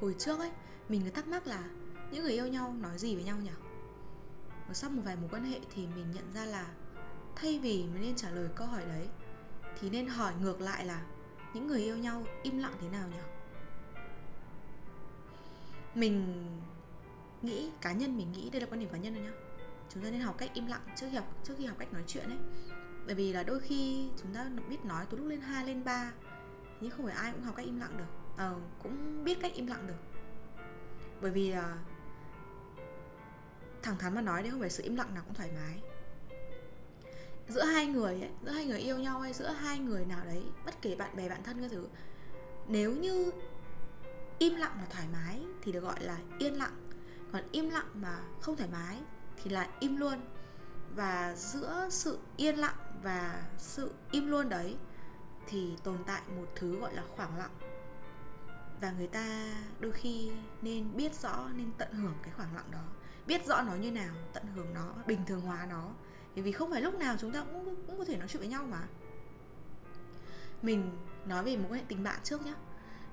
hồi 0.00 0.14
trước 0.18 0.38
ấy, 0.38 0.50
mình 0.88 1.02
cứ 1.04 1.10
thắc 1.10 1.28
mắc 1.28 1.46
là 1.46 1.64
những 2.10 2.22
người 2.22 2.32
yêu 2.32 2.46
nhau 2.46 2.74
nói 2.80 2.98
gì 2.98 3.14
với 3.14 3.24
nhau 3.24 3.36
nhỉ? 3.38 3.50
Và 4.68 4.74
sau 4.74 4.90
một 4.90 5.02
vài 5.04 5.16
mối 5.16 5.28
quan 5.32 5.44
hệ 5.44 5.60
thì 5.74 5.86
mình 5.86 6.10
nhận 6.14 6.32
ra 6.34 6.44
là 6.44 6.66
thay 7.36 7.58
vì 7.58 7.84
mình 7.92 8.02
nên 8.02 8.16
trả 8.16 8.30
lời 8.30 8.48
câu 8.54 8.66
hỏi 8.66 8.82
đấy, 8.84 9.08
thì 9.80 9.90
nên 9.90 10.06
hỏi 10.06 10.32
ngược 10.40 10.60
lại 10.60 10.84
là 10.84 11.06
những 11.54 11.66
người 11.66 11.82
yêu 11.82 11.96
nhau 11.96 12.24
im 12.42 12.58
lặng 12.58 12.74
thế 12.80 12.88
nào 12.88 13.08
nhỉ? 13.08 13.20
Mình 15.94 16.46
nghĩ, 17.42 17.70
cá 17.80 17.92
nhân 17.92 18.16
mình 18.16 18.32
nghĩ 18.32 18.50
đây 18.50 18.60
là 18.60 18.66
quan 18.70 18.80
điểm 18.80 18.88
cá 18.92 18.98
nhân 18.98 19.14
rồi 19.14 19.22
nhá. 19.22 19.32
Chúng 19.94 20.02
ta 20.02 20.10
nên 20.10 20.20
học 20.20 20.34
cách 20.38 20.50
im 20.54 20.66
lặng 20.66 20.86
trước 20.96 21.06
khi 21.10 21.16
học, 21.16 21.34
trước 21.44 21.54
khi 21.58 21.66
học 21.66 21.78
cách 21.78 21.92
nói 21.92 22.02
chuyện 22.06 22.24
ấy. 22.24 22.38
Bởi 23.06 23.14
vì 23.14 23.32
là 23.32 23.42
đôi 23.42 23.60
khi 23.60 24.08
chúng 24.22 24.34
ta 24.34 24.50
biết 24.68 24.84
nói 24.84 25.06
từ 25.10 25.16
lúc 25.16 25.26
lên 25.26 25.40
2 25.40 25.66
lên 25.66 25.84
3 25.84 26.12
nhưng 26.80 26.90
không 26.90 27.06
phải 27.06 27.14
ai 27.14 27.32
cũng 27.32 27.42
học 27.42 27.54
cách 27.56 27.66
im 27.66 27.80
lặng 27.80 27.96
được 27.98 28.25
uh, 28.36 28.62
cũng 28.82 29.24
biết 29.24 29.38
cách 29.42 29.52
im 29.54 29.66
lặng 29.66 29.86
được. 29.86 30.22
Bởi 31.20 31.30
vì 31.30 31.52
uh, 31.52 31.58
thẳng 33.82 33.98
thắn 33.98 34.14
mà 34.14 34.20
nói 34.20 34.42
đấy 34.42 34.50
không 34.50 34.60
phải 34.60 34.70
sự 34.70 34.82
im 34.82 34.96
lặng 34.96 35.14
nào 35.14 35.22
cũng 35.26 35.34
thoải 35.34 35.50
mái. 35.54 35.82
Giữa 37.48 37.64
hai 37.64 37.86
người 37.86 38.20
ấy, 38.20 38.30
giữa 38.44 38.50
hai 38.50 38.66
người 38.66 38.78
yêu 38.78 38.98
nhau 38.98 39.20
hay 39.20 39.32
giữa 39.32 39.48
hai 39.48 39.78
người 39.78 40.04
nào 40.04 40.24
đấy 40.24 40.42
bất 40.66 40.82
kể 40.82 40.96
bạn 40.96 41.16
bè 41.16 41.28
bạn 41.28 41.42
thân 41.42 41.60
cái 41.60 41.68
thứ 41.68 41.86
nếu 42.68 42.92
như 42.92 43.32
im 44.38 44.56
lặng 44.56 44.72
mà 44.76 44.86
thoải 44.90 45.06
mái 45.12 45.40
thì 45.62 45.72
được 45.72 45.80
gọi 45.80 46.00
là 46.00 46.18
yên 46.38 46.58
lặng. 46.58 46.90
Còn 47.32 47.42
im 47.52 47.70
lặng 47.70 47.88
mà 47.94 48.18
không 48.40 48.56
thoải 48.56 48.70
mái 48.72 49.00
thì 49.42 49.50
là 49.50 49.68
im 49.80 49.96
luôn. 49.96 50.20
Và 50.94 51.34
giữa 51.36 51.88
sự 51.90 52.18
yên 52.36 52.56
lặng 52.56 52.76
và 53.02 53.42
sự 53.58 53.94
im 54.10 54.26
luôn 54.26 54.48
đấy 54.48 54.76
thì 55.46 55.76
tồn 55.84 55.96
tại 56.06 56.22
một 56.36 56.46
thứ 56.56 56.78
gọi 56.80 56.94
là 56.94 57.02
khoảng 57.16 57.38
lặng 57.38 57.50
và 58.80 58.90
người 58.90 59.06
ta 59.06 59.54
đôi 59.80 59.92
khi 59.92 60.30
nên 60.62 60.96
biết 60.96 61.14
rõ, 61.14 61.48
nên 61.56 61.70
tận 61.78 61.92
hưởng 61.92 62.14
cái 62.22 62.32
khoảng 62.36 62.54
lặng 62.56 62.70
đó. 62.72 62.84
Biết 63.26 63.46
rõ 63.46 63.62
nó 63.62 63.74
như 63.74 63.90
nào, 63.90 64.14
tận 64.32 64.42
hưởng 64.54 64.74
nó, 64.74 64.94
bình 65.06 65.20
thường 65.26 65.40
hóa 65.40 65.66
nó. 65.70 65.90
Bởi 66.34 66.42
vì 66.42 66.52
không 66.52 66.70
phải 66.70 66.82
lúc 66.82 66.94
nào 66.94 67.16
chúng 67.18 67.32
ta 67.32 67.44
cũng 67.52 67.76
cũng 67.86 67.98
có 67.98 68.04
thể 68.04 68.16
nói 68.16 68.28
chuyện 68.28 68.40
với 68.40 68.48
nhau 68.48 68.64
mà. 68.70 68.82
Mình 70.62 70.90
nói 71.26 71.44
về 71.44 71.56
một 71.56 71.66
quan 71.70 71.80
hệ 71.80 71.84
tình 71.88 72.02
bạn 72.02 72.18
trước 72.24 72.46
nhé 72.46 72.54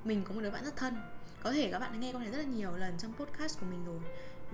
mình 0.03 0.23
có 0.23 0.33
một 0.33 0.41
đứa 0.41 0.51
bạn 0.51 0.65
rất 0.65 0.75
thân. 0.75 0.95
Có 1.43 1.51
thể 1.51 1.71
các 1.71 1.79
bạn 1.79 1.91
đã 1.91 1.99
nghe 1.99 2.13
con 2.13 2.21
này 2.21 2.31
rất 2.31 2.37
là 2.37 2.43
nhiều 2.43 2.71
lần 2.77 2.97
trong 2.97 3.13
podcast 3.13 3.59
của 3.59 3.65
mình 3.65 3.85
rồi 3.85 3.99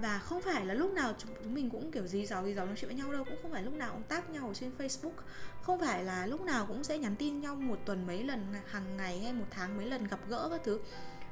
và 0.02 0.20
không 0.20 0.42
phải 0.42 0.66
là 0.66 0.74
lúc 0.74 0.94
nào 0.94 1.14
chúng, 1.18 1.54
mình 1.54 1.70
cũng 1.70 1.92
kiểu 1.92 2.08
gì 2.08 2.26
giàu 2.26 2.46
gì 2.46 2.54
giàu 2.54 2.66
nói 2.66 2.76
chuyện 2.78 2.90
với 2.90 2.98
nhau 2.98 3.12
đâu 3.12 3.24
cũng 3.24 3.38
không 3.42 3.52
phải 3.52 3.64
lúc 3.64 3.74
nào 3.74 3.94
cũng 3.94 4.04
tác 4.04 4.30
nhau 4.30 4.48
ở 4.48 4.54
trên 4.54 4.72
facebook. 4.78 5.12
Không 5.62 5.80
phải 5.80 6.04
là 6.04 6.26
lúc 6.26 6.42
nào 6.42 6.66
cũng 6.66 6.84
sẽ 6.84 6.98
nhắn 6.98 7.16
tin 7.16 7.42
nhau 7.42 7.56
một 7.56 7.80
tuần 7.86 8.08
mấy 8.08 8.24
lần 8.24 8.54
hàng 8.68 8.98
ngày 8.98 9.20
hay 9.20 9.34
một 9.34 9.46
tháng 9.52 9.78
mấy 9.78 9.86
lần 9.86 10.08
gặp 10.08 10.20
gỡ 10.28 10.50
các 10.52 10.62
thứ. 10.64 10.80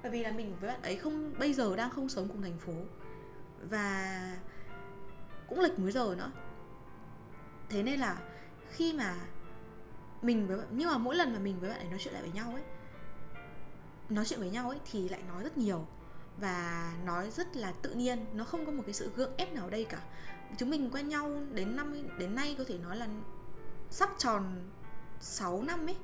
Bởi 0.03 0.11
vì 0.11 0.23
là 0.23 0.31
mình 0.31 0.55
với 0.59 0.69
bạn 0.69 0.81
ấy 0.81 0.95
không 0.97 1.33
bây 1.39 1.53
giờ 1.53 1.75
đang 1.75 1.89
không 1.89 2.09
sống 2.09 2.27
cùng 2.27 2.41
thành 2.41 2.57
phố. 2.57 2.73
Và 3.69 4.37
cũng 5.47 5.59
lệch 5.59 5.79
múi 5.79 5.91
giờ 5.91 6.15
nữa. 6.17 6.31
Thế 7.69 7.83
nên 7.83 7.99
là 7.99 8.17
khi 8.71 8.93
mà 8.93 9.15
mình 10.21 10.47
với 10.47 10.57
bạn 10.57 10.67
nhưng 10.71 10.89
mà 10.89 10.97
mỗi 10.97 11.15
lần 11.15 11.33
mà 11.33 11.39
mình 11.39 11.59
với 11.59 11.69
bạn 11.69 11.79
ấy 11.79 11.89
nói 11.89 11.99
chuyện 11.99 12.13
lại 12.13 12.23
với 12.23 12.31
nhau 12.31 12.51
ấy 12.53 12.63
nói 14.09 14.25
chuyện 14.25 14.39
với 14.39 14.49
nhau 14.49 14.69
ấy 14.69 14.79
thì 14.91 15.09
lại 15.09 15.21
nói 15.27 15.43
rất 15.43 15.57
nhiều 15.57 15.87
và 16.37 16.93
nói 17.05 17.31
rất 17.31 17.55
là 17.55 17.73
tự 17.81 17.93
nhiên 17.93 18.25
nó 18.33 18.43
không 18.43 18.65
có 18.65 18.71
một 18.71 18.83
cái 18.85 18.93
sự 18.93 19.11
gượng 19.15 19.37
ép 19.37 19.53
nào 19.53 19.63
ở 19.63 19.69
đây 19.69 19.85
cả. 19.85 20.01
Chúng 20.57 20.69
mình 20.69 20.89
quen 20.91 21.09
nhau 21.09 21.43
đến 21.51 21.75
năm 21.75 22.07
đến 22.17 22.35
nay 22.35 22.55
có 22.57 22.63
thể 22.67 22.77
nói 22.77 22.97
là 22.97 23.07
sắp 23.89 24.09
tròn 24.17 24.69
6 25.19 25.61
năm 25.61 25.87
ấy 25.87 25.95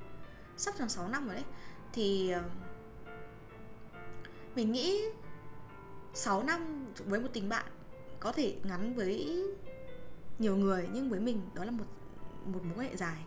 sắp 0.56 0.74
tròn 0.78 0.88
6 0.88 1.08
năm 1.08 1.26
rồi 1.26 1.34
đấy. 1.34 1.44
Thì 1.92 2.30
ờ, 2.30 2.42
mình 4.54 4.72
nghĩ 4.72 5.02
6 6.14 6.42
năm 6.42 6.86
với 7.06 7.20
một 7.20 7.28
tình 7.32 7.48
bạn 7.48 7.66
có 8.20 8.32
thể 8.32 8.56
ngắn 8.64 8.94
với 8.94 9.44
nhiều 10.38 10.56
người 10.56 10.88
nhưng 10.92 11.10
với 11.10 11.20
mình 11.20 11.42
đó 11.54 11.64
là 11.64 11.70
một 11.70 11.84
một 12.44 12.64
mối 12.64 12.74
quan 12.76 12.88
hệ 12.88 12.96
dài 12.96 13.24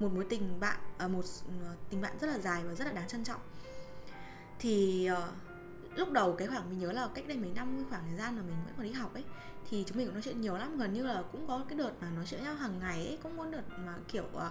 một 0.00 0.12
mối 0.14 0.26
tình 0.28 0.60
bạn 0.60 0.78
ờ, 0.98 1.08
một 1.08 1.24
ờ, 1.62 1.74
tình 1.90 2.00
bạn 2.00 2.18
rất 2.20 2.26
là 2.26 2.38
dài 2.38 2.62
và 2.64 2.74
rất 2.74 2.84
là 2.84 2.92
đáng 2.92 3.08
trân 3.08 3.24
trọng. 3.24 3.40
Thì 4.58 5.08
uh, 5.12 5.47
lúc 5.98 6.12
đầu 6.12 6.32
cái 6.32 6.48
khoảng 6.48 6.70
mình 6.70 6.78
nhớ 6.78 6.92
là 6.92 7.08
cách 7.14 7.24
đây 7.28 7.36
mấy 7.36 7.50
năm 7.54 7.84
khoảng 7.90 8.02
thời 8.08 8.18
gian 8.18 8.36
mà 8.36 8.42
mình 8.42 8.56
vẫn 8.64 8.74
còn 8.76 8.86
đi 8.86 8.92
học 8.92 9.14
ấy 9.14 9.24
thì 9.70 9.84
chúng 9.86 9.96
mình 9.96 10.06
cũng 10.06 10.14
nói 10.14 10.22
chuyện 10.22 10.40
nhiều 10.40 10.56
lắm. 10.56 10.78
Gần 10.78 10.92
như 10.92 11.06
là 11.06 11.22
cũng 11.32 11.46
có 11.46 11.64
cái 11.68 11.78
đợt 11.78 11.92
mà 12.00 12.10
nói 12.10 12.24
chuyện 12.26 12.42
nhau 12.42 12.54
hàng 12.54 12.78
ngày 12.78 13.06
ấy 13.06 13.18
cũng 13.22 13.38
có 13.38 13.44
đợt 13.44 13.62
mà 13.78 13.94
kiểu 14.08 14.24
uh, 14.36 14.42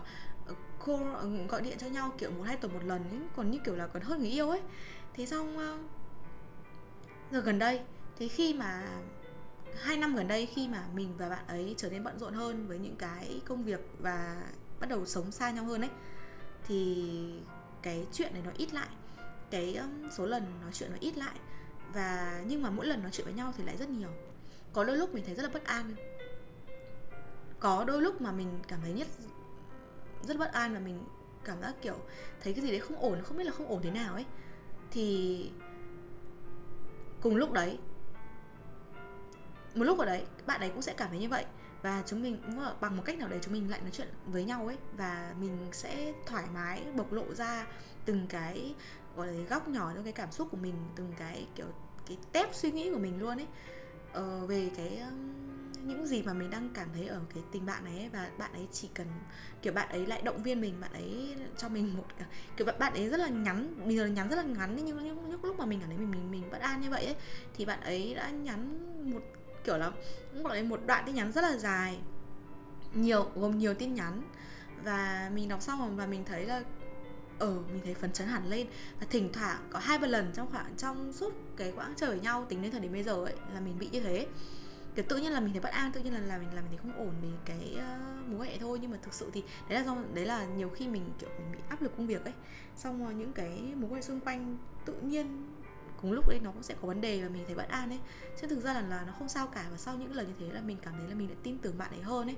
cô 0.79 0.93
uh, 0.95 1.49
gọi 1.49 1.61
điện 1.61 1.77
cho 1.77 1.87
nhau 1.87 2.13
kiểu 2.17 2.31
một 2.31 2.43
hai 2.43 2.55
tuần 2.55 2.73
một 2.73 2.83
lần 2.83 3.09
ấy 3.09 3.19
còn 3.35 3.51
như 3.51 3.59
kiểu 3.65 3.75
là 3.75 3.87
còn 3.87 4.01
hơn 4.01 4.19
người 4.19 4.29
yêu 4.29 4.49
ấy. 4.49 4.61
Thế 5.13 5.25
xong 5.25 5.57
uh, 5.57 5.91
giờ 7.31 7.39
gần 7.39 7.59
đây 7.59 7.81
thế 8.17 8.27
khi 8.27 8.53
mà 8.53 8.87
hai 9.81 9.97
năm 9.97 10.15
gần 10.15 10.27
đây 10.27 10.45
khi 10.45 10.67
mà 10.67 10.87
mình 10.93 11.13
và 11.17 11.29
bạn 11.29 11.47
ấy 11.47 11.75
trở 11.77 11.89
nên 11.89 12.03
bận 12.03 12.19
rộn 12.19 12.33
hơn 12.33 12.67
với 12.67 12.79
những 12.79 12.95
cái 12.95 13.41
công 13.45 13.63
việc 13.63 13.79
và 13.99 14.43
bắt 14.79 14.89
đầu 14.89 15.05
sống 15.05 15.31
xa 15.31 15.51
nhau 15.51 15.65
hơn 15.65 15.81
ấy 15.81 15.89
thì 16.67 17.09
cái 17.81 18.07
chuyện 18.13 18.33
này 18.33 18.41
nó 18.45 18.51
ít 18.57 18.73
lại 18.73 18.87
cái 19.49 19.79
số 20.17 20.25
lần 20.25 20.43
nói 20.61 20.71
chuyện 20.73 20.91
nó 20.91 20.97
ít 20.99 21.17
lại. 21.17 21.39
Và 21.93 22.41
nhưng 22.47 22.61
mà 22.61 22.69
mỗi 22.69 22.85
lần 22.85 23.01
nói 23.01 23.11
chuyện 23.11 23.25
với 23.25 23.33
nhau 23.33 23.53
thì 23.57 23.63
lại 23.63 23.77
rất 23.77 23.89
nhiều. 23.89 24.09
Có 24.73 24.83
đôi 24.83 24.97
lúc 24.97 25.13
mình 25.13 25.23
thấy 25.25 25.35
rất 25.35 25.43
là 25.43 25.49
bất 25.49 25.65
an. 25.65 25.95
Có 27.59 27.83
đôi 27.83 28.01
lúc 28.01 28.21
mà 28.21 28.31
mình 28.31 28.59
cảm 28.67 28.79
thấy 28.81 28.93
nhất, 28.93 29.07
rất 30.23 30.37
bất 30.37 30.53
an 30.53 30.73
và 30.73 30.79
mình 30.79 31.03
cảm 31.43 31.61
giác 31.61 31.75
kiểu 31.81 31.95
thấy 32.43 32.53
cái 32.53 32.61
gì 32.61 32.71
đấy 32.71 32.79
không 32.79 32.99
ổn, 32.99 33.21
không 33.23 33.37
biết 33.37 33.43
là 33.43 33.51
không 33.51 33.67
ổn 33.67 33.81
thế 33.83 33.91
nào 33.91 34.13
ấy. 34.13 34.25
Thì 34.91 35.51
cùng 37.21 37.35
lúc 37.35 37.51
đấy, 37.51 37.77
một 39.75 39.83
lúc 39.83 39.99
ở 39.99 40.05
đấy, 40.05 40.25
bạn 40.45 40.59
ấy 40.59 40.69
cũng 40.69 40.81
sẽ 40.81 40.93
cảm 40.93 41.09
thấy 41.09 41.19
như 41.19 41.29
vậy 41.29 41.45
và 41.81 42.03
chúng 42.05 42.23
mình 42.23 42.37
cũng 42.45 42.59
ờ, 42.59 42.75
bằng 42.81 42.97
một 42.97 43.03
cách 43.05 43.17
nào 43.17 43.29
đấy 43.29 43.39
chúng 43.41 43.53
mình 43.53 43.69
lại 43.69 43.81
nói 43.81 43.91
chuyện 43.93 44.07
với 44.25 44.45
nhau 44.45 44.67
ấy 44.67 44.77
và 44.97 45.33
mình 45.39 45.57
sẽ 45.71 46.13
thoải 46.25 46.45
mái 46.53 46.83
bộc 46.95 47.13
lộ 47.13 47.33
ra 47.33 47.67
từng 48.05 48.27
cái 48.29 48.73
gọi 49.15 49.27
là 49.27 49.43
góc 49.49 49.67
nhỏ 49.67 49.91
trong 49.95 50.03
cái 50.03 50.13
cảm 50.13 50.31
xúc 50.31 50.47
của 50.51 50.57
mình 50.57 50.75
từng 50.95 51.13
cái 51.19 51.47
kiểu 51.55 51.67
cái 52.07 52.17
tép 52.31 52.49
suy 52.55 52.71
nghĩ 52.71 52.91
của 52.91 52.99
mình 52.99 53.19
luôn 53.19 53.37
ấy. 53.37 53.47
Ờ, 54.13 54.45
về 54.47 54.69
cái 54.77 55.01
những 55.83 56.07
gì 56.07 56.21
mà 56.21 56.33
mình 56.33 56.49
đang 56.49 56.69
cảm 56.73 56.87
thấy 56.93 57.07
ở 57.07 57.21
cái 57.33 57.43
tình 57.51 57.65
bạn 57.65 57.85
này 57.85 57.97
ấy, 57.97 58.09
và 58.09 58.29
bạn 58.37 58.53
ấy 58.53 58.67
chỉ 58.71 58.89
cần 58.93 59.07
kiểu 59.61 59.73
bạn 59.73 59.89
ấy 59.89 60.05
lại 60.05 60.21
động 60.21 60.43
viên 60.43 60.61
mình 60.61 60.81
bạn 60.81 60.93
ấy 60.93 61.35
cho 61.57 61.69
mình 61.69 61.97
một 61.97 62.05
à, 62.17 62.25
kiểu 62.57 62.67
bạn 62.79 62.93
ấy 62.93 63.09
rất 63.09 63.17
là 63.17 63.27
nhắn 63.27 63.75
bây 63.85 63.97
giờ 63.97 64.05
nhắn 64.05 64.29
rất 64.29 64.35
là 64.35 64.43
ngắn 64.43 64.75
nhưng 64.75 64.85
những, 64.85 65.29
những 65.29 65.43
lúc 65.43 65.59
mà 65.59 65.65
mình 65.65 65.79
cảm 65.79 65.89
thấy 65.89 65.97
mình 65.97 66.11
mình 66.11 66.31
mình 66.31 66.51
bất 66.51 66.61
an 66.61 66.81
như 66.81 66.89
vậy 66.89 67.05
ấy 67.05 67.15
thì 67.53 67.65
bạn 67.65 67.81
ấy 67.81 68.13
đã 68.15 68.29
nhắn 68.29 68.79
một 69.11 69.21
kiểu 69.67 69.77
là 69.77 69.91
cũng 70.33 70.43
gọi 70.43 70.57
là 70.57 70.69
một 70.69 70.79
đoạn 70.85 71.03
tin 71.05 71.15
nhắn 71.15 71.31
rất 71.31 71.41
là 71.41 71.57
dài 71.57 71.99
nhiều 72.93 73.31
gồm 73.35 73.57
nhiều 73.57 73.73
tin 73.73 73.93
nhắn. 73.93 74.21
Và 74.83 75.31
mình 75.33 75.49
đọc 75.49 75.61
xong 75.61 75.97
và 75.97 76.05
mình 76.05 76.23
thấy 76.25 76.45
là 76.45 76.63
ờ 77.39 77.59
mình 77.73 77.81
thấy 77.83 77.93
phấn 77.93 78.11
chấn 78.11 78.27
hẳn 78.27 78.47
lên. 78.47 78.67
Và 78.99 79.07
thỉnh 79.09 79.29
thoảng 79.33 79.67
có 79.69 79.79
hai 79.79 79.97
ba 79.97 80.07
lần 80.07 80.31
trong 80.33 80.51
khoảng 80.51 80.75
trong 80.77 81.13
suốt 81.13 81.33
cái 81.57 81.73
quãng 81.75 81.93
trời 81.97 82.09
với 82.09 82.19
nhau 82.19 82.45
tính 82.49 82.61
đến 82.61 82.71
thời 82.71 82.81
điểm 82.81 82.93
bây 82.93 83.03
giờ 83.03 83.13
ấy 83.13 83.35
là 83.53 83.59
mình 83.59 83.79
bị 83.79 83.89
như 83.91 83.99
thế. 83.99 84.27
Kiểu 84.95 85.05
tự 85.09 85.17
nhiên 85.17 85.31
là 85.31 85.39
mình 85.39 85.53
thấy 85.53 85.61
bất 85.61 85.71
an 85.71 85.91
tự 85.91 86.01
nhiên 86.01 86.13
là 86.13 86.19
là 86.19 86.37
mình 86.37 86.53
là 86.53 86.61
mình 86.61 86.69
thấy 86.69 86.77
không 86.77 86.97
ổn 86.97 87.13
về 87.21 87.29
cái 87.45 87.77
uh, 87.77 88.27
mối 88.27 88.47
hệ 88.47 88.57
thôi. 88.57 88.79
Nhưng 88.81 88.91
mà 88.91 88.97
thực 89.01 89.13
sự 89.13 89.29
thì 89.33 89.43
đấy 89.69 89.79
là 89.79 89.85
do 89.85 89.97
đấy 90.13 90.25
là 90.25 90.45
nhiều 90.45 90.69
khi 90.69 90.87
mình 90.87 91.09
kiểu 91.19 91.29
mình 91.39 91.51
bị 91.51 91.59
áp 91.69 91.81
lực 91.81 91.97
công 91.97 92.07
việc 92.07 92.25
ấy. 92.25 92.33
Xong 92.75 93.03
rồi 93.03 93.13
những 93.13 93.33
cái 93.33 93.73
mối 93.75 93.89
quan 93.89 93.95
hệ 93.95 94.01
xung 94.01 94.19
quanh 94.19 94.57
tự 94.85 94.93
nhiên 94.93 95.45
cùng 96.01 96.11
lúc 96.11 96.27
đấy 96.27 96.39
nó 96.43 96.51
cũng 96.51 96.63
sẽ 96.63 96.75
có 96.81 96.87
vấn 96.87 97.01
đề 97.01 97.23
và 97.23 97.29
mình 97.29 97.43
thấy 97.45 97.55
bất 97.55 97.69
an 97.69 97.89
ấy. 97.89 97.99
Chứ 98.41 98.47
thực 98.47 98.63
ra 98.63 98.73
là, 98.73 98.81
là 98.81 99.03
nó 99.07 99.13
không 99.19 99.29
sao 99.29 99.47
cả 99.47 99.65
và 99.71 99.77
sau 99.77 99.97
những 99.97 100.13
lần 100.13 100.27
như 100.27 100.33
thế 100.39 100.53
là 100.53 100.61
mình 100.61 100.77
cảm 100.81 100.93
thấy 100.97 101.07
là 101.07 101.15
mình 101.15 101.27
đã 101.27 101.35
tin 101.43 101.57
tưởng 101.57 101.77
bạn 101.77 101.91
ấy 101.91 102.01
hơn 102.01 102.27
ấy. 102.27 102.35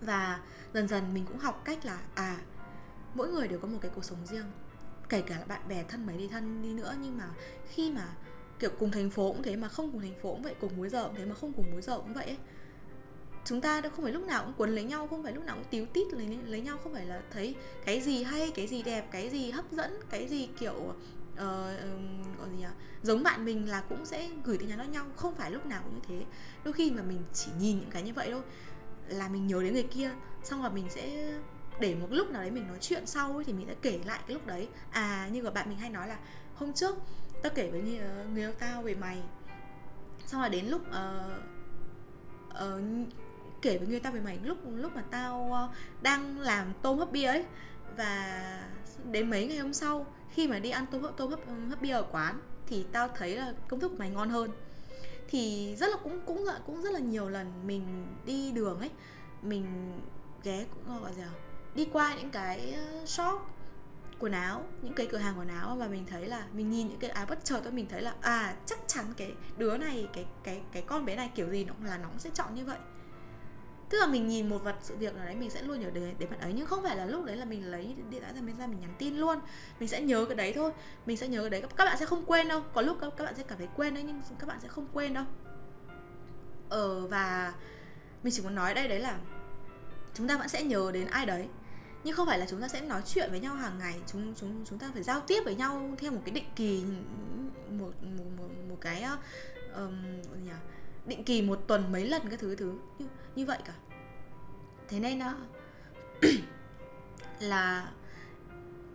Và 0.00 0.40
dần 0.74 0.88
dần 0.88 1.14
mình 1.14 1.24
cũng 1.26 1.38
học 1.38 1.62
cách 1.64 1.84
là 1.84 2.00
à 2.14 2.38
mỗi 3.14 3.28
người 3.28 3.48
đều 3.48 3.58
có 3.58 3.68
một 3.68 3.78
cái 3.80 3.90
cuộc 3.94 4.04
sống 4.04 4.26
riêng 4.26 4.46
kể 5.08 5.22
cả 5.22 5.38
là 5.38 5.44
bạn 5.44 5.68
bè 5.68 5.84
thân 5.88 6.06
mấy 6.06 6.16
đi 6.16 6.28
thân 6.28 6.62
đi 6.62 6.72
nữa 6.72 6.94
nhưng 7.02 7.18
mà 7.18 7.28
khi 7.68 7.90
mà 7.90 8.08
kiểu 8.58 8.70
cùng 8.78 8.90
thành 8.90 9.10
phố 9.10 9.32
cũng 9.32 9.42
thế 9.42 9.56
mà 9.56 9.68
không 9.68 9.92
cùng 9.92 10.00
thành 10.00 10.14
phố 10.22 10.32
cũng 10.32 10.42
vậy 10.42 10.54
cùng 10.60 10.76
múi 10.76 10.88
giờ 10.88 11.04
cũng 11.04 11.14
thế 11.14 11.24
mà 11.24 11.34
không 11.34 11.52
cùng 11.52 11.70
múi 11.72 11.82
giờ 11.82 11.98
cũng 11.98 12.14
vậy 12.14 12.24
ấy 12.24 12.36
chúng 13.44 13.60
ta 13.60 13.80
đâu 13.80 13.92
không 13.96 14.04
phải 14.04 14.12
lúc 14.12 14.26
nào 14.26 14.44
cũng 14.44 14.54
quấn 14.56 14.74
lấy 14.74 14.84
nhau 14.84 15.06
không 15.08 15.22
phải 15.22 15.32
lúc 15.32 15.44
nào 15.44 15.56
cũng 15.56 15.64
tíu 15.70 15.86
tít 15.86 16.12
lấy 16.12 16.38
lấy 16.46 16.60
nhau 16.60 16.78
không 16.82 16.92
phải 16.92 17.06
là 17.06 17.22
thấy 17.30 17.54
cái 17.84 18.00
gì 18.00 18.22
hay 18.22 18.50
cái 18.54 18.66
gì 18.66 18.82
đẹp 18.82 19.08
cái 19.10 19.30
gì 19.30 19.50
hấp 19.50 19.72
dẫn 19.72 20.00
cái 20.10 20.28
gì 20.28 20.48
kiểu 20.58 20.94
uh, 21.34 22.38
gọi 22.38 22.50
gì 22.50 22.56
nhỉ? 22.58 22.66
Giống 23.02 23.22
bạn 23.22 23.44
mình 23.44 23.68
là 23.68 23.80
cũng 23.80 24.06
sẽ 24.06 24.30
gửi 24.44 24.58
tin 24.58 24.68
nhắn 24.68 24.78
cho 24.78 24.84
nhau 24.84 25.04
không 25.16 25.34
phải 25.34 25.50
lúc 25.50 25.66
nào 25.66 25.82
cũng 25.84 25.94
như 25.94 26.00
thế. 26.08 26.24
Đôi 26.64 26.72
khi 26.72 26.90
mà 26.90 27.02
mình 27.02 27.22
chỉ 27.32 27.50
nhìn 27.58 27.80
những 27.80 27.90
cái 27.90 28.02
như 28.02 28.12
vậy 28.12 28.28
thôi 28.30 28.42
là 29.08 29.28
mình 29.28 29.46
nhớ 29.46 29.62
đến 29.62 29.72
người 29.72 29.82
kia 29.90 30.10
xong 30.42 30.62
rồi 30.62 30.70
mình 30.70 30.86
sẽ 30.90 31.32
để 31.80 31.94
một 31.94 32.06
lúc 32.10 32.30
nào 32.30 32.42
đấy 32.42 32.50
mình 32.50 32.66
nói 32.66 32.78
chuyện 32.80 33.06
sau 33.06 33.32
ấy, 33.32 33.44
thì 33.44 33.52
mình 33.52 33.66
sẽ 33.66 33.74
kể 33.82 34.00
lại 34.04 34.20
cái 34.26 34.34
lúc 34.34 34.46
đấy. 34.46 34.68
À 34.90 35.28
như 35.32 35.42
của 35.42 35.50
bạn 35.50 35.68
mình 35.68 35.78
hay 35.78 35.90
nói 35.90 36.08
là 36.08 36.18
hôm 36.54 36.72
trước 36.72 36.96
tao 37.42 37.52
kể 37.54 37.70
với 37.70 37.82
người, 37.82 37.98
ờ, 37.98 38.24
người 38.32 38.42
yêu 38.42 38.52
tao 38.58 38.82
về 38.82 38.94
mày. 38.94 39.22
Xong 40.26 40.40
rồi 40.40 40.50
đến 40.50 40.66
lúc 40.66 40.82
uh, 40.88 41.32
uh, 42.50 43.08
kể 43.62 43.78
với 43.78 43.88
người 43.88 44.00
tao 44.00 44.12
về 44.12 44.20
mày 44.20 44.38
lúc 44.42 44.58
lúc 44.64 44.96
mà 44.96 45.02
tao 45.10 45.50
uh, 45.70 46.02
đang 46.02 46.40
làm 46.40 46.72
tôm 46.82 46.98
hấp 46.98 47.12
bia 47.12 47.26
ấy. 47.26 47.44
Và 47.96 48.42
đến 49.10 49.30
mấy 49.30 49.46
ngày 49.46 49.58
hôm 49.58 49.72
sau 49.72 50.06
khi 50.32 50.48
mà 50.48 50.58
đi 50.58 50.70
ăn 50.70 50.86
tôm 50.90 51.02
hấp 51.02 51.16
tôm 51.16 51.30
hấp, 51.30 51.40
hấp 51.68 51.82
bia 51.82 51.92
ở 51.92 52.02
quán 52.02 52.40
thì 52.66 52.86
tao 52.92 53.08
thấy 53.08 53.36
là 53.36 53.52
công 53.68 53.80
thức 53.80 53.88
của 53.88 53.98
mày 53.98 54.10
ngon 54.10 54.30
hơn. 54.30 54.50
Thì 55.28 55.76
rất 55.76 55.90
là 55.90 55.96
cũng 56.02 56.20
cũng 56.26 56.46
cũng 56.66 56.82
rất 56.82 56.92
là 56.92 56.98
nhiều 56.98 57.28
lần 57.28 57.66
mình 57.66 58.06
đi 58.24 58.52
đường 58.52 58.80
ấy 58.80 58.90
mình 59.42 59.92
ghé 60.42 60.66
cũng 60.74 60.94
ờ, 60.94 61.00
gọi 61.00 61.12
là 61.18 61.28
đi 61.74 61.88
qua 61.92 62.14
những 62.14 62.30
cái 62.30 62.74
shop 63.06 63.42
quần 64.18 64.32
áo 64.32 64.64
những 64.82 64.92
cái 64.92 65.06
cửa 65.06 65.18
hàng 65.18 65.38
quần 65.38 65.48
áo 65.48 65.76
và 65.76 65.88
mình 65.88 66.06
thấy 66.06 66.26
là 66.26 66.46
mình 66.52 66.70
nhìn 66.70 66.88
những 66.88 66.98
cái 66.98 67.10
áo 67.10 67.26
bất 67.28 67.44
chợt 67.44 67.60
tôi 67.64 67.72
mình 67.72 67.86
thấy 67.88 68.02
là 68.02 68.14
à 68.20 68.56
chắc 68.66 68.78
chắn 68.86 69.04
cái 69.16 69.32
đứa 69.56 69.76
này 69.76 70.08
cái 70.12 70.26
cái 70.42 70.60
cái 70.72 70.82
con 70.82 71.04
bé 71.04 71.16
này 71.16 71.30
kiểu 71.34 71.50
gì 71.50 71.64
nó 71.64 71.74
là 71.84 71.98
nó 71.98 72.08
sẽ 72.18 72.30
chọn 72.34 72.54
như 72.54 72.64
vậy 72.64 72.78
tức 73.92 73.98
là 73.98 74.06
mình 74.06 74.28
nhìn 74.28 74.48
một 74.48 74.58
vật 74.58 74.76
sự 74.82 74.96
việc 74.96 75.14
nào 75.14 75.24
đấy 75.24 75.34
mình 75.34 75.50
sẽ 75.50 75.62
luôn 75.62 75.80
nhớ 75.80 75.90
đến, 75.90 76.14
đến 76.18 76.30
bạn 76.30 76.40
ấy. 76.40 76.52
Nhưng 76.52 76.66
không 76.66 76.82
phải 76.82 76.96
là 76.96 77.06
lúc 77.06 77.24
đấy 77.24 77.36
là 77.36 77.44
mình 77.44 77.70
lấy 77.70 77.96
điện 78.10 78.20
thoại 78.20 78.34
ra 78.34 78.40
mình 78.40 78.56
ra 78.58 78.66
mình 78.66 78.80
nhắn 78.80 78.94
tin 78.98 79.16
luôn. 79.16 79.38
Mình 79.80 79.88
sẽ 79.88 80.00
nhớ 80.00 80.24
cái 80.28 80.36
đấy 80.36 80.52
thôi. 80.52 80.72
Mình 81.06 81.16
sẽ 81.16 81.28
nhớ 81.28 81.40
cái 81.40 81.50
đấy. 81.50 81.62
Các 81.76 81.84
bạn 81.84 81.98
sẽ 81.98 82.06
không 82.06 82.24
quên 82.26 82.48
đâu. 82.48 82.62
Có 82.74 82.82
lúc 82.82 82.98
các, 83.00 83.12
các 83.16 83.24
bạn 83.24 83.34
sẽ 83.36 83.42
cảm 83.42 83.58
thấy 83.58 83.68
quên 83.76 83.94
đấy 83.94 84.04
nhưng 84.06 84.20
các 84.38 84.46
bạn 84.46 84.58
sẽ 84.62 84.68
không 84.68 84.86
quên 84.92 85.14
đâu. 85.14 85.24
Ờ 86.68 87.06
và 87.06 87.54
mình 88.22 88.32
chỉ 88.32 88.42
muốn 88.42 88.54
nói 88.54 88.74
đây 88.74 88.88
đấy 88.88 88.98
là 88.98 89.18
chúng 90.14 90.28
ta 90.28 90.36
vẫn 90.36 90.48
sẽ 90.48 90.62
nhớ 90.62 90.90
đến 90.94 91.06
ai 91.06 91.26
đấy. 91.26 91.48
Nhưng 92.04 92.16
không 92.16 92.26
phải 92.26 92.38
là 92.38 92.46
chúng 92.50 92.60
ta 92.60 92.68
sẽ 92.68 92.80
nói 92.80 93.02
chuyện 93.06 93.30
với 93.30 93.40
nhau 93.40 93.54
hàng 93.54 93.78
ngày. 93.78 93.94
Chúng 94.06 94.34
chúng 94.34 94.64
chúng 94.64 94.78
ta 94.78 94.90
phải 94.94 95.02
giao 95.02 95.20
tiếp 95.20 95.40
với 95.44 95.54
nhau 95.54 95.94
theo 95.98 96.12
một 96.12 96.20
cái 96.24 96.34
định 96.34 96.48
kỳ 96.56 96.84
một 97.68 97.92
một 98.02 98.24
một, 98.38 98.48
một 98.68 98.76
cái 98.80 99.06
um, 99.74 100.02
nhỉ? 100.44 100.52
Định 101.06 101.24
kỳ 101.24 101.42
một 101.42 101.60
tuần 101.66 101.92
mấy 101.92 102.08
lần 102.08 102.22
cái 102.28 102.36
thứ 102.36 102.56
thứ. 102.56 102.74
Như, 102.98 103.06
như 103.34 103.46
vậy 103.46 103.58
cả. 103.64 103.74
Thế 104.88 105.00
nên 105.00 105.18
là 105.18 105.34
là 107.40 107.92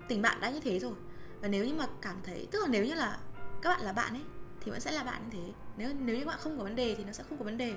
tình 0.07 0.21
bạn 0.21 0.41
đã 0.41 0.49
như 0.49 0.59
thế 0.59 0.79
rồi. 0.79 0.93
Và 1.41 1.47
nếu 1.47 1.65
như 1.65 1.73
mà 1.73 1.87
cảm 2.01 2.17
thấy 2.23 2.47
tức 2.51 2.59
là 2.61 2.67
nếu 2.67 2.85
như 2.85 2.93
là 2.93 3.19
các 3.61 3.69
bạn 3.69 3.81
là 3.81 3.93
bạn 3.93 4.13
ấy 4.13 4.23
thì 4.61 4.71
vẫn 4.71 4.79
sẽ 4.79 4.91
là 4.91 5.03
bạn 5.03 5.21
như 5.23 5.37
thế. 5.37 5.53
Nếu 5.77 5.93
nếu 5.99 6.17
như 6.17 6.25
bạn 6.25 6.37
không 6.39 6.57
có 6.57 6.63
vấn 6.63 6.75
đề 6.75 6.95
thì 6.95 7.03
nó 7.03 7.11
sẽ 7.11 7.23
không 7.29 7.37
có 7.37 7.45
vấn 7.45 7.57
đề. 7.57 7.75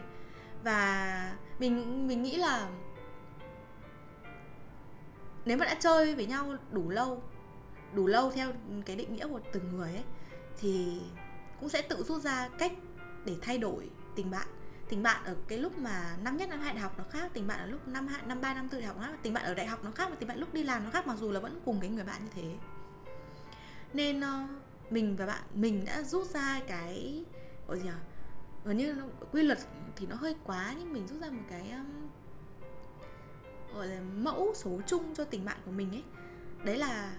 Và 0.64 1.36
mình 1.58 2.06
mình 2.08 2.22
nghĩ 2.22 2.36
là 2.36 2.70
nếu 5.44 5.56
mà 5.56 5.64
đã 5.64 5.74
chơi 5.74 6.14
với 6.14 6.26
nhau 6.26 6.56
đủ 6.70 6.88
lâu 6.88 7.22
đủ 7.94 8.06
lâu 8.06 8.30
theo 8.30 8.52
cái 8.86 8.96
định 8.96 9.14
nghĩa 9.14 9.26
của 9.28 9.40
từng 9.52 9.76
người 9.76 9.92
ấy 9.92 10.04
thì 10.58 11.00
cũng 11.60 11.68
sẽ 11.68 11.82
tự 11.82 12.02
rút 12.02 12.22
ra 12.22 12.48
cách 12.58 12.72
để 13.24 13.34
thay 13.42 13.58
đổi 13.58 13.90
tình 14.16 14.30
bạn. 14.30 14.46
Tình 14.88 15.02
bạn 15.02 15.24
ở 15.24 15.36
cái 15.48 15.58
lúc 15.58 15.78
mà 15.78 16.16
năm 16.22 16.36
nhất 16.36 16.48
năm 16.48 16.60
hai 16.60 16.74
đại 16.74 16.82
học 16.82 16.94
nó 16.98 17.04
khác 17.10 17.30
tình 17.34 17.46
bạn 17.46 17.58
ở 17.58 17.66
lúc 17.66 17.88
năm 17.88 18.06
hai 18.06 18.22
năm 18.26 18.40
ba 18.40 18.54
năm 18.54 18.68
tư 18.68 18.78
đại 18.78 18.86
học 18.86 18.96
nó 18.96 19.06
khác. 19.06 19.18
Tình 19.22 19.34
bạn 19.34 19.44
ở 19.44 19.54
đại 19.54 19.66
học 19.66 19.84
nó 19.84 19.90
khác 19.90 20.10
và 20.10 20.16
tình 20.16 20.28
bạn 20.28 20.38
lúc 20.38 20.54
đi 20.54 20.62
làm 20.62 20.84
nó 20.84 20.90
khác 20.90 21.06
mặc 21.06 21.16
dù 21.18 21.30
là 21.32 21.40
vẫn 21.40 21.60
cùng 21.64 21.80
cái 21.80 21.90
người 21.90 22.04
bạn 22.04 22.24
như 22.24 22.30
thế. 22.34 22.54
Nên 23.92 24.20
uh, 24.20 24.50
mình 24.92 25.16
và 25.16 25.26
bạn 25.26 25.42
mình 25.54 25.84
đã 25.84 26.02
rút 26.02 26.26
ra 26.26 26.60
cái 26.66 27.24
gọi 27.68 27.78
gì 27.78 27.88
à 27.88 27.98
gần 28.64 28.76
như 28.76 28.92
nó, 28.92 29.04
quy 29.32 29.42
luật 29.42 29.58
thì 29.96 30.06
nó 30.06 30.16
hơi 30.16 30.36
quá 30.44 30.74
nhưng 30.78 30.92
mình 30.92 31.06
rút 31.06 31.20
ra 31.20 31.30
một 31.30 31.42
cái 31.50 31.70
um, 31.70 32.08
gọi 33.74 33.86
là 33.86 34.00
mẫu 34.00 34.52
số 34.54 34.80
chung 34.86 35.14
cho 35.14 35.24
tình 35.24 35.44
bạn 35.44 35.58
của 35.64 35.70
mình 35.70 35.90
ấy. 35.90 36.02
Đấy 36.64 36.78
là 36.78 37.12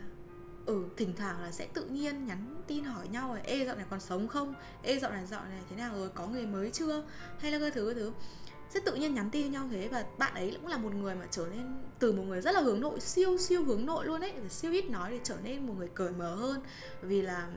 ừ 0.71 0.83
thỉnh 0.97 1.13
thoảng 1.17 1.41
là 1.41 1.51
sẽ 1.51 1.67
tự 1.73 1.85
nhiên 1.85 2.25
nhắn 2.25 2.55
tin 2.67 2.83
hỏi 2.83 3.07
nhau 3.07 3.35
là 3.35 3.41
ê 3.43 3.65
dạo 3.65 3.75
này 3.75 3.85
còn 3.89 3.99
sống 3.99 4.27
không? 4.27 4.53
Ê 4.83 4.99
dạo 4.99 5.11
này 5.11 5.25
dạo 5.25 5.43
này 5.45 5.61
thế 5.69 5.75
nào 5.75 5.95
rồi? 5.95 6.09
Có 6.09 6.27
người 6.27 6.45
mới 6.45 6.71
chưa? 6.71 7.03
Hay 7.39 7.51
là 7.51 7.59
cái 7.59 7.71
thứ 7.71 7.85
cái 7.85 7.95
thứ. 7.95 8.11
Sẽ 8.69 8.79
tự 8.85 8.95
nhiên 8.95 9.15
nhắn 9.15 9.29
tin 9.29 9.51
nhau 9.51 9.67
thế 9.71 9.87
và 9.87 10.05
bạn 10.17 10.33
ấy 10.33 10.57
cũng 10.61 10.67
là 10.67 10.77
một 10.77 10.93
người 10.93 11.15
mà 11.15 11.25
trở 11.31 11.47
nên 11.51 11.83
từ 11.99 12.11
một 12.11 12.23
người 12.23 12.41
rất 12.41 12.55
là 12.55 12.61
hướng 12.61 12.81
nội 12.81 12.99
siêu 12.99 13.37
siêu 13.37 13.63
hướng 13.63 13.85
nội 13.85 14.05
luôn 14.05 14.21
ấy. 14.21 14.33
Siêu 14.49 14.71
ít 14.71 14.89
nói 14.89 15.11
để 15.11 15.19
trở 15.23 15.37
nên 15.43 15.67
một 15.67 15.73
người 15.77 15.89
cởi 15.93 16.11
mở 16.11 16.35
hơn. 16.35 16.61
Vì 17.01 17.21
là 17.21 17.47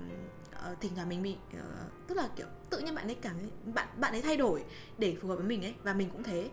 uh, 0.73 0.81
thỉnh 0.81 0.93
thoảng 0.95 1.09
mình 1.09 1.23
bị 1.23 1.37
uh, 1.57 1.63
tức 2.07 2.15
là 2.15 2.29
kiểu 2.37 2.47
tự 2.71 2.79
nhiên 2.79 2.95
bạn 2.95 3.09
ấy 3.09 3.15
cảm 3.15 3.39
thấy 3.39 3.51
bạn 3.75 3.89
bạn 3.97 4.13
ấy 4.13 4.23
thay 4.23 4.37
đổi 4.37 4.65
để 4.99 5.17
phù 5.23 5.29
hợp 5.29 5.37
với 5.37 5.47
mình 5.47 5.65
ấy 5.65 5.75
và 5.83 5.93
mình 5.93 6.11
cũng 6.11 6.23
thế. 6.23 6.51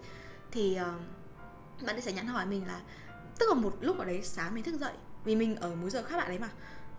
Thì 0.51 0.77
uh, 0.81 1.85
bạn 1.85 1.95
ấy 1.95 2.01
sẽ 2.01 2.13
nhắn 2.13 2.27
hỏi 2.27 2.45
mình 2.45 2.67
là 2.67 2.81
tức 3.39 3.45
là 3.49 3.53
một 3.53 3.77
lúc 3.81 3.97
ở 3.99 4.05
đấy 4.05 4.21
sáng 4.23 4.55
mình 4.55 4.63
thức 4.63 4.75
dậy 4.79 4.93
vì 5.23 5.35
mình 5.35 5.55
ở 5.55 5.75
múi 5.75 5.89
giờ 5.89 6.03
khác 6.03 6.17
bạn 6.17 6.27
ấy 6.27 6.39
mà. 6.39 6.49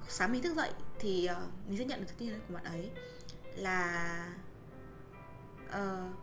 Sáng 0.08 0.32
mình 0.32 0.42
thức 0.42 0.56
dậy 0.56 0.70
thì 0.98 1.28
uh, 1.32 1.68
mình 1.68 1.78
sẽ 1.78 1.84
nhận 1.84 2.00
được 2.00 2.06
thông 2.08 2.18
tin 2.18 2.40
của 2.48 2.54
bạn 2.54 2.64
ấy 2.64 2.90
là 3.54 4.28
uh, 5.68 6.14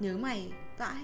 nhớ 0.00 0.16
mày 0.16 0.52
vãi. 0.78 1.02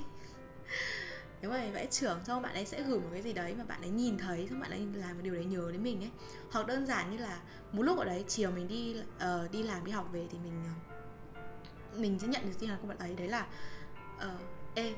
Nếu 1.43 1.51
mà 1.51 1.71
vẽ 1.73 1.87
trưởng 1.87 2.25
xong 2.25 2.43
bạn 2.43 2.55
ấy 2.55 2.67
sẽ 2.67 2.83
gửi 2.83 3.01
một 3.01 3.09
cái 3.13 3.23
gì 3.23 3.33
đấy 3.33 3.55
mà 3.59 3.65
bạn 3.65 3.81
ấy 3.81 3.91
nhìn 3.91 4.19
thấy 4.19 4.47
xong 4.51 4.61
bạn 4.61 4.71
ấy 4.71 4.87
làm 4.95 5.17
một 5.17 5.23
điều 5.23 5.35
đấy 5.35 5.45
nhớ 5.45 5.69
đến 5.73 5.83
mình 5.83 6.01
ấy. 6.01 6.11
Hoặc 6.51 6.67
đơn 6.67 6.87
giản 6.87 7.11
như 7.11 7.19
là 7.19 7.41
một 7.73 7.83
lúc 7.83 7.99
ở 7.99 8.05
đấy 8.05 8.25
chiều 8.29 8.51
mình 8.51 8.69
đi 8.69 8.97
uh, 9.17 9.51
đi 9.51 9.63
làm 9.63 9.85
đi 9.85 9.93
học 9.93 10.09
về 10.13 10.27
thì 10.31 10.39
mình 10.39 10.63
uh, 10.63 11.99
mình 11.99 12.19
sẽ 12.19 12.29
nhận 12.29 12.43
được 12.47 12.59
tin 12.59 12.71
nhắn 12.71 12.79
của 12.83 12.89
bạn 12.89 12.99
ấy. 12.99 13.15
Đấy 13.15 13.29
là 13.29 13.47
uh, 14.17 14.41
ê 14.75 14.95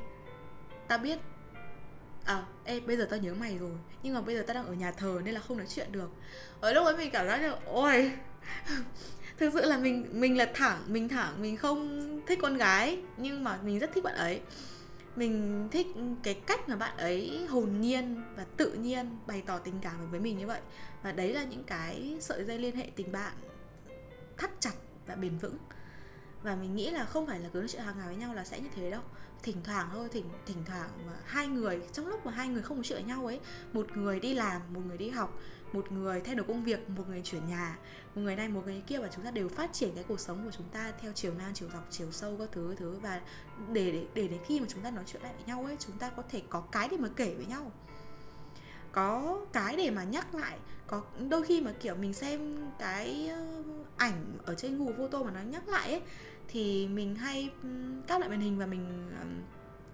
ta 0.89 0.97
biết 0.97 1.19
à 2.25 2.43
ê, 2.65 2.81
bây 2.81 2.97
giờ 2.97 3.07
tao 3.11 3.21
nhớ 3.21 3.35
mày 3.35 3.59
rồi. 3.59 3.71
Nhưng 4.03 4.15
mà 4.15 4.21
bây 4.21 4.35
giờ 4.37 4.45
tao 4.47 4.55
đang 4.55 4.67
ở 4.67 4.73
nhà 4.73 4.93
thờ 4.93 5.21
nên 5.25 5.35
là 5.35 5.41
không 5.41 5.57
nói 5.57 5.67
chuyện 5.69 5.93
được. 5.93 6.11
Ở 6.61 6.73
lúc 6.73 6.85
ấy 6.85 6.97
mình 6.97 7.11
cảm 7.11 7.27
giác 7.27 7.41
như, 7.41 7.53
ôi, 7.65 8.13
thực 9.39 9.51
sự 9.55 9.65
là 9.65 9.79
mình 9.79 10.07
mình 10.13 10.39
là 10.39 10.51
thẳng 10.55 10.83
mình 10.87 11.09
thẳng 11.09 11.43
mình 11.43 11.57
không 11.57 12.21
thích 12.27 12.39
con 12.43 12.57
gái, 12.57 13.03
nhưng 13.17 13.45
mà 13.45 13.59
mình 13.63 13.79
rất 13.79 13.91
thích 13.95 14.05
bạn 14.05 14.15
ấy. 14.15 14.41
Mình 15.17 15.69
thích 15.71 15.87
cái 16.23 16.35
cách 16.35 16.69
mà 16.69 16.77
bạn 16.77 16.97
ấy 16.97 17.47
hồn 17.49 17.81
nhiên 17.81 18.23
và 18.37 18.45
tự 18.57 18.73
nhiên 18.73 19.19
bày 19.27 19.43
tỏ 19.47 19.59
tình 19.59 19.79
cảm 19.83 20.11
với 20.11 20.21
mình 20.21 20.39
như 20.39 20.47
vậy. 20.47 20.61
Và 21.03 21.13
đấy 21.13 21.33
là 21.33 21.45
những 21.45 21.65
cái 21.65 22.17
sợi 22.21 22.45
dây 22.45 22.59
liên 22.59 22.77
hệ 22.77 22.91
tình 22.97 23.13
bạn 23.13 23.33
thắt 24.39 24.51
chặt 24.61 24.73
và 25.07 25.15
bền 25.15 25.39
vững 25.39 25.57
và 26.43 26.57
mình 26.57 26.77
nghĩ 26.77 26.91
là 26.91 27.05
không 27.05 27.27
phải 27.27 27.41
là 27.41 27.49
cứ 27.53 27.59
nói 27.59 27.69
chuyện 27.69 27.83
hàng 27.83 27.99
ngày 27.99 28.07
với 28.07 28.17
nhau 28.17 28.35
là 28.35 28.45
sẽ 28.45 28.61
như 28.61 28.69
thế 28.75 28.91
đâu. 28.91 29.03
Thỉnh 29.43 29.57
thoảng 29.65 29.89
thôi, 29.93 30.09
thỉnh 30.13 30.25
thỉnh 30.47 30.65
thoảng 30.67 30.91
mà 31.07 31.13
hai 31.25 31.47
người, 31.47 31.83
trong 31.93 32.07
lúc 32.07 32.27
mà 32.27 32.33
hai 32.33 32.49
người 32.49 32.63
không 32.63 32.77
nói 32.77 32.85
chuyện 32.85 32.99
với 32.99 33.17
nhau 33.17 33.27
ấy, 33.27 33.41
một 33.73 33.97
người 33.97 34.21
đi 34.21 34.35
làm, 34.35 34.63
một 34.75 34.81
người 34.87 34.99
đi 34.99 35.09
học, 35.09 35.39
một 35.73 35.93
người 35.93 36.21
thay 36.21 36.35
đổi 36.35 36.47
công 36.47 36.65
việc, 36.65 36.91
một 36.91 37.09
người 37.09 37.23
chuyển 37.25 37.49
nhà, 37.49 37.79
một 38.15 38.23
người 38.23 38.37
này, 38.37 38.49
một 38.49 38.63
người 38.65 38.83
kia 38.87 38.99
và 38.99 39.09
chúng 39.15 39.25
ta 39.25 39.31
đều 39.31 39.49
phát 39.49 39.73
triển 39.73 39.95
cái 39.95 40.05
cuộc 40.09 40.21
sống 40.21 40.45
của 40.45 40.51
chúng 40.51 40.69
ta 40.69 40.93
theo 41.01 41.13
chiều 41.13 41.33
ngang, 41.39 41.55
chiều 41.55 41.69
dọc, 41.73 41.87
chiều 41.91 42.13
sâu 42.13 42.37
các 42.39 42.49
thứ 42.53 42.75
thứ. 42.79 42.99
Và 43.03 43.21
để 43.73 43.93
để 43.93 44.07
để 44.15 44.29
đến 44.29 44.41
khi 44.47 44.61
mà 44.61 44.67
chúng 44.69 44.83
ta 44.83 44.91
nói 44.91 45.05
chuyện 45.07 45.23
lại 45.23 45.33
với 45.35 45.45
nhau 45.45 45.65
ấy, 45.65 45.77
chúng 45.81 45.99
ta 45.99 46.11
có 46.11 46.23
thể 46.31 46.43
có 46.49 46.61
cái 46.61 46.89
để 46.89 46.97
mà 46.97 47.09
kể 47.17 47.35
với 47.35 47.47
nhau. 47.47 47.73
Có 48.93 49.41
cái 49.53 49.77
để 49.77 49.91
mà 49.91 50.05
nhắc 50.05 50.35
lại, 50.35 50.59
có 50.87 51.03
đôi 51.29 51.43
khi 51.43 51.61
mà, 51.61 51.73
kiểu, 51.81 51.95
mình 51.95 52.15
xem 52.15 52.69
cái 52.79 53.31
ảnh 53.97 54.39
ở 54.45 54.55
trên 54.55 54.79
Google 54.79 54.97
Photo 54.97 55.23
mà 55.23 55.31
nó 55.31 55.41
nhắc 55.41 55.69
lại 55.69 55.91
ấy 55.91 56.03
thì 56.53 56.89
mình 56.89 57.15
hay 57.15 57.51
cắt 58.07 58.21
lại 58.21 58.29
màn 58.29 58.41
hình 58.41 58.59
và 58.59 58.67
mình 58.67 59.11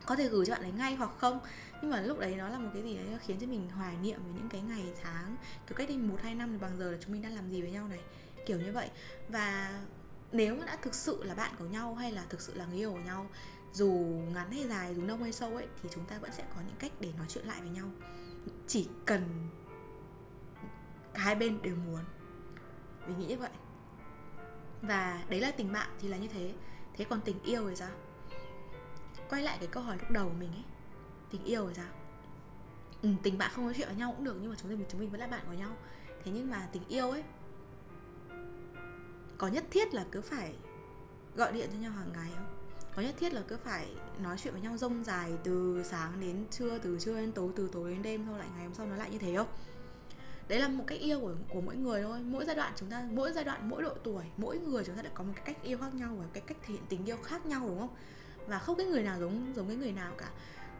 có 0.07 0.17
thể 0.17 0.29
gửi 0.29 0.47
cho 0.47 0.53
bạn 0.55 0.63
ấy 0.63 0.73
ngay 0.73 0.95
hoặc 0.95 1.11
không. 1.19 1.41
Nhưng 1.83 1.91
mà 1.91 2.01
lúc 2.01 2.19
đấy 2.19 2.35
nó 2.37 2.49
là 2.49 2.59
một 2.59 2.71
cái 2.75 2.83
gì 2.83 2.97
đấy 2.97 3.07
khiến 3.27 3.37
cho 3.41 3.47
mình 3.47 3.71
hoài 3.71 3.97
niệm 4.03 4.21
về 4.27 4.33
những 4.35 4.49
cái 4.49 4.61
ngày 4.61 4.85
tháng, 5.03 5.37
kiểu, 5.67 5.77
cách 5.77 5.89
đây 5.89 5.99
một, 5.99 6.17
hai 6.23 6.35
năm 6.35 6.53
thì 6.53 6.59
bằng 6.59 6.79
giờ 6.79 6.91
là 6.91 6.99
chúng 7.01 7.13
mình 7.13 7.23
đang 7.23 7.35
làm 7.35 7.51
gì 7.51 7.63
với 7.63 7.71
nhau 7.71 7.89
này, 7.89 8.01
kiểu 8.47 8.61
như 8.61 8.73
vậy. 8.73 8.91
Và 9.29 9.81
nếu 10.33 10.57
mà 10.57 10.67
đã 10.67 10.77
thực 10.83 10.95
sự 10.95 11.25
là 11.25 11.35
bạn 11.35 11.55
của 11.59 11.65
nhau 11.65 11.95
hay 11.95 12.13
là 12.13 12.25
thực 12.29 12.41
sự 12.41 12.55
là 12.55 12.67
người 12.67 12.79
yêu 12.79 12.93
của 12.93 12.99
nhau, 12.99 13.31
dù 13.73 13.91
ngắn 14.35 14.51
hay 14.51 14.69
dài, 14.69 14.95
dù 14.95 15.03
nông 15.03 15.23
hay 15.23 15.33
sâu 15.33 15.57
ấy, 15.57 15.67
thì 15.83 15.89
chúng 15.93 16.05
ta 16.05 16.19
vẫn 16.19 16.33
sẽ 16.33 16.45
có 16.55 16.61
những 16.67 16.77
cách 16.79 16.93
để 17.01 17.13
nói 17.19 17.27
chuyện 17.29 17.47
lại 17.47 17.61
với 17.61 17.71
nhau. 17.71 17.91
Chỉ 18.67 18.89
cần 19.05 19.23
hai 21.15 21.35
bên 21.35 21.63
đều 21.63 21.77
muốn. 21.77 22.01
Mình 23.07 23.19
nghĩ 23.19 23.27
như 23.27 23.37
vậy 23.37 23.51
và 24.83 25.25
đấy 25.29 25.41
là 25.41 25.51
tình 25.51 25.73
bạn 25.73 25.89
thì 26.01 26.09
là 26.09 26.17
như 26.17 26.29
thế. 26.29 26.53
Thế 26.95 27.05
còn 27.05 27.21
tình 27.21 27.43
yêu 27.43 27.69
thì 27.69 27.77
sao? 27.77 27.91
Quay 29.31 29.43
lại 29.43 29.57
cái 29.59 29.69
câu 29.69 29.83
hỏi 29.83 29.97
lúc 30.01 30.11
đầu 30.11 30.29
của 30.29 30.35
mình 30.39 30.53
ấy. 30.53 30.65
Tình 31.31 31.45
yêu 31.45 31.69
thì 31.69 31.75
sao? 31.75 31.93
Ừ, 33.03 33.09
tình 33.23 33.39
bạn 33.39 33.51
không 33.55 33.65
nói 33.65 33.75
chuyện 33.77 33.89
với 33.89 33.97
nhau 33.97 34.13
cũng 34.17 34.25
được 34.25 34.37
nhưng 34.41 34.51
mà 34.51 34.57
chúng 34.63 34.71
mình 34.71 34.85
chúng 34.89 35.01
mình 35.01 35.11
vẫn 35.11 35.21
là 35.21 35.27
bạn 35.27 35.43
của 35.47 35.53
nhau. 35.53 35.77
Thế 36.25 36.33
nhưng 36.35 36.51
mà 36.51 36.69
tình 36.73 36.83
yêu 36.89 37.11
ấy 37.11 37.23
có 39.39 39.49
nhất 39.49 39.65
thiết 39.71 39.95
là 39.95 40.07
cứ 40.11 40.21
phải 40.21 40.55
gọi 41.37 41.53
điện 41.53 41.69
cho 41.73 41.79
nhau 41.79 41.93
hàng 41.93 42.13
ngày 42.13 42.31
không? 42.37 42.47
Có 42.97 43.03
nhất 43.03 43.15
thiết 43.19 43.33
là 43.33 43.43
cứ 43.49 43.57
phải 43.57 43.89
nói 44.23 44.37
chuyện 44.39 44.53
với 44.53 44.63
nhau 44.63 44.77
rông 44.77 45.05
dài 45.05 45.33
từ 45.45 45.83
sáng 45.85 46.21
đến 46.21 46.45
trưa 46.51 46.79
từ 46.79 46.99
trưa 47.01 47.21
đến 47.21 47.33
tối 47.33 47.51
từ 47.57 47.69
tối 47.73 47.91
đến 47.91 48.03
đêm 48.03 48.27
thôi 48.27 48.39
lại 48.39 48.49
ngày 48.57 48.65
hôm 48.65 48.75
sau 48.75 48.87
nó 48.87 48.97
lại 48.97 49.11
như 49.11 49.19
thế 49.19 49.37
không? 49.37 49.49
Đấy 50.49 50.61
là 50.61 50.69
một 50.69 50.85
cách 50.87 51.01
yêu 51.01 51.21
của, 51.21 51.35
của 51.49 51.61
mỗi 51.61 51.77
người 51.77 52.03
thôi. 52.03 52.19
Mỗi 52.23 52.45
giai 52.45 52.57
đoạn 52.57 52.73
chúng 52.77 52.91
ta 52.91 53.09
mỗi 53.11 53.33
giai 53.33 53.45
đoạn 53.45 53.69
mỗi 53.69 53.83
độ 53.83 53.95
tuổi 54.05 54.25
mỗi 54.37 54.59
người 54.59 54.85
chúng 54.85 54.97
ta 54.97 55.03
đã 55.03 55.11
có 55.15 55.25
một 55.25 55.33
cái 55.37 55.45
cách 55.45 55.63
yêu 55.63 55.79
khác 55.79 55.95
nhau 55.95 56.17
và 56.19 56.25
cái 56.33 56.43
cách 56.47 56.57
thể 56.63 56.75
hiện 56.75 56.83
tình 56.89 57.05
yêu 57.05 57.17
khác 57.23 57.47
nhau 57.47 57.69
đúng 57.69 57.79
không? 57.79 57.95
Và 58.47 58.59
không 58.59 58.77
cái 58.77 58.87
người 58.87 59.03
nào 59.03 59.21
giống 59.21 59.53
giống 59.57 59.69
cái 59.69 59.77
người 59.77 59.93
nào 59.93 60.15
cả. 60.19 60.31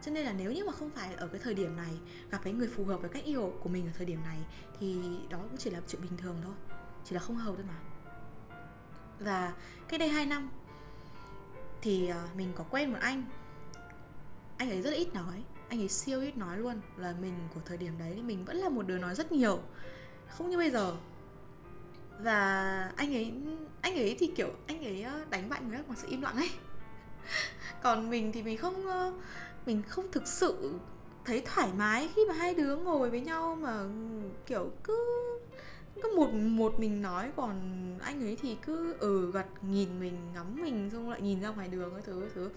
Cho 0.01 0.11
nên 0.11 0.25
là 0.25 0.33
nếu 0.33 0.51
như 0.51 0.65
mà 0.65 0.71
không 0.71 0.89
phải 0.89 1.13
ở 1.13 1.27
cái 1.27 1.41
thời 1.43 1.53
điểm 1.53 1.75
này 1.75 1.91
gặp 2.31 2.39
cái 2.43 2.53
người 2.53 2.67
phù 2.67 2.85
hợp 2.85 2.97
với 3.01 3.09
cách 3.09 3.23
yêu 3.23 3.53
của 3.59 3.69
mình 3.69 3.85
ở 3.85 3.91
thời 3.97 4.05
điểm 4.05 4.19
này 4.25 4.37
thì 4.79 5.01
đó 5.29 5.37
cũng 5.37 5.57
chỉ 5.57 5.69
là 5.69 5.81
chuyện 5.87 6.01
bình 6.01 6.17
thường 6.17 6.35
thôi. 6.43 6.53
Chỉ 7.05 7.15
là 7.15 7.21
không 7.21 7.35
hợp 7.35 7.53
thôi 7.55 7.65
mà. 7.67 7.79
Và 9.19 9.53
cách 9.87 9.99
đây 9.99 10.09
2 10.09 10.25
năm 10.25 10.49
thì 11.81 12.07
ờ, 12.07 12.27
mình 12.35 12.51
có 12.55 12.63
quen 12.63 12.91
một 12.91 12.99
anh. 13.01 13.23
Anh 14.57 14.69
ấy 14.69 14.81
rất 14.81 14.89
là 14.89 14.95
ít 14.95 15.13
nói 15.13 15.43
anh 15.69 15.81
ấy 15.81 15.87
siêu 15.87 16.21
ít 16.21 16.37
nói 16.37 16.57
luôn 16.57 16.81
là 16.97 17.15
mình 17.21 17.33
của 17.53 17.61
thời 17.65 17.77
điểm 17.77 17.93
đấy 17.99 18.11
thì 18.15 18.21
mình 18.21 18.45
vẫn 18.45 18.57
là 18.57 18.69
một 18.69 18.87
đứa 18.87 18.97
nói 18.97 19.15
rất 19.15 19.31
nhiều. 19.31 19.59
Không 20.29 20.49
như 20.49 20.57
bây 20.57 20.71
giờ. 20.71 20.95
Và 22.19 22.91
anh 22.95 23.15
ấy 23.15 23.33
anh 23.81 23.95
ấy 23.95 24.15
thì 24.19 24.27
kiểu 24.35 24.49
anh 24.67 24.85
ấy 24.85 25.01
ờ, 25.01 25.25
đánh 25.29 25.49
bại 25.49 25.61
người 25.61 25.77
khác 25.77 25.83
bằng 25.87 25.97
sự 25.97 26.07
im 26.09 26.21
lặng 26.21 26.35
ấy. 26.35 26.49
Còn 27.83 28.09
mình 28.09 28.31
thì 28.31 28.43
mình 28.43 28.57
không 28.57 28.87
ờ, 28.87 29.13
mình 29.65 29.83
không 29.87 30.11
thực 30.11 30.27
sự 30.27 30.73
thấy 31.25 31.41
thoải 31.45 31.69
mái 31.77 32.09
khi 32.15 32.25
mà 32.27 32.33
hai 32.33 32.53
đứa 32.53 32.75
ngồi 32.75 33.09
với 33.09 33.21
nhau 33.21 33.57
mà, 33.61 33.83
kiểu, 34.45 34.71
cứ 34.83 35.23
cứ 36.03 36.15
một 36.15 36.33
một 36.33 36.79
mình 36.79 37.01
nói 37.01 37.31
còn 37.35 37.55
anh 38.01 38.23
ấy 38.23 38.37
thì 38.41 38.57
cứ 38.65 38.95
ừ 38.99 39.31
gật 39.31 39.45
nhìn 39.61 39.99
mình 39.99 40.17
ngắm 40.33 40.55
mình 40.61 40.89
xong 40.91 41.09
lại 41.09 41.21
nhìn 41.21 41.41
ra 41.41 41.49
ngoài 41.49 41.67
đường 41.67 41.91
cái 41.93 42.01
thứ 42.05 42.19
cái 42.21 42.29
thứ. 42.35 42.49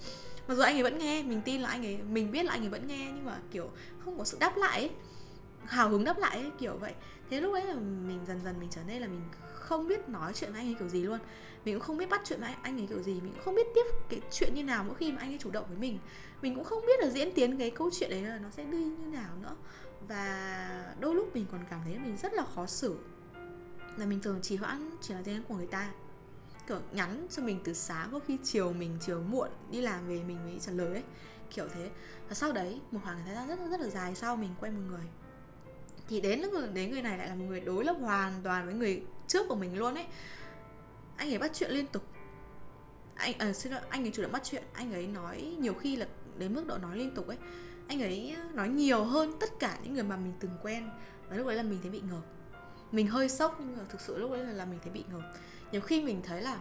Mặc 0.48 0.54
dù 0.54 0.62
anh 0.62 0.76
ấy 0.76 0.82
vẫn 0.82 0.98
nghe 0.98 1.22
mình 1.22 1.40
tin 1.44 1.60
là 1.60 1.68
anh 1.68 1.86
ấy 1.86 1.98
mình 2.10 2.30
biết 2.30 2.42
là 2.42 2.52
anh 2.52 2.62
ấy 2.62 2.68
vẫn 2.68 2.86
nghe 2.86 3.10
nhưng 3.14 3.24
mà 3.24 3.38
kiểu 3.50 3.70
không 4.04 4.18
có 4.18 4.24
sự 4.24 4.36
đáp 4.40 4.56
lại 4.56 4.80
ấy 4.80 4.90
hào 5.64 5.88
hứng 5.88 6.04
đáp 6.04 6.18
lại 6.18 6.40
ấy, 6.40 6.50
kiểu 6.58 6.76
vậy. 6.80 6.94
Thế 7.30 7.40
lúc 7.40 7.52
ấy 7.52 7.64
là 7.64 7.74
mình 7.74 8.20
dần 8.26 8.40
dần 8.44 8.60
mình 8.60 8.68
trở 8.70 8.80
nên 8.86 9.02
là 9.02 9.08
mình 9.08 9.20
không 9.54 9.88
biết 9.88 10.08
nói 10.08 10.32
chuyện 10.34 10.52
với 10.52 10.60
anh 10.60 10.68
ấy 10.68 10.76
kiểu 10.78 10.88
gì 10.88 11.02
luôn. 11.02 11.18
Mình 11.64 11.74
cũng 11.74 11.82
không 11.82 11.98
biết 11.98 12.10
bắt 12.10 12.20
chuyện 12.24 12.40
với 12.40 12.50
anh 12.62 12.80
ấy 12.80 12.86
kiểu 12.86 13.02
gì 13.02 13.20
mình 13.20 13.32
cũng 13.32 13.44
không 13.44 13.54
biết 13.54 13.66
tiếp 13.74 13.84
cái 14.08 14.20
chuyện 14.32 14.54
như 14.54 14.64
nào 14.64 14.84
mỗi 14.84 14.94
khi 14.94 15.12
mà 15.12 15.18
anh 15.20 15.32
ấy 15.32 15.38
chủ 15.38 15.50
động 15.50 15.64
với 15.68 15.78
mình. 15.78 15.98
Mình 16.42 16.54
cũng 16.54 16.64
không 16.64 16.86
biết 16.86 17.00
là 17.00 17.10
diễn 17.10 17.32
tiến 17.34 17.58
cái 17.58 17.70
câu 17.70 17.90
chuyện 17.92 18.10
đấy 18.10 18.22
là 18.22 18.38
nó 18.38 18.50
sẽ 18.50 18.64
đi 18.64 18.78
như 18.78 19.06
nào 19.06 19.30
nữa. 19.42 19.56
Và 20.08 20.94
đôi 21.00 21.14
lúc 21.14 21.34
mình 21.34 21.46
còn 21.52 21.60
cảm 21.70 21.80
thấy 21.84 21.98
mình 21.98 22.16
rất 22.16 22.32
là 22.34 22.44
khó 22.54 22.66
xử 22.66 22.96
là 23.96 24.06
mình 24.06 24.20
thường 24.20 24.38
trì 24.42 24.56
hoãn 24.56 24.90
chỉ 25.00 25.14
là 25.14 25.20
tin 25.24 25.42
của 25.42 25.54
người 25.54 25.66
ta. 25.66 25.90
Kiểu 26.66 26.80
nhắn 26.92 27.26
cho 27.30 27.42
mình 27.42 27.60
từ 27.64 27.74
sáng 27.74 28.08
có 28.12 28.20
khi 28.26 28.38
chiều 28.44 28.72
mình 28.72 28.98
chiều 29.00 29.22
muộn 29.22 29.48
đi 29.70 29.80
làm 29.80 30.08
về 30.08 30.22
mình 30.22 30.38
mới 30.44 30.58
trả 30.60 30.72
lời 30.72 30.92
ấy. 30.92 31.02
Kiểu 31.50 31.68
thế. 31.74 31.90
Và 32.28 32.34
sau 32.34 32.52
đấy 32.52 32.80
một 32.90 33.00
khoảng 33.04 33.18
thời 33.26 33.34
gian 33.34 33.48
rất 33.48 33.58
rất 33.70 33.80
là 33.80 33.88
dài 33.88 34.14
sau 34.14 34.36
mình 34.36 34.50
quen 34.60 34.74
một 34.74 34.82
người. 34.90 35.06
Thì 36.08 36.20
đến 36.20 36.40
lúc 36.40 36.52
đến 36.74 36.90
người 36.90 37.02
này 37.02 37.18
lại 37.18 37.28
là 37.28 37.34
một 37.34 37.44
người 37.48 37.60
đối 37.60 37.84
lập 37.84 37.96
hoàn 38.00 38.32
toàn 38.42 38.66
với 38.66 38.74
người 38.74 39.02
trước 39.28 39.48
của 39.48 39.54
mình 39.54 39.78
luôn 39.78 39.94
ấy. 39.94 40.06
Anh 41.16 41.30
ấy 41.30 41.38
bắt 41.38 41.50
chuyện 41.54 41.70
liên 41.70 41.86
tục. 41.86 42.02
Anh 43.14 43.38
à, 43.38 43.52
xin 43.52 43.72
lỗi 43.72 43.80
anh 43.88 44.04
ấy 44.04 44.10
chủ 44.14 44.22
động 44.22 44.32
bắt 44.32 44.42
chuyện. 44.44 44.62
Anh 44.72 44.92
ấy 44.92 45.06
nói 45.06 45.56
nhiều 45.58 45.74
khi 45.74 45.96
là 45.96 46.06
đến 46.38 46.54
mức 46.54 46.66
độ 46.66 46.78
nói 46.78 46.96
liên 46.96 47.14
tục 47.14 47.26
ấy. 47.26 47.36
Anh 47.88 48.02
ấy 48.02 48.36
nói 48.52 48.68
nhiều 48.68 49.04
hơn 49.04 49.32
tất 49.40 49.50
cả 49.58 49.78
những 49.82 49.94
người 49.94 50.02
mà 50.02 50.16
mình 50.16 50.32
từng 50.40 50.52
quen. 50.62 50.90
Và 51.28 51.36
lúc 51.36 51.46
đấy 51.46 51.56
là 51.56 51.62
mình 51.62 51.78
thấy 51.82 51.90
bị 51.90 52.00
ngợp 52.00 52.22
mình 52.92 53.06
hơi 53.06 53.28
sốc 53.28 53.56
nhưng 53.60 53.76
mà 53.76 53.84
thực 53.88 54.00
sự 54.00 54.18
lúc 54.18 54.30
đấy 54.30 54.44
là, 54.44 54.64
mình 54.64 54.78
thấy 54.82 54.92
bị 54.92 55.04
ngợp. 55.12 55.22
Nhiều 55.72 55.80
khi 55.80 56.02
mình 56.02 56.22
thấy 56.22 56.42
là 56.42 56.58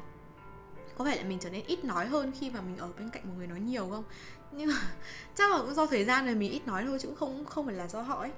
có 0.97 1.05
vẻ 1.05 1.15
là 1.15 1.23
mình 1.23 1.39
trở 1.41 1.49
nên 1.49 1.65
ít 1.65 1.85
nói 1.85 2.05
hơn 2.05 2.31
khi 2.39 2.49
mà 2.49 2.61
mình 2.61 2.77
ở 2.77 2.89
bên 2.97 3.09
cạnh 3.09 3.27
một 3.27 3.33
người 3.37 3.47
nói 3.47 3.59
nhiều 3.59 3.87
không? 3.89 4.03
Nhưng 4.51 4.69
mà 4.69 4.81
chắc 5.35 5.51
là 5.51 5.57
cũng 5.57 5.73
do 5.73 5.85
thời 5.85 6.05
gian 6.05 6.25
này 6.25 6.35
mình 6.35 6.51
ít 6.51 6.67
nói 6.67 6.83
thôi 6.85 6.99
chứ 7.01 7.07
cũng 7.07 7.17
không 7.17 7.45
không 7.45 7.65
phải 7.65 7.75
là 7.75 7.87
do 7.87 8.01
họ 8.01 8.19
ấy. 8.19 8.31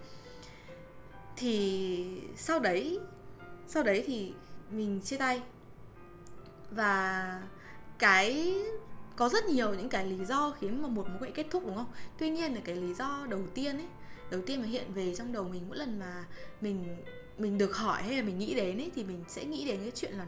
Thì 1.38 2.21
sau 2.38 2.60
đấy 2.60 3.00
sau 3.67 3.83
đấy 3.83 4.03
thì 4.07 4.33
mình 4.71 5.01
chia 5.01 5.17
tay. 5.17 5.41
Và 6.71 7.41
cái 8.00 8.55
có 9.15 9.29
rất 9.29 9.45
nhiều 9.45 9.74
những 9.74 9.89
cái 9.89 10.05
lý 10.05 10.25
do 10.25 10.53
khiến 10.60 10.81
mà 10.81 10.88
một 10.88 11.07
mối 11.07 11.17
quan 11.19 11.24
hệ 11.24 11.31
kết 11.31 11.45
thúc 11.51 11.63
đúng 11.65 11.75
không? 11.75 11.91
Tuy 12.17 12.29
nhiên 12.29 12.53
là 12.53 12.62
cái 12.63 12.75
lý 12.75 12.93
do 12.93 13.27
đầu 13.29 13.41
tiên 13.53 13.77
ấy 13.77 13.88
đầu 14.31 14.41
tiên 14.45 14.62
mà 14.62 14.67
hiện 14.67 14.93
về 14.93 15.15
trong 15.15 15.31
đầu 15.31 15.43
mình 15.43 15.63
mỗi 15.67 15.77
lần 15.77 16.00
mà 16.00 16.25
mình 16.62 16.95
mình 17.41 17.57
được 17.57 17.77
hỏi 17.77 18.03
hay 18.03 18.15
là 18.15 18.24
mình 18.24 18.39
nghĩ 18.39 18.53
đến 18.53 18.77
ấy, 18.77 18.91
thì 18.95 19.03
mình 19.03 19.24
sẽ 19.27 19.45
nghĩ 19.45 19.65
đến 19.65 19.79
cái 19.81 19.91
chuyện 19.95 20.13
là 20.13 20.25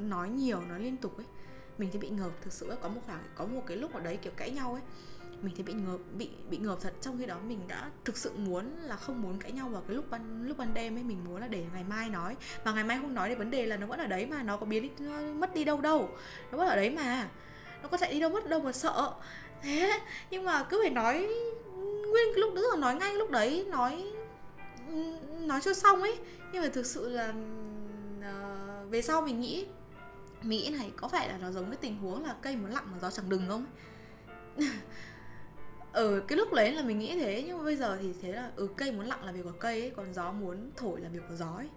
nói 0.00 0.28
nhiều, 0.28 0.60
nói 0.60 0.80
liên 0.80 0.96
tục 0.96 1.16
ấy. 1.16 1.26
Mình 1.78 1.88
thì 1.92 1.98
bị 1.98 2.08
ngợp 2.08 2.30
thực 2.42 2.52
sự 2.52 2.72
có 2.80 2.88
một 2.88 3.00
khoảng, 3.06 3.22
có 3.34 3.46
một 3.46 3.62
cái 3.66 3.76
lúc 3.76 3.94
ở 3.94 4.00
đấy 4.00 4.18
kiểu 4.22 4.32
cãi 4.36 4.50
nhau 4.50 4.72
ấy, 4.72 4.82
mình 5.42 5.54
thì 5.56 5.62
bị 5.62 5.72
ngợp, 5.72 5.98
bị 6.16 6.30
bị 6.50 6.56
ngợp 6.58 6.78
thật. 6.80 6.94
Trong 7.00 7.18
khi 7.18 7.26
đó 7.26 7.36
mình 7.46 7.60
đã 7.68 7.90
thực 8.04 8.16
sự 8.16 8.32
muốn 8.36 8.76
là 8.76 8.96
không 8.96 9.22
muốn 9.22 9.38
cãi 9.38 9.52
nhau 9.52 9.68
vào 9.68 9.82
cái 9.88 9.96
lúc 9.96 10.10
ban 10.10 10.46
lúc 10.46 10.58
ban 10.58 10.74
đêm 10.74 10.96
ấy, 10.96 11.02
mình 11.02 11.24
muốn 11.24 11.40
là 11.40 11.48
để 11.48 11.64
ngày 11.72 11.84
mai 11.88 12.08
nói. 12.08 12.36
Và 12.64 12.72
ngày 12.72 12.84
mai 12.84 12.98
không 13.00 13.14
nói 13.14 13.28
thì 13.28 13.34
vấn 13.34 13.50
đề 13.50 13.66
là 13.66 13.76
nó 13.76 13.86
vẫn 13.86 13.98
ở 13.98 14.06
đấy 14.06 14.26
mà, 14.26 14.42
nó 14.42 14.56
có 14.56 14.66
biến 14.66 14.88
nó 14.98 15.20
mất 15.20 15.54
đi 15.54 15.64
đâu 15.64 15.80
đâu. 15.80 16.08
Nó 16.52 16.58
vẫn 16.58 16.68
ở 16.68 16.76
đấy 16.76 16.90
mà. 16.90 17.28
Nó 17.82 17.88
có 17.88 17.96
chạy 17.96 18.12
đi 18.12 18.20
đâu 18.20 18.30
mất 18.30 18.48
đâu 18.48 18.60
mà 18.60 18.72
sợ. 18.72 19.12
Thế, 19.62 20.00
nhưng 20.30 20.44
mà 20.44 20.62
cứ 20.62 20.80
phải 20.82 20.90
nói 20.90 21.18
nguyên 22.10 22.32
cái 22.34 22.40
lúc 22.40 22.54
đó 22.54 22.62
là 22.70 22.76
nói 22.76 22.94
ngay 22.94 23.14
lúc 23.14 23.30
đấy, 23.30 23.66
nói 23.68 24.12
nói 25.46 25.60
cho 25.60 25.74
xong 25.74 26.02
ấy. 26.02 26.18
Nhưng 26.52 26.62
mà 26.62 26.68
thực 26.68 26.86
sự 26.86 27.08
là 27.08 27.34
uh, 28.18 28.90
về 28.90 29.02
sau 29.02 29.22
mình 29.22 29.40
nghĩ 29.40 29.66
nghĩ 30.42 30.74
này 30.78 30.92
có 30.96 31.08
phải 31.08 31.28
là 31.28 31.38
nó 31.38 31.50
giống 31.50 31.66
cái 31.66 31.76
tình 31.80 31.98
huống 31.98 32.24
là 32.24 32.36
cây 32.42 32.56
muốn 32.56 32.70
lặng 32.70 32.84
mà 32.92 32.98
gió 32.98 33.10
chẳng 33.10 33.28
đừng 33.28 33.42
không? 33.48 33.66
Ở 35.92 36.10
ừ, 36.10 36.22
cái 36.28 36.38
lúc 36.38 36.52
đấy 36.52 36.72
là 36.72 36.82
mình 36.82 36.98
nghĩ 36.98 37.18
thế 37.18 37.44
nhưng 37.46 37.58
mà 37.58 37.64
bây 37.64 37.76
giờ 37.76 37.98
thì 38.00 38.14
thế 38.22 38.32
là 38.32 38.50
ừ 38.56 38.68
cây 38.76 38.92
muốn 38.92 39.06
lặng 39.06 39.24
là 39.24 39.32
việc 39.32 39.42
của 39.44 39.52
cây 39.60 39.80
ấy 39.80 39.92
còn 39.96 40.14
gió 40.14 40.32
muốn 40.32 40.70
thổi 40.76 41.00
là 41.00 41.08
việc 41.08 41.22
của 41.28 41.34
gió 41.34 41.52
ấy. 41.56 41.68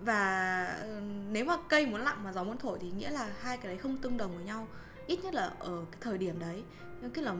Và 0.00 0.64
ừ, 0.82 1.00
nếu 1.30 1.44
mà 1.44 1.56
cây 1.68 1.86
muốn 1.86 2.00
lặng 2.00 2.24
mà 2.24 2.32
gió 2.32 2.44
muốn 2.44 2.58
thổi 2.58 2.78
thì 2.80 2.90
nghĩa 2.90 3.10
là 3.10 3.30
hai 3.40 3.56
cái 3.56 3.66
đấy 3.66 3.78
không 3.78 3.96
tương 3.96 4.16
đồng 4.16 4.36
với 4.36 4.44
nhau. 4.44 4.68
Ít 5.06 5.24
nhất 5.24 5.34
là 5.34 5.52
ở 5.58 5.84
cái 5.90 5.98
thời 6.00 6.18
điểm 6.18 6.38
đấy. 6.38 6.62
Nhưng 7.00 7.10
cái 7.10 7.24
là 7.24 7.34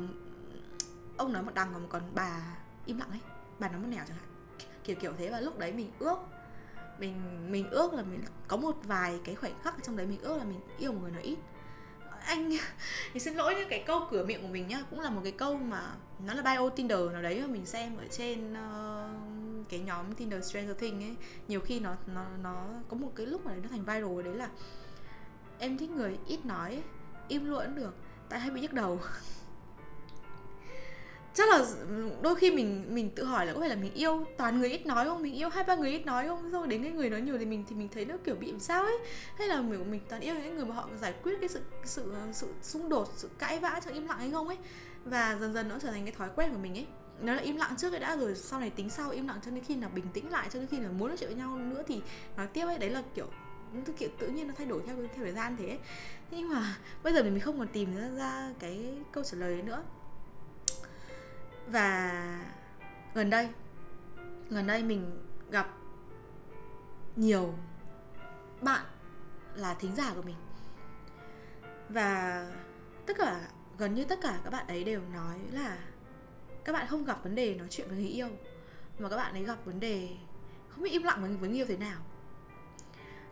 ông 1.17 1.33
nói 1.33 1.43
một 1.43 1.55
đằng 1.55 1.71
còn 1.73 1.89
còn 1.89 2.03
bà 2.15 2.57
im 2.87 2.99
lặng 2.99 3.11
ấy 3.11 3.21
bà 3.59 3.69
nói 3.69 3.81
một 3.81 3.89
nẻo 3.89 4.05
chẳng 4.09 4.17
hạn 4.17 4.32
kiểu 4.85 4.97
kiểu 4.97 5.13
thế 5.19 5.31
và 5.31 5.41
lúc 5.41 5.59
đấy 5.59 5.73
mình 5.73 5.91
ước 5.99 6.17
mình 6.99 7.15
mình 7.51 7.71
ước 7.71 7.95
là 7.95 8.03
mình 8.03 8.21
có 8.49 8.57
một 8.57 8.77
vài 8.85 9.21
cái 9.25 9.35
khoảnh 9.35 9.53
khắc 9.63 9.75
trong 9.83 9.97
đấy 9.97 10.07
mình 10.07 10.21
ước 10.23 10.37
là 10.39 10.45
mình 10.45 10.61
yêu 10.79 10.93
một 10.93 10.99
người 11.03 11.11
nói 11.11 11.23
ít. 11.23 11.39
Anh 12.27 12.51
thì 13.13 13.21
xin 13.21 13.35
lỗi 13.35 13.55
những 13.55 13.69
cái 13.69 13.85
câu 13.87 14.07
cửa 14.11 14.25
miệng 14.25 14.43
của 14.43 14.49
mình 14.49 14.69
nhá 14.69 14.83
cũng 14.91 15.01
là 15.01 15.11
một 15.11 15.21
cái 15.25 15.33
câu 15.33 15.57
mà 15.57 15.95
nó 16.27 16.35
là 16.35 16.43
bio 16.43 16.69
Tinder 16.69 16.99
nào 17.13 17.23
đấy 17.23 17.41
mà 17.41 17.47
mình 17.47 17.67
xem 17.67 17.97
ở 17.97 18.05
trên 18.11 18.53
uh, 18.53 19.69
cái 19.69 19.81
nhóm 19.81 20.15
Tinder 20.15 20.51
Stranger 20.51 20.77
Things 20.79 21.05
ấy. 21.05 21.17
Nhiều 21.49 21.61
khi 21.61 21.81
nó 21.81 21.95
nó 22.15 22.25
nó 22.43 22.67
có 22.89 22.97
một 22.97 23.13
cái 23.15 23.27
lúc 23.27 23.47
mà 23.47 23.55
nó 23.55 23.69
thành 23.69 23.85
viral 23.85 24.23
đấy 24.25 24.35
là 24.35 24.49
em 25.59 25.79
thích 25.79 25.91
người 25.91 26.19
ít 26.27 26.47
nói 26.47 26.83
im 27.29 27.45
luôn 27.45 27.75
được 27.75 27.95
tại 28.29 28.41
hay 28.41 28.51
bị 28.51 28.61
nhức 28.61 28.73
đầu. 28.73 29.01
chắc 31.35 31.49
là 31.49 31.57
ừ, 31.89 32.11
đôi 32.23 32.35
khi 32.35 32.51
mình 32.51 32.95
mình 32.95 33.11
tự 33.11 33.25
hỏi 33.25 33.47
là 33.47 33.53
có 33.53 33.61
phải 33.61 33.69
là 33.69 33.75
mình 33.75 33.95
yêu 33.95 34.27
toàn 34.37 34.59
người 34.59 34.71
ít 34.71 34.87
nói 34.87 35.05
không? 35.05 35.23
Mình 35.23 35.35
yêu 35.35 35.49
hai 35.49 35.65
ba 35.65 35.75
người 35.75 35.91
ít 35.91 36.07
nói 36.07 36.27
không? 36.27 36.51
Rồi 36.51 36.67
đến 36.67 36.83
cái 36.83 36.93
người 36.93 37.11
nói 37.11 37.21
nhiều 37.21 37.39
thì 37.39 37.45
mình 37.45 37.65
thì 37.69 37.77
mình 37.77 37.89
thấy 37.95 38.05
nó 38.05 38.17
kiểu 38.25 38.35
bị 38.35 38.51
làm 38.51 38.61
sao 38.61 38.83
ấy. 38.83 38.99
Hay 39.39 39.49
là 39.49 39.61
mình 39.61 39.91
mình 39.91 40.01
toàn 40.09 40.23
yêu 40.23 40.35
những 40.35 40.57
người 40.57 40.65
mà 40.65 40.75
họ 40.75 40.89
giải 41.01 41.15
quyết 41.23 41.41
cái 41.41 41.49
sự 41.49 41.61
sự 41.85 42.13
sự 42.33 42.47
xung 42.63 42.89
đột 42.89 43.09
sự 43.17 43.31
cãi 43.39 43.59
vã 43.59 43.81
trong 43.85 43.95
im 43.95 44.09
lặng 44.09 44.19
hay 44.19 44.31
không 44.31 44.49
ấy. 44.49 44.59
Và 45.05 45.37
dần 45.41 45.55
dần 45.55 45.69
nó 45.69 45.79
trở 45.83 45.91
thành 45.91 46.05
cái 46.05 46.15
thói 46.15 46.29
quen 46.37 46.53
của 46.53 46.59
mình 46.59 46.79
ấy. 46.79 46.87
Nó 47.21 47.35
là 47.35 47.43
im 47.43 47.57
lặng 47.57 47.75
trước 47.79 47.93
ấy 47.93 48.01
đã 48.01 48.17
rồi 48.17 48.35
sau 48.35 48.61
này 48.61 48.71
tính 48.71 48.91
sau 48.91 49.11
im 49.11 49.29
lặng 49.29 49.41
cho 49.45 49.51
đến 49.51 49.65
khi 49.65 49.77
nào 49.77 49.91
bình 49.95 50.07
tĩnh 50.13 50.31
lại 50.31 50.49
cho 50.53 50.59
đến 50.59 50.69
khi 50.71 50.79
nào 50.79 50.93
muốn 50.93 51.09
nói 51.09 51.17
chuyện 51.17 51.29
với 51.29 51.39
nhau 51.39 51.59
nữa 51.59 51.83
thì 51.87 52.01
nói 52.37 52.47
tiếp 52.47 52.65
ấy. 52.67 52.79
Đấy 52.79 52.91
là 52.91 53.03
kiểu 53.15 53.27
tự 53.85 53.93
kiểu 53.93 54.09
tự 54.19 54.29
nhiên 54.29 54.49
nó 54.49 54.55
thay 54.57 54.67
đổi 54.67 54.83
theo 54.87 54.97
theo 54.97 55.07
thời 55.17 55.33
gian 55.33 55.57
thế 55.59 55.79
thế 56.31 56.37
nhưng 56.39 56.49
mà 56.49 56.77
bây 57.03 57.13
giờ 57.13 57.23
mình 57.23 57.41
không 57.41 57.59
còn 57.59 57.69
tìm 57.69 57.97
ra, 57.97 58.09
ra 58.17 58.55
cái 58.59 58.95
câu 59.13 59.25
trả 59.25 59.39
lời 59.39 59.53
đấy 59.53 59.63
nữa 59.63 59.83
và 61.67 62.13
gần 63.15 63.31
đây 63.31 63.49
gần 64.51 64.67
đây 64.67 64.83
mình 64.83 65.27
gặp 65.51 65.69
nhiều 67.17 67.55
bạn 68.61 68.85
là 69.55 69.75
thính 69.75 69.95
giả 69.97 70.13
của 70.15 70.23
mình. 70.23 70.37
Và 71.89 72.47
tất 73.07 73.17
cả 73.19 73.41
gần 73.79 73.95
như 73.95 74.05
tất 74.05 74.19
cả 74.23 74.41
các 74.45 74.51
bạn 74.51 74.67
ấy 74.67 74.85
đều 74.85 75.01
nói 75.13 75.39
là 75.53 75.79
các 76.65 76.73
bạn 76.73 76.87
không 76.87 77.05
gặp 77.05 77.25
vấn 77.25 77.35
đề 77.35 77.55
nói 77.55 77.67
chuyện 77.71 77.89
với 77.89 77.97
người 77.97 78.09
yêu 78.09 78.29
mà 78.99 79.09
các 79.09 79.17
bạn 79.17 79.33
ấy 79.33 79.45
gặp 79.45 79.59
vấn 79.65 79.81
đề 79.81 80.09
không 80.69 80.85
biết 80.85 80.91
im 80.91 81.03
lặng 81.03 81.39
với, 81.41 81.49
người 81.49 81.59
yêu 81.59 81.67
thế 81.69 81.77
nào. 81.77 82.01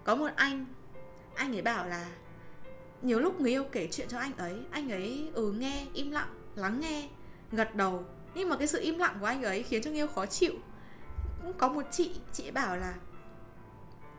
Có 0.05 0.15
một 0.15 0.31
anh 0.37 0.67
anh 1.35 1.57
ấy 1.57 1.63
bảo 1.63 1.87
là 1.87 2.07
nhiều 3.03 3.21
lúc 3.21 3.41
người 3.41 3.51
yêu 3.51 3.65
kể 3.65 3.89
chuyện 3.93 4.09
cho 4.09 4.19
anh 4.19 4.37
ấy 4.37 4.61
anh 4.71 4.93
ấy 4.93 5.31
ừ 5.35 5.53
nghe 5.53 5.87
im 5.95 6.11
lặng 6.11 6.35
lắng 6.55 6.81
nghe 6.81 7.09
gật 7.53 7.75
đầu 7.75 8.05
nhưng 8.35 8.49
mà 8.49 8.57
cái 8.57 8.67
sự 8.67 8.81
im 8.81 8.99
lặng 8.99 9.17
của 9.21 9.27
anh 9.27 9.43
ấy 9.43 9.63
khiến 9.63 9.83
cho 9.83 9.91
Nghiêu 9.91 10.07
khó 10.07 10.27
chịu. 10.27 10.53
Cũng 11.43 11.53
có 11.59 11.69
một 11.69 11.83
chị 11.91 12.15
chị 12.33 12.51
bảo 12.51 12.77
là 12.77 12.95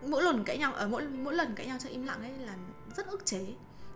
mỗi 0.01 0.23
lần 0.23 0.43
cãi 0.43 0.57
nhau 0.57 0.73
ở 0.73 0.87
mỗi 0.87 1.07
mỗi 1.07 1.33
lần 1.33 1.55
cãi 1.55 1.67
nhau 1.67 1.77
cho 1.83 1.89
im 1.89 2.05
lặng 2.05 2.21
ấy 2.21 2.31
là 2.31 2.55
rất 2.95 3.07
ức 3.07 3.25
chế. 3.25 3.45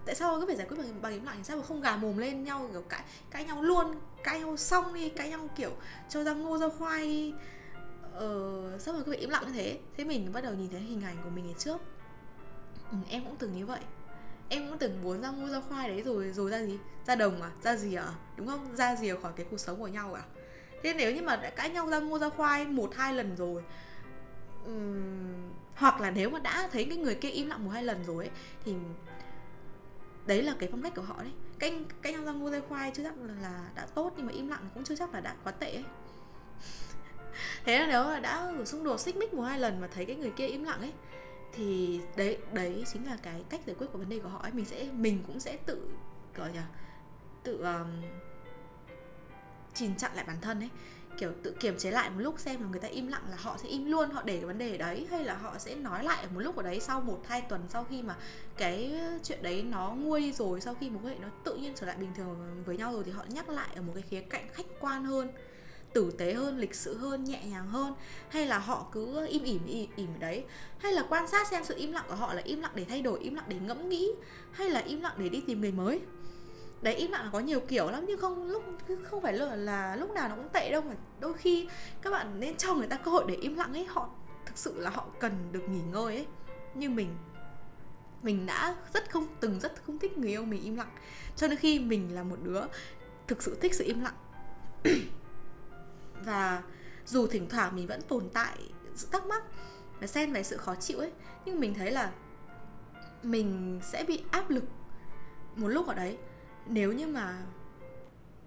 Tại 0.05 0.15
sao 0.15 0.39
cứ 0.39 0.45
phải 0.45 0.55
giải 0.55 0.67
quyết 0.67 0.77
bằng, 0.77 1.01
bằng 1.01 1.13
im 1.13 1.25
lặng 1.25 1.43
sao 1.43 1.57
mà 1.57 1.63
không 1.63 1.81
gà 1.81 1.95
mồm 1.95 2.17
lên 2.17 2.43
nhau 2.43 2.69
kiểu 2.71 2.81
cãi 2.81 3.03
cãi 3.31 3.45
nhau 3.45 3.61
luôn 3.61 3.95
cãi 4.23 4.39
nhau 4.39 4.57
xong 4.57 4.93
đi 4.93 5.09
cãi 5.09 5.29
nhau 5.29 5.49
kiểu 5.55 5.71
cho 6.09 6.23
ra 6.23 6.33
ngô 6.33 6.57
ra 6.57 6.67
khoai 6.77 7.07
đi. 7.07 7.33
Ờ, 8.13 8.79
sao 8.79 8.93
mà 8.93 8.99
cứ 9.05 9.11
phải 9.11 9.19
im 9.19 9.29
lặng 9.29 9.43
như 9.47 9.53
thế? 9.53 9.79
Thế 9.97 10.03
mình 10.03 10.33
bắt 10.33 10.41
đầu 10.41 10.53
nhìn 10.53 10.69
thấy 10.69 10.81
hình 10.81 11.01
ảnh 11.01 11.17
của 11.23 11.29
mình 11.29 11.45
ngày 11.45 11.55
trước. 11.57 11.77
Ừ, 12.91 12.97
em 13.09 13.23
cũng 13.23 13.35
từng 13.39 13.57
như 13.57 13.65
vậy 13.65 13.79
em 14.49 14.69
cũng 14.69 14.77
từng 14.77 15.01
muốn 15.03 15.21
ra 15.21 15.31
mua 15.31 15.49
ra 15.49 15.61
khoai 15.69 15.89
đấy 15.89 16.01
rồi 16.01 16.31
rồi 16.31 16.51
ra 16.51 16.63
gì? 16.63 16.79
Ra 17.07 17.15
đồng 17.15 17.41
à? 17.41 17.51
Ra 17.63 17.75
gì 17.75 17.95
à? 17.95 18.07
Đúng 18.37 18.47
không? 18.47 18.75
Ra 18.75 18.95
gì 18.95 19.11
khỏi 19.21 19.31
cái 19.35 19.45
cuộc 19.49 19.57
sống 19.57 19.79
của 19.79 19.87
nhau 19.87 20.13
à? 20.13 20.23
Thế 20.83 20.93
nếu 20.93 21.11
như 21.11 21.21
mà 21.21 21.35
đã 21.35 21.49
cãi 21.49 21.69
nhau 21.69 21.87
ra 21.89 21.99
mua 21.99 22.19
ra 22.19 22.29
khoai 22.29 22.65
một 22.65 22.95
hai 22.95 23.13
lần 23.13 23.35
rồi 23.37 23.63
um, 24.65 25.51
hoặc 25.75 26.01
là 26.01 26.11
nếu 26.11 26.29
mà 26.29 26.39
đã 26.39 26.69
thấy 26.71 26.85
cái 26.85 26.97
người 26.97 27.15
kia 27.15 27.29
im 27.29 27.47
lặng 27.47 27.65
một 27.65 27.71
hai 27.71 27.83
lần 27.83 28.03
rồi 28.03 28.23
ấy, 28.23 28.31
thì 28.65 28.73
đấy 30.25 30.43
là 30.43 30.55
cái 30.59 30.69
phong 30.71 30.81
cách 30.81 30.95
của 30.95 31.01
họ 31.01 31.15
đấy. 31.23 31.31
Cãi 31.59 31.73
canh 32.01 32.13
nhau 32.13 32.23
ra 32.23 32.31
mua 32.31 32.49
ra 32.49 32.61
khoai 32.69 32.91
chưa 32.93 33.03
chắc 33.03 33.13
là, 33.17 33.33
là 33.41 33.69
đã 33.75 33.87
tốt 33.95 34.13
nhưng 34.17 34.25
mà 34.25 34.33
im 34.33 34.47
lặng 34.47 34.69
cũng 34.73 34.83
chưa 34.83 34.95
chắc 34.95 35.13
là 35.13 35.19
đã 35.19 35.35
quá 35.43 35.51
tệ 35.51 35.71
ấy. 35.71 35.85
Thế 37.65 37.79
là 37.79 37.87
nếu 37.87 38.03
mà 38.03 38.19
đã 38.19 38.53
xung 38.65 38.83
đột 38.83 38.99
xích 38.99 39.15
mích 39.15 39.33
một 39.33 39.43
hai 39.43 39.59
lần 39.59 39.81
mà 39.81 39.87
thấy 39.87 40.05
cái 40.05 40.15
người 40.15 40.31
kia 40.31 40.47
im 40.47 40.63
lặng 40.63 40.79
ấy 40.79 40.93
thì 41.55 41.99
đấy 42.15 42.37
đấy 42.53 42.83
chính 42.93 43.05
là 43.05 43.17
cái 43.23 43.43
cách 43.49 43.61
giải 43.65 43.75
quyết 43.79 43.87
của 43.91 43.97
vấn 43.97 44.09
đề 44.09 44.19
của 44.19 44.29
họ 44.29 44.39
ấy. 44.39 44.51
Mình 44.51 44.65
sẽ 44.65 44.87
mình 44.93 45.23
cũng 45.27 45.39
sẽ 45.39 45.57
tự 45.65 45.89
gọi 46.35 46.55
là 46.55 46.67
tự 47.43 47.61
um, 47.61 48.01
chìm 49.73 49.95
chặn 49.95 50.11
lại 50.15 50.25
bản 50.27 50.37
thân 50.41 50.59
ấy. 50.59 50.69
Kiểu 51.17 51.31
tự 51.43 51.55
kiềm 51.59 51.77
chế 51.77 51.91
lại 51.91 52.09
một 52.09 52.19
lúc 52.19 52.39
xem 52.39 52.61
là 52.61 52.67
người 52.67 52.79
ta 52.79 52.87
im 52.87 53.07
lặng 53.07 53.23
là 53.29 53.37
họ 53.39 53.57
sẽ 53.57 53.69
im 53.69 53.85
luôn 53.85 54.09
họ 54.09 54.23
để 54.25 54.37
cái 54.37 54.45
vấn 54.45 54.57
đề 54.57 54.77
đấy 54.77 55.07
hay 55.11 55.23
là 55.23 55.35
họ 55.35 55.57
sẽ 55.57 55.75
nói 55.75 56.03
lại 56.03 56.23
ở 56.23 56.29
một 56.33 56.39
lúc 56.39 56.55
ở 56.55 56.63
đấy 56.63 56.79
sau 56.79 57.01
một 57.01 57.21
hai 57.27 57.41
tuần 57.41 57.61
sau 57.69 57.83
khi 57.83 58.01
mà 58.01 58.15
cái 58.57 59.01
chuyện 59.23 59.43
đấy 59.43 59.63
nó 59.63 59.95
nguôi 59.97 60.21
đi 60.21 60.31
rồi 60.31 60.61
sau 60.61 60.75
khi 60.75 60.89
mối 60.89 60.99
quan 61.03 61.13
hệ 61.13 61.19
nó 61.19 61.27
tự 61.43 61.55
nhiên 61.55 61.73
trở 61.75 61.87
lại 61.87 61.97
bình 61.97 62.11
thường 62.15 62.63
với 62.65 62.77
nhau 62.77 62.93
rồi 62.93 63.03
thì 63.03 63.11
họ 63.11 63.25
nhắc 63.29 63.49
lại 63.49 63.69
ở 63.75 63.81
một 63.81 63.91
cái 63.95 64.03
khía 64.09 64.21
cạnh 64.21 64.47
khách 64.53 64.65
quan 64.79 65.03
hơn 65.03 65.31
tử 65.95 66.11
tế 66.17 66.33
hơn 66.33 66.57
lịch 66.57 66.75
sự 66.75 66.97
hơn 66.97 67.23
nhẹ 67.23 67.43
nhàng 67.45 67.67
hơn 67.67 67.93
hay 68.29 68.45
là 68.45 68.59
họ 68.59 68.87
cứ 68.91 69.27
im 69.27 69.43
ỉm 69.43 69.65
im 69.65 69.89
ỉm 69.95 70.09
ở 70.15 70.19
đấy? 70.19 70.43
Hay 70.77 70.93
là 70.93 71.05
quan 71.09 71.27
sát 71.27 71.47
xem 71.47 71.63
sự 71.63 71.75
im 71.77 71.91
lặng 71.91 72.05
của 72.07 72.15
họ 72.15 72.33
là 72.33 72.41
im 72.45 72.61
lặng 72.61 72.71
để 72.75 72.85
thay 72.89 73.01
đổi 73.01 73.19
im 73.19 73.35
lặng 73.35 73.45
để 73.47 73.57
ngẫm 73.59 73.89
nghĩ 73.89 74.11
hay 74.51 74.69
là 74.69 74.79
im 74.79 75.01
lặng 75.01 75.13
để 75.17 75.29
đi 75.29 75.43
tìm 75.47 75.61
người 75.61 75.71
mới? 75.71 76.01
Đấy 76.81 76.95
im 76.95 77.11
lặng 77.11 77.23
là 77.23 77.29
có 77.33 77.39
nhiều 77.39 77.59
kiểu 77.59 77.91
lắm 77.91 78.05
nhưng 78.07 78.19
không 78.19 78.47
lúc 78.47 78.63
không 79.03 79.21
phải 79.21 79.33
là, 79.33 79.55
là 79.55 79.95
lúc 79.95 80.11
nào 80.11 80.29
nó 80.29 80.35
cũng 80.35 80.49
tệ 80.53 80.71
đâu 80.71 80.81
mà 80.81 80.95
đôi 81.19 81.33
khi 81.33 81.67
các 82.01 82.09
bạn 82.09 82.39
nên 82.39 82.57
cho 82.57 82.73
người 82.73 82.87
ta 82.87 82.97
cơ 82.97 83.11
hội 83.11 83.25
để 83.27 83.35
im 83.35 83.55
lặng 83.55 83.73
ấy. 83.73 83.85
Họ 83.85 84.09
thực 84.45 84.57
sự 84.57 84.79
là 84.79 84.89
họ 84.89 85.07
cần 85.19 85.31
được 85.51 85.69
nghỉ 85.69 85.81
ngơi 85.81 86.15
ấy 86.15 86.25
như 86.75 86.89
mình. 86.89 87.15
Mình 88.23 88.45
đã 88.45 88.75
rất 88.93 89.11
không 89.11 89.27
từng 89.39 89.59
rất 89.59 89.85
không 89.85 89.99
thích 89.99 90.17
người 90.17 90.29
yêu 90.29 90.45
mình 90.45 90.63
im 90.63 90.75
lặng 90.75 90.91
cho 91.35 91.47
nên 91.47 91.57
khi 91.57 91.79
mình 91.79 92.15
là 92.15 92.23
một 92.23 92.37
đứa 92.43 92.61
thực 93.27 93.43
sự 93.43 93.57
thích 93.61 93.73
sự 93.73 93.83
im 93.83 94.01
lặng. 94.01 94.15
và 96.25 96.63
dù 97.05 97.27
thỉnh 97.27 97.49
thoảng 97.49 97.75
mình 97.75 97.87
vẫn 97.87 98.01
tồn 98.01 98.29
tại 98.33 98.57
sự 98.95 99.07
thắc 99.11 99.25
mắc 99.25 99.43
và 99.99 100.07
xen 100.07 100.33
về 100.33 100.43
sự 100.43 100.57
khó 100.57 100.75
chịu 100.75 100.99
ấy, 100.99 101.11
nhưng 101.45 101.59
mình 101.59 101.73
thấy 101.73 101.91
là 101.91 102.11
mình 103.23 103.79
sẽ 103.83 104.03
bị 104.07 104.23
áp 104.31 104.49
lực 104.49 104.63
một 105.55 105.67
lúc 105.67 105.87
ở 105.87 105.93
đấy. 105.93 106.17
Nếu 106.65 106.93
như 106.93 107.07
mà 107.07 107.41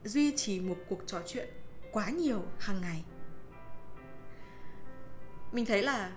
duy 0.05 0.37
trì 0.37 0.61
một 0.61 0.77
cuộc 0.89 1.01
trò 1.07 1.21
chuyện 1.27 1.49
quá 1.93 2.11
nhiều 2.11 2.43
hàng 2.59 2.81
ngày, 2.81 3.05
mình 5.53 5.67
thấy 5.67 5.83
là 5.83 6.13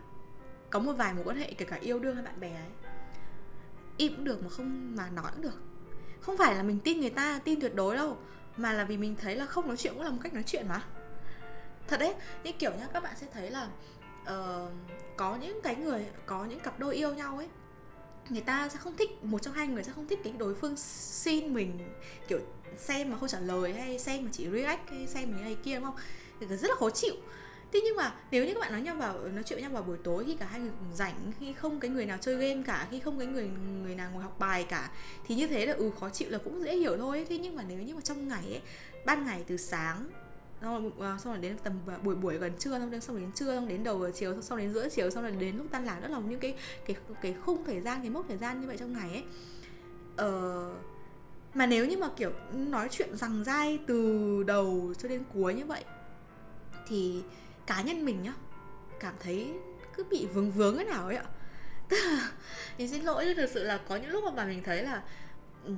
có 0.69 0.79
một 0.79 0.93
vài 0.93 1.13
mối 1.13 1.23
quan 1.23 1.37
hệ, 1.37 1.53
kể 1.53 1.65
cả 1.65 1.75
yêu 1.75 1.99
đương 1.99 2.15
hay 2.15 2.25
bạn 2.25 2.39
bè 2.39 2.51
ấy, 2.51 2.69
im 3.97 4.15
cũng 4.15 4.23
được 4.23 4.43
mà 4.43 4.49
không, 4.49 4.95
mà 4.95 5.09
nói 5.09 5.31
cũng 5.33 5.41
được. 5.41 5.61
Không 6.21 6.37
phải 6.37 6.55
là 6.55 6.63
mình 6.63 6.79
tin 6.83 6.99
người 6.99 7.09
ta, 7.09 7.39
tin 7.43 7.61
tuyệt 7.61 7.75
đối 7.75 7.95
đâu, 7.95 8.17
mà 8.57 8.73
là 8.73 8.83
vì 8.83 8.97
mình 8.97 9.15
thấy 9.15 9.35
là 9.35 9.45
không 9.45 9.67
nói 9.67 9.77
chuyện 9.77 9.93
cũng 9.93 10.03
là 10.03 10.09
một 10.09 10.19
cách 10.23 10.33
nói 10.33 10.43
chuyện 10.45 10.67
mà 10.67 10.83
thật 11.91 12.00
đấy. 12.00 12.13
Như 12.43 12.51
kiểu 12.51 12.71
nhá 12.71 12.88
các 12.93 13.03
bạn 13.03 13.13
sẽ 13.21 13.27
thấy 13.33 13.51
là 13.51 13.67
uh, 14.24 14.71
có 15.17 15.36
những 15.36 15.60
cái 15.63 15.75
người 15.75 16.05
có 16.25 16.45
những 16.45 16.60
cặp 16.60 16.79
đôi 16.79 16.95
yêu 16.95 17.13
nhau 17.13 17.38
ấy 17.38 17.48
người 18.29 18.41
ta 18.41 18.69
sẽ 18.69 18.77
không 18.77 18.98
thích 18.98 19.24
một 19.24 19.41
trong 19.41 19.53
hai 19.53 19.67
người 19.67 19.83
sẽ 19.83 19.91
không 19.91 20.07
thích 20.07 20.19
cái 20.24 20.33
đối 20.38 20.55
phương 20.55 20.77
xin 20.77 21.53
mình 21.53 21.79
kiểu 22.27 22.39
xem 22.77 23.12
mà 23.12 23.17
không 23.17 23.29
trả 23.29 23.39
lời 23.39 23.74
hay 23.74 24.00
xem 24.00 24.24
mà 24.24 24.29
chỉ 24.33 24.50
react 24.50 24.89
hay 24.89 25.07
xem 25.07 25.31
mình 25.31 25.41
này 25.41 25.57
kia 25.63 25.75
đúng 25.75 25.83
không? 25.83 25.95
Thì 26.39 26.48
rất 26.48 26.69
là 26.69 26.75
khó 26.79 26.89
chịu. 26.89 27.13
Thế 27.74 27.81
nhưng 27.83 27.95
mà 27.95 28.13
nếu 28.31 28.45
như 28.45 28.53
các 28.53 28.60
bạn 28.60 28.71
nói 28.71 28.81
nhau 28.81 28.95
vào 28.95 29.19
nói 29.27 29.43
chuyện 29.43 29.62
nhau 29.62 29.69
vào 29.69 29.83
buổi 29.83 29.98
tối 30.03 30.24
khi 30.27 30.36
cả 30.36 30.45
hai 30.45 30.60
người 30.60 30.71
cùng 30.79 30.95
rảnh 30.95 31.31
khi 31.39 31.53
không 31.53 31.79
cái 31.79 31.91
người 31.91 32.05
nào 32.05 32.17
chơi 32.21 32.36
game 32.36 32.63
cả 32.65 32.88
khi 32.91 33.00
không 33.00 33.17
cái 33.19 33.27
người 33.27 33.50
người 33.83 33.95
nào 33.95 34.12
ngồi 34.13 34.24
học 34.24 34.39
bài 34.39 34.65
cả 34.69 34.91
thì 35.27 35.36
như 35.36 35.48
thế 35.48 35.65
là 35.65 35.74
ừ 35.74 35.91
khó 36.00 36.10
chịu 36.10 36.29
là 36.29 36.38
cũng 36.38 36.63
dễ 36.63 36.75
hiểu 36.75 36.98
thôi. 36.98 37.25
Thế 37.29 37.38
nhưng 37.38 37.55
mà 37.55 37.63
nếu 37.67 37.79
như 37.79 37.95
mà 37.95 38.01
trong 38.01 38.27
ngày 38.27 38.43
ấy 38.43 38.62
ban 39.05 39.25
ngày 39.25 39.43
từ 39.48 39.57
sáng 39.57 40.10
xong 40.61 40.91
rồi, 40.97 41.13
uh, 41.13 41.21
xong 41.21 41.33
rồi 41.33 41.41
đến 41.41 41.57
tầm 41.63 41.73
ờ, 41.87 41.97
buổi 42.03 42.15
buổi 42.15 42.37
gần 42.37 42.51
trưa 42.59 42.79
xong 42.79 42.91
đến 42.91 43.01
xong 43.01 43.19
đến 43.19 43.31
trưa 43.31 43.55
xong 43.55 43.67
đến 43.67 43.83
đầu 43.83 43.99
giờ 43.99 44.11
chiều 44.15 44.41
xong 44.41 44.57
đến 44.57 44.73
giữa 44.73 44.89
chiều 44.89 45.09
xong 45.09 45.23
rồi 45.23 45.31
đến 45.31 45.57
lúc 45.57 45.67
tan 45.71 45.85
làm 45.85 46.01
đó 46.01 46.07
là 46.07 46.19
những 46.19 46.39
cái 46.39 46.55
cái 46.85 46.95
cái 47.21 47.33
khung 47.45 47.63
thời 47.63 47.81
gian 47.81 48.01
cái 48.01 48.09
mốc 48.09 48.25
thời 48.27 48.37
gian 48.37 48.61
như 48.61 48.67
vậy 48.67 48.77
trong 48.77 48.93
ngày 48.93 49.09
ấy. 49.09 49.24
Ờ, 50.15 50.74
mà 51.53 51.65
nếu 51.65 51.85
như 51.85 51.97
mà 51.97 52.09
kiểu 52.17 52.31
nói 52.53 52.87
chuyện 52.91 53.17
rằng 53.17 53.43
dai 53.43 53.79
từ 53.87 54.43
đầu 54.43 54.93
cho 54.97 55.09
đến 55.09 55.24
cuối 55.33 55.53
như 55.53 55.65
vậy 55.65 55.83
thì 56.87 57.21
cá 57.67 57.81
nhân 57.81 58.05
mình 58.05 58.24
nhá 58.24 58.33
cảm 59.00 59.13
thấy 59.19 59.53
cứ 59.95 60.03
bị 60.03 60.27
vướng 60.33 60.51
vướng 60.51 60.77
thế 60.77 60.83
nào 60.83 61.07
ấy 61.07 61.15
ạ. 61.15 61.25
Thì 62.77 62.87
xin 62.87 63.03
lỗi 63.03 63.25
nhưng 63.25 63.37
thực 63.37 63.50
sự 63.50 63.63
là 63.63 63.77
có 63.77 63.95
những 63.95 64.09
lúc 64.09 64.24
mà 64.35 64.45
mình 64.45 64.63
thấy 64.63 64.83
là 64.83 65.01
ừ, 65.65 65.74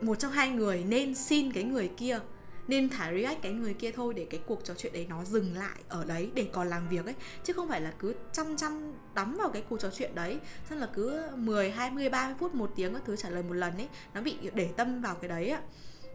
một 0.00 0.14
trong 0.14 0.32
hai 0.32 0.50
người 0.50 0.84
nên 0.84 1.14
xin 1.14 1.52
cái 1.52 1.64
người 1.64 1.90
kia 1.96 2.20
nên 2.68 2.88
thả 2.88 3.12
react 3.12 3.42
cái 3.42 3.52
người 3.52 3.74
kia 3.74 3.90
thôi 3.90 4.14
để 4.14 4.26
cái 4.30 4.40
cuộc 4.46 4.64
trò 4.64 4.74
chuyện 4.74 4.92
đấy 4.92 5.06
nó 5.08 5.24
dừng 5.24 5.56
lại 5.56 5.82
ở 5.88 6.04
đấy 6.04 6.30
để 6.34 6.48
còn 6.52 6.68
làm 6.68 6.88
việc 6.88 7.04
ấy. 7.04 7.14
Chứ 7.44 7.52
không 7.52 7.68
phải 7.68 7.80
là 7.80 7.92
cứ 7.98 8.14
chăm 8.32 8.56
chăm 8.56 8.92
đắm 9.14 9.36
vào 9.38 9.50
cái 9.50 9.62
cuộc 9.68 9.80
trò 9.80 9.90
chuyện 9.90 10.14
đấy 10.14 10.38
xong 10.70 10.78
là 10.78 10.88
cứ 10.94 11.22
10, 11.36 11.70
20, 11.70 12.08
30 12.08 12.36
phút 12.38 12.54
một 12.54 12.72
tiếng 12.76 12.94
các 12.94 13.02
thứ 13.06 13.16
trả 13.16 13.30
lời 13.30 13.42
một 13.42 13.54
lần 13.54 13.76
ấy 13.76 13.88
nó 14.14 14.20
bị 14.20 14.36
để 14.54 14.70
tâm 14.76 15.00
vào 15.00 15.14
cái 15.14 15.28
đấy 15.28 15.48
ạ. 15.48 15.62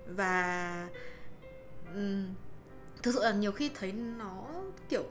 Và 0.08 0.90
um, 1.94 2.26
thực 3.04 3.14
sự 3.14 3.24
là 3.24 3.32
nhiều 3.32 3.52
khi 3.52 3.72
thấy 3.76 3.92
nó 3.92 4.48
kiểu 4.90 5.04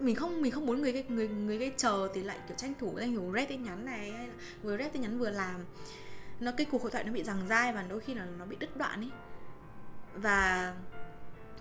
mình 0.00 0.14
không 0.14 0.42
mình 0.42 0.52
không 0.52 0.66
muốn 0.66 0.82
người 0.82 1.04
người 1.08 1.28
người 1.28 1.58
gây 1.58 1.72
chờ 1.76 2.08
thì 2.14 2.22
lại 2.22 2.38
kiểu 2.48 2.56
tranh 2.56 2.74
thủ 2.80 2.94
tranh 2.98 3.16
thủ 3.16 3.32
red 3.34 3.48
tin 3.48 3.62
nhắn 3.62 3.84
này 3.84 4.12
hay 4.12 4.28
là 4.28 4.34
vừa 4.62 4.78
red 4.78 4.92
tin 4.92 5.02
nhắn 5.02 5.18
vừa 5.18 5.30
làm. 5.30 5.60
Nó 6.40 6.52
cái 6.56 6.66
cuộc 6.70 6.82
hội 6.82 6.90
thoại 6.90 7.04
nó 7.04 7.12
bị 7.12 7.22
rằng 7.22 7.46
dai 7.48 7.72
và 7.72 7.82
đôi 7.82 8.00
khi 8.00 8.14
là 8.14 8.26
nó 8.38 8.44
bị 8.44 8.56
đứt 8.56 8.76
đoạn 8.76 9.00
ấy 9.00 9.10
và 10.14 10.74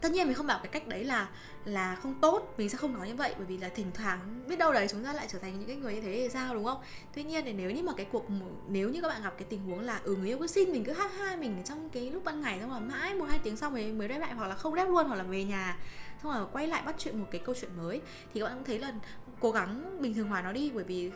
tất 0.02 0.12
nhiên 0.12 0.28
mình 0.28 0.36
không 0.36 0.48
bảo 0.48 0.60
cái 0.64 0.68
cách 0.68 0.88
đấy 0.88 1.04
là 1.04 1.30
là 1.66 1.96
không 1.96 2.16
tốt, 2.22 2.54
mình 2.58 2.70
sẽ 2.70 2.78
không 2.78 2.94
nói 2.94 3.08
như 3.08 3.16
vậy, 3.16 3.34
bởi 3.38 3.46
vì 3.46 3.58
là 3.58 3.70
thỉnh 3.70 3.92
thoảng 3.94 4.44
biết 4.48 4.56
đâu 4.56 4.74
đấy 4.74 4.88
chúng 4.88 5.04
ta 5.04 5.14
lại 5.14 5.28
trở 5.30 5.40
thành 5.40 5.60
những 5.60 5.68
cái 5.68 5.76
người 5.76 5.94
như 5.94 6.02
thế 6.02 6.14
thì 6.14 6.30
sao, 6.30 6.56
đúng 6.56 6.66
không? 6.66 6.82
Tuy 7.14 7.24
nhiên 7.24 7.46
thì 7.46 7.54
nếu 7.54 7.72
như 7.72 7.84
mà 7.84 7.94
cái 7.98 8.06
cuộc 8.12 8.26
nếu 8.68 8.90
như 8.90 9.02
các 9.02 9.08
bạn 9.08 9.24
gặp 9.24 9.34
cái 9.38 9.46
tình 9.50 9.60
huống 9.60 9.80
là 9.80 10.00
ừ 10.04 10.16
người 10.16 10.28
yêu 10.28 10.38
cứ 10.38 10.48
xin 10.48 10.72
mình, 10.72 10.84
cứ 10.84 10.94
hát 10.94 11.12
hai 11.18 11.38
mình 11.38 11.64
trong 11.66 11.90
cái 11.90 12.12
lúc 12.12 12.24
ban 12.24 12.42
ngày 12.42 12.60
xong 12.60 12.70
rồi 12.70 12.82
mãi 12.82 13.16
một 13.16 13.26
hai 13.30 13.40
tiếng 13.40 13.58
sau 13.58 13.70
mới 13.70 13.92
mới 13.92 14.08
rep 14.08 14.22
lại 14.22 14.34
hoặc 14.34 14.48
là 14.48 14.56
không 14.56 14.76
rep 14.76 14.88
luôn 14.88 15.08
hoặc 15.08 15.16
là 15.16 15.24
về 15.24 15.44
nhà, 15.44 15.78
xong 16.24 16.34
rồi 16.34 16.48
quay 16.52 16.68
lại 16.68 16.82
bắt 16.86 16.96
chuyện 16.98 17.20
một 17.20 17.28
cái 17.32 17.42
câu 17.46 17.56
chuyện 17.62 17.78
mới, 17.78 18.02
thì 18.34 18.40
các 18.40 18.46
bạn 18.46 18.56
cũng 18.56 18.64
thấy 18.66 18.80
là 18.80 18.94
cố 19.40 19.52
gắng 19.52 20.02
bình 20.02 20.14
thường 20.14 20.28
hóa 20.28 20.42
nó 20.42 20.52
đi, 20.52 20.72
bởi 20.74 20.84
vì 20.84 21.12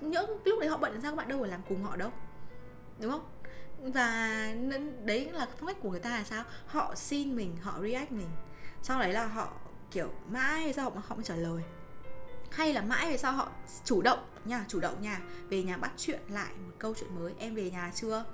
không 0.00 0.10
nhỡ 0.10 0.26
lúc 0.44 0.60
đấy 0.60 0.68
họ 0.68 0.76
bận 0.76 1.00
sao, 1.02 1.12
các 1.12 1.16
bạn 1.16 1.28
đâu 1.28 1.38
phải 1.40 1.50
làm 1.50 1.60
cùng 1.68 1.82
họ 1.82 1.96
đâu. 1.96 2.10
Đúng 3.00 3.10
không? 3.10 3.24
Và 3.92 4.48
đấy 5.04 5.30
là 5.32 5.46
phong 5.58 5.66
cách 5.66 5.76
của 5.82 5.90
người 5.90 6.00
ta 6.00 6.10
là 6.10 6.24
sao? 6.24 6.44
Họ 6.66 6.94
xin 6.94 7.36
mình, 7.36 7.56
họ 7.62 7.80
react 7.82 8.12
mình. 8.12 8.28
Sau 8.82 9.00
đấy 9.00 9.12
là 9.12 9.26
họ, 9.26 9.52
kiểu, 9.90 10.12
mãi 10.30 10.66
về 10.66 10.72
sau 10.72 10.90
mà 10.90 11.02
họ 11.06 11.16
mới 11.16 11.24
trả 11.24 11.34
lời. 11.36 11.62
Hay 12.50 12.72
là 12.72 12.80
mãi 12.82 13.10
về 13.10 13.16
sau 13.16 13.32
họ 13.32 13.48
chủ 13.84 14.02
động 14.02 14.18
nha, 14.44 14.64
chủ 14.68 14.80
động 14.80 15.02
nha. 15.02 15.20
Về 15.48 15.62
nhà 15.62 15.76
bắt 15.76 15.92
chuyện 15.96 16.20
lại 16.28 16.54
một 16.66 16.72
câu 16.78 16.94
chuyện 17.00 17.20
mới. 17.20 17.32
Em 17.38 17.54
về 17.54 17.70
nhà 17.70 17.92
chưa? 17.94 18.24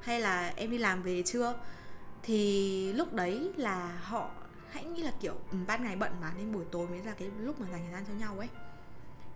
Hay 0.00 0.20
là 0.20 0.52
em 0.56 0.70
đi 0.70 0.78
làm 0.78 1.02
về 1.02 1.22
chưa? 1.22 1.54
Thì 2.22 2.92
lúc 2.92 3.12
đấy 3.12 3.52
là 3.56 3.98
họ 4.02 4.30
hãy 4.70 4.84
nghĩ 4.84 5.02
là, 5.02 5.12
kiểu 5.20 5.34
ừ, 5.52 5.58
ban 5.66 5.84
ngày 5.84 5.96
bận 5.96 6.12
mà 6.20 6.32
nên 6.38 6.52
buổi 6.52 6.64
tối 6.70 6.88
mới 6.88 7.02
là 7.04 7.12
cái 7.12 7.30
lúc 7.38 7.60
mà 7.60 7.66
dành 7.72 7.80
thời 7.84 7.92
gian 7.92 8.04
cho 8.08 8.14
nhau 8.26 8.38
ấy. 8.38 8.48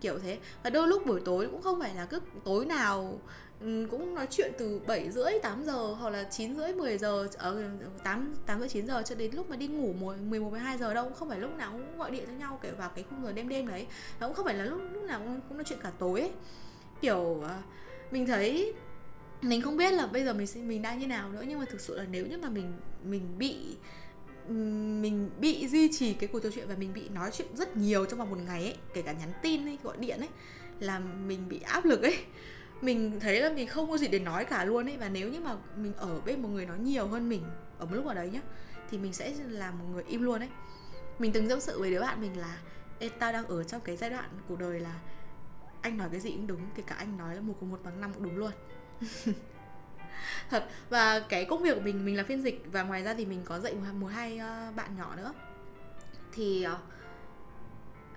Kiểu 0.00 0.18
thế. 0.18 0.38
Và 0.62 0.70
đôi 0.70 0.88
lúc 0.88 1.06
buổi 1.06 1.20
tối 1.24 1.48
cũng 1.50 1.62
không 1.62 1.80
phải 1.80 1.94
là 1.94 2.06
cứ 2.06 2.20
tối 2.44 2.66
nào 2.66 3.20
Ừ, 3.60 3.86
cũng 3.90 4.14
nói 4.14 4.26
chuyện 4.30 4.52
từ 4.58 4.80
7 4.86 5.10
rưỡi 5.10 5.32
8 5.42 5.64
giờ 5.64 5.72
hoặc 5.72 6.10
là 6.10 6.24
9 6.30 6.56
rưỡi 6.56 6.72
10 6.72 6.98
giờ 6.98 7.28
ở 7.36 7.62
8 8.04 8.34
8 8.46 8.58
rưỡi 8.58 8.68
9 8.68 8.86
giờ 8.86 9.02
cho 9.02 9.14
đến 9.14 9.34
lúc 9.34 9.50
mà 9.50 9.56
đi 9.56 9.66
ngủ 9.66 9.92
11 9.92 10.50
12 10.50 10.78
giờ 10.78 10.94
đâu 10.94 11.04
cũng 11.04 11.14
không 11.14 11.28
phải 11.28 11.40
lúc 11.40 11.56
nào 11.56 11.72
cũng 11.72 11.98
gọi 11.98 12.10
điện 12.10 12.24
cho 12.26 12.32
nhau 12.32 12.58
kể 12.62 12.70
vào 12.78 12.88
cái 12.88 13.04
khung 13.10 13.24
giờ 13.24 13.32
đêm 13.32 13.48
đêm 13.48 13.68
đấy 13.68 13.86
nó 14.20 14.26
cũng 14.26 14.36
không 14.36 14.44
phải 14.44 14.54
là 14.54 14.64
lúc 14.64 14.80
lúc 14.92 15.02
nào 15.02 15.20
cũng, 15.24 15.40
cũng 15.48 15.56
nói 15.56 15.64
chuyện 15.68 15.78
cả 15.82 15.92
tối 15.98 16.20
ấy. 16.20 16.30
kiểu 17.00 17.40
ờ, 17.42 17.56
mình 18.10 18.26
thấy 18.26 18.74
mình 19.42 19.62
không 19.62 19.76
biết 19.76 19.92
là 19.92 20.06
bây 20.06 20.24
giờ 20.24 20.34
mình 20.34 20.68
mình 20.68 20.82
đang 20.82 20.98
như 20.98 21.06
nào 21.06 21.28
nữa 21.28 21.44
nhưng 21.48 21.58
mà 21.58 21.64
thực 21.70 21.80
sự 21.80 21.96
là 21.96 22.04
nếu 22.10 22.26
như 22.26 22.38
mà 22.38 22.48
mình 22.48 22.72
mình 23.04 23.38
bị 23.38 23.56
mình 24.98 25.30
bị 25.40 25.68
duy 25.68 25.92
trì 25.92 26.12
cái 26.12 26.28
cuộc 26.32 26.40
trò 26.40 26.50
chuyện 26.54 26.68
và 26.68 26.74
mình 26.78 26.92
bị 26.94 27.08
nói 27.08 27.30
chuyện 27.32 27.48
rất 27.54 27.76
nhiều 27.76 28.04
trong 28.04 28.18
vòng 28.18 28.30
một 28.30 28.38
ngày 28.46 28.62
ấy 28.62 28.76
kể 28.94 29.02
cả 29.02 29.12
nhắn 29.12 29.32
tin 29.42 29.62
hay 29.62 29.78
gọi 29.82 29.96
điện 29.96 30.20
ấy 30.20 30.28
là 30.80 30.98
mình 30.98 31.48
bị 31.48 31.60
áp 31.60 31.84
lực 31.84 32.02
ấy 32.02 32.16
mình 32.80 33.20
thấy 33.20 33.40
là 33.40 33.50
mình 33.50 33.68
không 33.68 33.90
có 33.90 33.98
gì 33.98 34.08
để 34.08 34.18
nói 34.18 34.44
cả 34.44 34.64
luôn 34.64 34.88
ấy 34.88 34.96
và 34.96 35.08
nếu 35.08 35.28
như 35.28 35.40
mà 35.40 35.56
mình 35.76 35.92
ở 35.96 36.20
bên 36.20 36.42
một 36.42 36.48
người 36.48 36.66
nói 36.66 36.78
nhiều 36.78 37.06
hơn 37.06 37.28
mình 37.28 37.42
ở 37.78 37.86
một 37.86 37.94
lúc 37.94 38.06
ở 38.06 38.14
đấy 38.14 38.30
nhá 38.30 38.40
thì 38.90 38.98
mình 38.98 39.12
sẽ 39.12 39.34
là 39.48 39.70
một 39.70 39.84
người 39.92 40.04
im 40.08 40.22
luôn 40.22 40.42
ấy. 40.42 40.48
Mình 41.18 41.32
từng 41.32 41.48
tâm 41.48 41.60
sự 41.60 41.80
với 41.80 41.90
đứa 41.90 42.00
bạn 42.00 42.20
mình 42.20 42.38
là 42.38 42.58
Ê, 42.98 43.08
tao 43.08 43.32
đang 43.32 43.46
ở 43.46 43.64
trong 43.64 43.80
cái 43.80 43.96
giai 43.96 44.10
đoạn 44.10 44.30
cuộc 44.48 44.58
đời 44.58 44.80
là 44.80 45.00
anh 45.80 45.96
nói 45.96 46.08
cái 46.10 46.20
gì 46.20 46.30
cũng 46.30 46.46
đúng 46.46 46.60
kể 46.74 46.82
cả 46.86 46.94
anh 46.94 47.18
nói 47.18 47.34
là 47.34 47.40
một 47.40 47.54
cộng 47.60 47.70
một 47.70 47.80
bằng 47.84 48.00
năm 48.00 48.12
cũng 48.14 48.22
đúng 48.22 48.36
luôn. 48.36 48.52
Thật 50.50 50.68
và 50.88 51.20
cái 51.20 51.44
công 51.44 51.62
việc 51.62 51.74
của 51.74 51.80
mình 51.80 52.04
mình 52.04 52.16
là 52.16 52.24
phiên 52.24 52.42
dịch 52.42 52.64
và 52.72 52.82
ngoài 52.82 53.02
ra 53.02 53.14
thì 53.14 53.26
mình 53.26 53.40
có 53.44 53.60
dạy 53.60 53.74
một, 53.74 53.92
một 53.94 54.06
hai 54.06 54.34
uh, 54.34 54.74
bạn 54.76 54.96
nhỏ 54.96 55.16
nữa. 55.16 55.32
Thì 56.32 56.66
uh, 56.74 56.78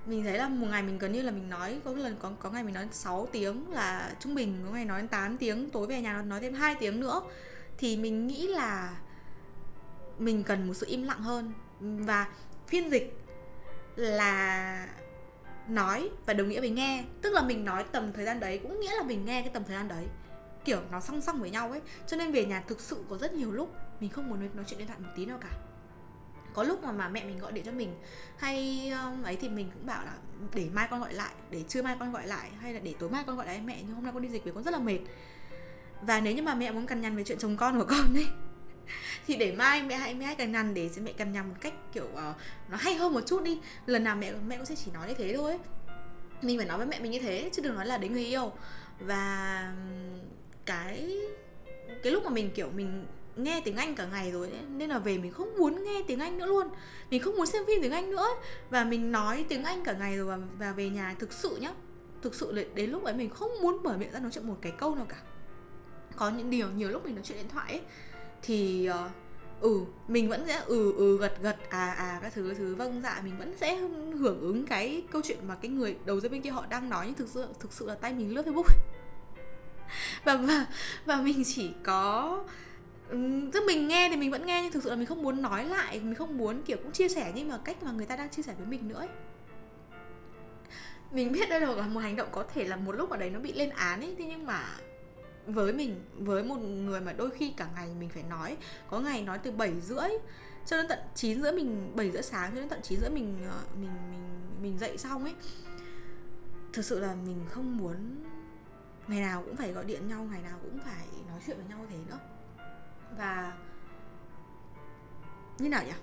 mình 0.05 0.23
thấy 0.23 0.37
là 0.37 0.49
một 0.49 0.67
ngày 0.71 0.83
mình 0.83 0.97
gần 0.97 1.11
như 1.11 1.21
là 1.21 1.31
mình 1.31 1.49
nói, 1.49 1.79
có 1.85 1.93
lần 1.93 2.15
có 2.19 2.31
có 2.39 2.49
ngày 2.49 2.63
mình 2.63 2.73
nói 2.73 2.87
6 2.91 3.27
tiếng 3.31 3.71
là 3.71 4.13
trung 4.19 4.35
bình, 4.35 4.61
có 4.65 4.71
ngày 4.71 4.85
nói 4.85 5.07
8 5.11 5.37
tiếng, 5.37 5.69
tối 5.69 5.87
về 5.87 6.01
nhà 6.01 6.21
nói 6.21 6.39
thêm 6.39 6.53
2 6.53 6.75
tiếng 6.79 6.99
nữa. 6.99 7.21
Thì 7.77 7.97
mình 7.97 8.27
nghĩ 8.27 8.47
là 8.47 8.97
mình 10.19 10.43
cần 10.43 10.67
một 10.67 10.73
sự 10.73 10.85
im 10.89 11.03
lặng 11.03 11.21
hơn. 11.21 11.53
Và 11.79 12.27
phiên 12.67 12.91
dịch 12.91 13.17
là 13.95 14.87
nói 15.67 16.09
và 16.25 16.33
đồng 16.33 16.49
nghĩa 16.49 16.59
với 16.59 16.69
nghe. 16.69 17.03
Tức 17.21 17.33
là 17.33 17.41
mình 17.41 17.65
nói 17.65 17.85
tầm 17.91 18.13
thời 18.13 18.25
gian 18.25 18.39
đấy 18.39 18.59
cũng 18.63 18.79
nghĩa 18.79 18.95
là 18.95 19.03
mình 19.03 19.25
nghe 19.25 19.41
cái 19.41 19.51
tầm 19.53 19.63
thời 19.63 19.75
gian 19.75 19.87
đấy. 19.87 20.05
Kiểu 20.65 20.79
nó 20.91 20.99
song 20.99 21.21
song 21.21 21.39
với 21.39 21.49
nhau 21.49 21.71
ấy. 21.71 21.81
Cho 22.07 22.17
nên 22.17 22.31
về 22.31 22.45
nhà 22.45 22.63
thực 22.67 22.79
sự 22.79 23.03
có 23.09 23.17
rất 23.17 23.33
nhiều 23.33 23.51
lúc 23.51 23.75
mình 23.99 24.09
không 24.09 24.29
muốn 24.29 24.49
nói 24.55 24.65
chuyện 24.67 24.77
điện 24.77 24.87
thoại 24.87 24.99
một 24.99 25.09
tí 25.15 25.25
nào 25.25 25.37
cả 25.41 25.49
có 26.53 26.63
lúc 26.63 26.83
mà 26.83 26.91
mà 26.91 27.09
mẹ 27.09 27.25
mình 27.25 27.39
gọi 27.39 27.51
điện 27.51 27.65
cho 27.65 27.71
mình 27.71 27.95
hay 28.37 28.89
um, 29.03 29.23
ấy 29.23 29.35
thì 29.35 29.49
mình 29.49 29.71
cũng 29.73 29.85
bảo 29.85 30.05
là 30.05 30.13
để 30.53 30.67
mai 30.73 30.87
con 30.91 30.99
gọi 30.99 31.13
lại 31.13 31.33
để 31.49 31.63
trưa 31.67 31.81
mai 31.81 31.95
con 31.99 32.11
gọi 32.11 32.27
lại 32.27 32.51
hay 32.59 32.73
là 32.73 32.79
để 32.79 32.93
tối 32.99 33.09
mai 33.09 33.23
con 33.27 33.37
gọi 33.37 33.45
lại 33.45 33.61
mẹ 33.65 33.77
nhưng 33.81 33.95
hôm 33.95 34.03
nay 34.03 34.13
con 34.13 34.21
đi 34.21 34.29
dịch 34.29 34.45
về 34.45 34.51
con 34.55 34.63
rất 34.63 34.71
là 34.71 34.79
mệt. 34.79 34.99
Và 36.01 36.19
nếu 36.19 36.33
như 36.33 36.41
mà 36.41 36.55
mẹ 36.55 36.71
muốn 36.71 36.87
cằn 36.87 37.01
nhằn 37.01 37.15
về 37.15 37.23
chuyện 37.23 37.37
chồng 37.37 37.57
con 37.57 37.79
của 37.79 37.85
con 37.89 38.13
ấy 38.13 38.27
thì 39.27 39.35
để 39.35 39.51
mai 39.51 39.83
mẹ 39.83 39.95
hãy 39.95 40.13
mẹ 40.13 40.25
hãy 40.25 40.35
cằn 40.35 40.51
nhằn 40.51 40.73
để 40.73 40.89
mẹ 41.01 41.11
cằn 41.11 41.31
nhằn 41.31 41.49
một 41.49 41.55
cách 41.61 41.73
kiểu 41.93 42.05
uh, 42.13 42.35
nó 42.69 42.77
hay 42.79 42.95
hơn 42.95 43.13
một 43.13 43.21
chút 43.25 43.43
đi. 43.43 43.59
Lần 43.85 44.03
nào 44.03 44.15
mẹ 44.15 44.33
mẹ 44.47 44.57
cũng 44.57 44.65
sẽ 44.65 44.75
chỉ 44.75 44.91
nói 44.91 45.07
như 45.07 45.13
thế 45.13 45.33
thôi. 45.37 45.59
Mình 46.41 46.57
phải 46.57 46.67
nói 46.67 46.77
với 46.77 46.87
mẹ 46.87 46.99
mình 46.99 47.11
như 47.11 47.19
thế 47.19 47.49
chứ 47.53 47.61
đừng 47.61 47.75
nói 47.75 47.85
là 47.85 47.97
đến 47.97 48.13
người 48.13 48.25
yêu. 48.25 48.51
Và 48.99 49.73
cái 50.65 51.17
cái 52.03 52.13
lúc 52.13 52.23
mà 52.23 52.29
mình 52.29 52.51
kiểu 52.55 52.69
mình 52.75 53.05
nghe 53.43 53.61
tiếng 53.65 53.75
Anh 53.75 53.95
cả 53.95 54.05
ngày 54.11 54.31
rồi 54.31 54.49
ấy. 54.49 54.61
nên 54.77 54.89
là 54.89 54.99
về 54.99 55.17
mình 55.17 55.31
không 55.31 55.57
muốn 55.57 55.83
nghe 55.83 56.03
tiếng 56.07 56.19
Anh 56.19 56.37
nữa 56.37 56.45
luôn. 56.45 56.67
Mình 57.11 57.21
không 57.21 57.35
muốn 57.37 57.45
xem 57.45 57.63
phim 57.67 57.81
tiếng 57.81 57.91
Anh 57.91 58.11
nữa 58.11 58.27
và 58.69 58.83
mình 58.83 59.11
nói 59.11 59.45
tiếng 59.49 59.63
Anh 59.63 59.83
cả 59.83 59.93
ngày 59.93 60.17
rồi 60.17 60.25
và, 60.25 60.37
và 60.59 60.71
về 60.71 60.89
nhà 60.89 61.15
thực 61.19 61.33
sự 61.33 61.57
nhá 61.61 61.73
thực 62.21 62.35
sự 62.35 62.51
là 62.51 62.63
đến 62.75 62.89
lúc 62.89 63.03
ấy 63.03 63.13
mình 63.13 63.29
không 63.29 63.51
muốn 63.61 63.83
mở 63.83 63.97
miệng 63.97 64.11
ra 64.11 64.19
nói 64.19 64.31
chuyện 64.33 64.47
một 64.47 64.57
cái 64.61 64.71
câu 64.77 64.95
nào 64.95 65.05
cả. 65.09 65.17
Có 66.15 66.29
những 66.29 66.49
điều 66.49 66.67
nhiều 66.69 66.89
lúc 66.89 67.05
mình 67.05 67.15
nói 67.15 67.23
chuyện 67.23 67.37
điện 67.37 67.49
thoại 67.49 67.71
ấy 67.71 67.81
thì 68.41 68.89
uh, 68.89 69.11
ừ 69.61 69.81
mình 70.07 70.29
vẫn 70.29 70.43
sẽ 70.47 70.61
ừ 70.65 70.93
ừ 70.97 71.17
gật 71.17 71.41
gật 71.41 71.57
à 71.69 71.91
à 71.97 72.19
các 72.21 72.33
thứ 72.33 72.53
thứ 72.53 72.75
vâng 72.75 73.01
dạ 73.03 73.21
mình 73.23 73.37
vẫn 73.37 73.57
sẽ 73.57 73.75
hưởng 74.19 74.39
ứng 74.41 74.65
cái 74.65 75.03
câu 75.11 75.21
chuyện 75.25 75.37
mà 75.47 75.55
cái 75.55 75.71
người 75.71 75.95
đầu 76.05 76.19
dây 76.19 76.29
bên 76.29 76.41
kia 76.41 76.49
họ 76.49 76.65
đang 76.69 76.89
nói 76.89 77.05
nhưng 77.05 77.15
thực 77.15 77.29
sự 77.29 77.47
thực 77.59 77.73
sự 77.73 77.87
là 77.87 77.95
tay 77.95 78.13
mình 78.13 78.35
lướt 78.35 78.45
facebook 78.45 78.63
và 80.23 80.35
và 80.35 80.65
và 81.05 81.21
mình 81.21 81.43
chỉ 81.45 81.71
có 81.83 82.43
tức 83.53 83.63
mình 83.67 83.87
nghe 83.87 84.09
thì 84.09 84.15
mình 84.15 84.31
vẫn 84.31 84.45
nghe, 84.45 84.61
nhưng 84.63 84.71
thực 84.71 84.83
sự 84.83 84.89
là 84.89 84.95
mình 84.95 85.05
không 85.05 85.23
muốn 85.23 85.41
nói 85.41 85.65
lại, 85.65 85.99
mình 85.99 86.15
không 86.15 86.37
muốn, 86.37 86.63
kiểu, 86.63 86.77
cũng 86.77 86.91
chia 86.91 87.09
sẻ 87.09 87.31
nhưng 87.35 87.49
mà 87.49 87.57
cách 87.57 87.83
mà 87.83 87.91
người 87.91 88.05
ta 88.05 88.15
đang 88.15 88.29
chia 88.29 88.41
sẻ 88.41 88.53
với 88.57 88.67
mình 88.67 88.87
nữa 88.87 88.99
ấy. 88.99 89.09
mình 91.11 91.31
biết 91.31 91.49
đây 91.49 91.59
là 91.59 91.87
một 91.87 91.99
hành 91.99 92.15
động 92.15 92.27
có 92.31 92.43
thể 92.53 92.63
là 92.63 92.75
một 92.75 92.91
lúc 92.91 93.09
ở 93.09 93.17
đấy 93.17 93.29
nó 93.29 93.39
bị 93.39 93.53
lên 93.53 93.69
án 93.69 94.01
ấy, 94.01 94.15
thế 94.17 94.25
nhưng 94.29 94.45
mà 94.45 94.77
với 95.45 95.73
mình, 95.73 96.01
với 96.17 96.43
một 96.43 96.57
người 96.57 97.01
mà 97.01 97.13
đôi 97.13 97.29
khi 97.29 97.53
cả 97.57 97.67
ngày 97.75 97.89
mình 97.99 98.09
phải 98.09 98.23
nói, 98.23 98.57
có 98.89 98.99
ngày 98.99 99.21
nói 99.21 99.37
từ 99.37 99.51
7 99.51 99.81
rưỡi 99.81 100.09
cho 100.65 100.77
đến 100.77 100.85
tận 100.89 100.99
9 101.15 101.41
rưỡi 101.41 101.51
mình 101.51 101.91
7 101.95 102.11
rưỡi 102.11 102.21
sáng 102.21 102.51
cho 102.51 102.59
đến 102.59 102.69
tận 102.69 102.79
9 102.83 102.99
rưỡi 102.99 103.09
mình 103.09 103.37
ờ, 103.49 103.61
mình 103.81 103.89
mình 104.11 104.21
mình 104.61 104.79
dậy 104.79 104.97
xong 104.97 105.23
ấy 105.23 105.33
thực 106.73 106.85
sự 106.85 106.99
là 106.99 107.15
mình 107.25 107.45
không 107.49 107.77
muốn 107.77 107.95
ngày 109.07 109.21
nào 109.21 109.43
cũng 109.45 109.55
phải 109.55 109.71
gọi 109.71 109.85
điện 109.85 110.07
nhau, 110.07 110.27
ngày 110.31 110.41
nào 110.41 110.59
cũng 110.61 110.79
phải 110.79 111.05
nói 111.27 111.39
chuyện 111.47 111.57
với 111.57 111.65
nhau 111.69 111.85
thế 111.89 111.97
nữa 112.07 112.19
và 113.17 113.57
như 115.59 115.69
nào 115.69 115.83
nhỉ? 115.83 115.93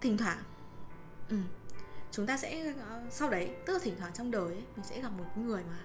Thỉnh 0.00 0.18
thoảng 0.18 0.38
ừ, 1.28 1.36
chúng 2.10 2.26
ta 2.26 2.36
sẽ 2.36 2.72
ờ, 2.88 3.02
sau 3.10 3.30
đấy 3.30 3.50
tức 3.66 3.72
là 3.72 3.78
thỉnh 3.82 3.94
thoảng 3.98 4.12
trong 4.12 4.30
đời 4.30 4.44
ấy, 4.44 4.64
mình 4.76 4.84
sẽ 4.84 5.00
gặp 5.00 5.12
một 5.18 5.24
người 5.36 5.62
mà 5.70 5.78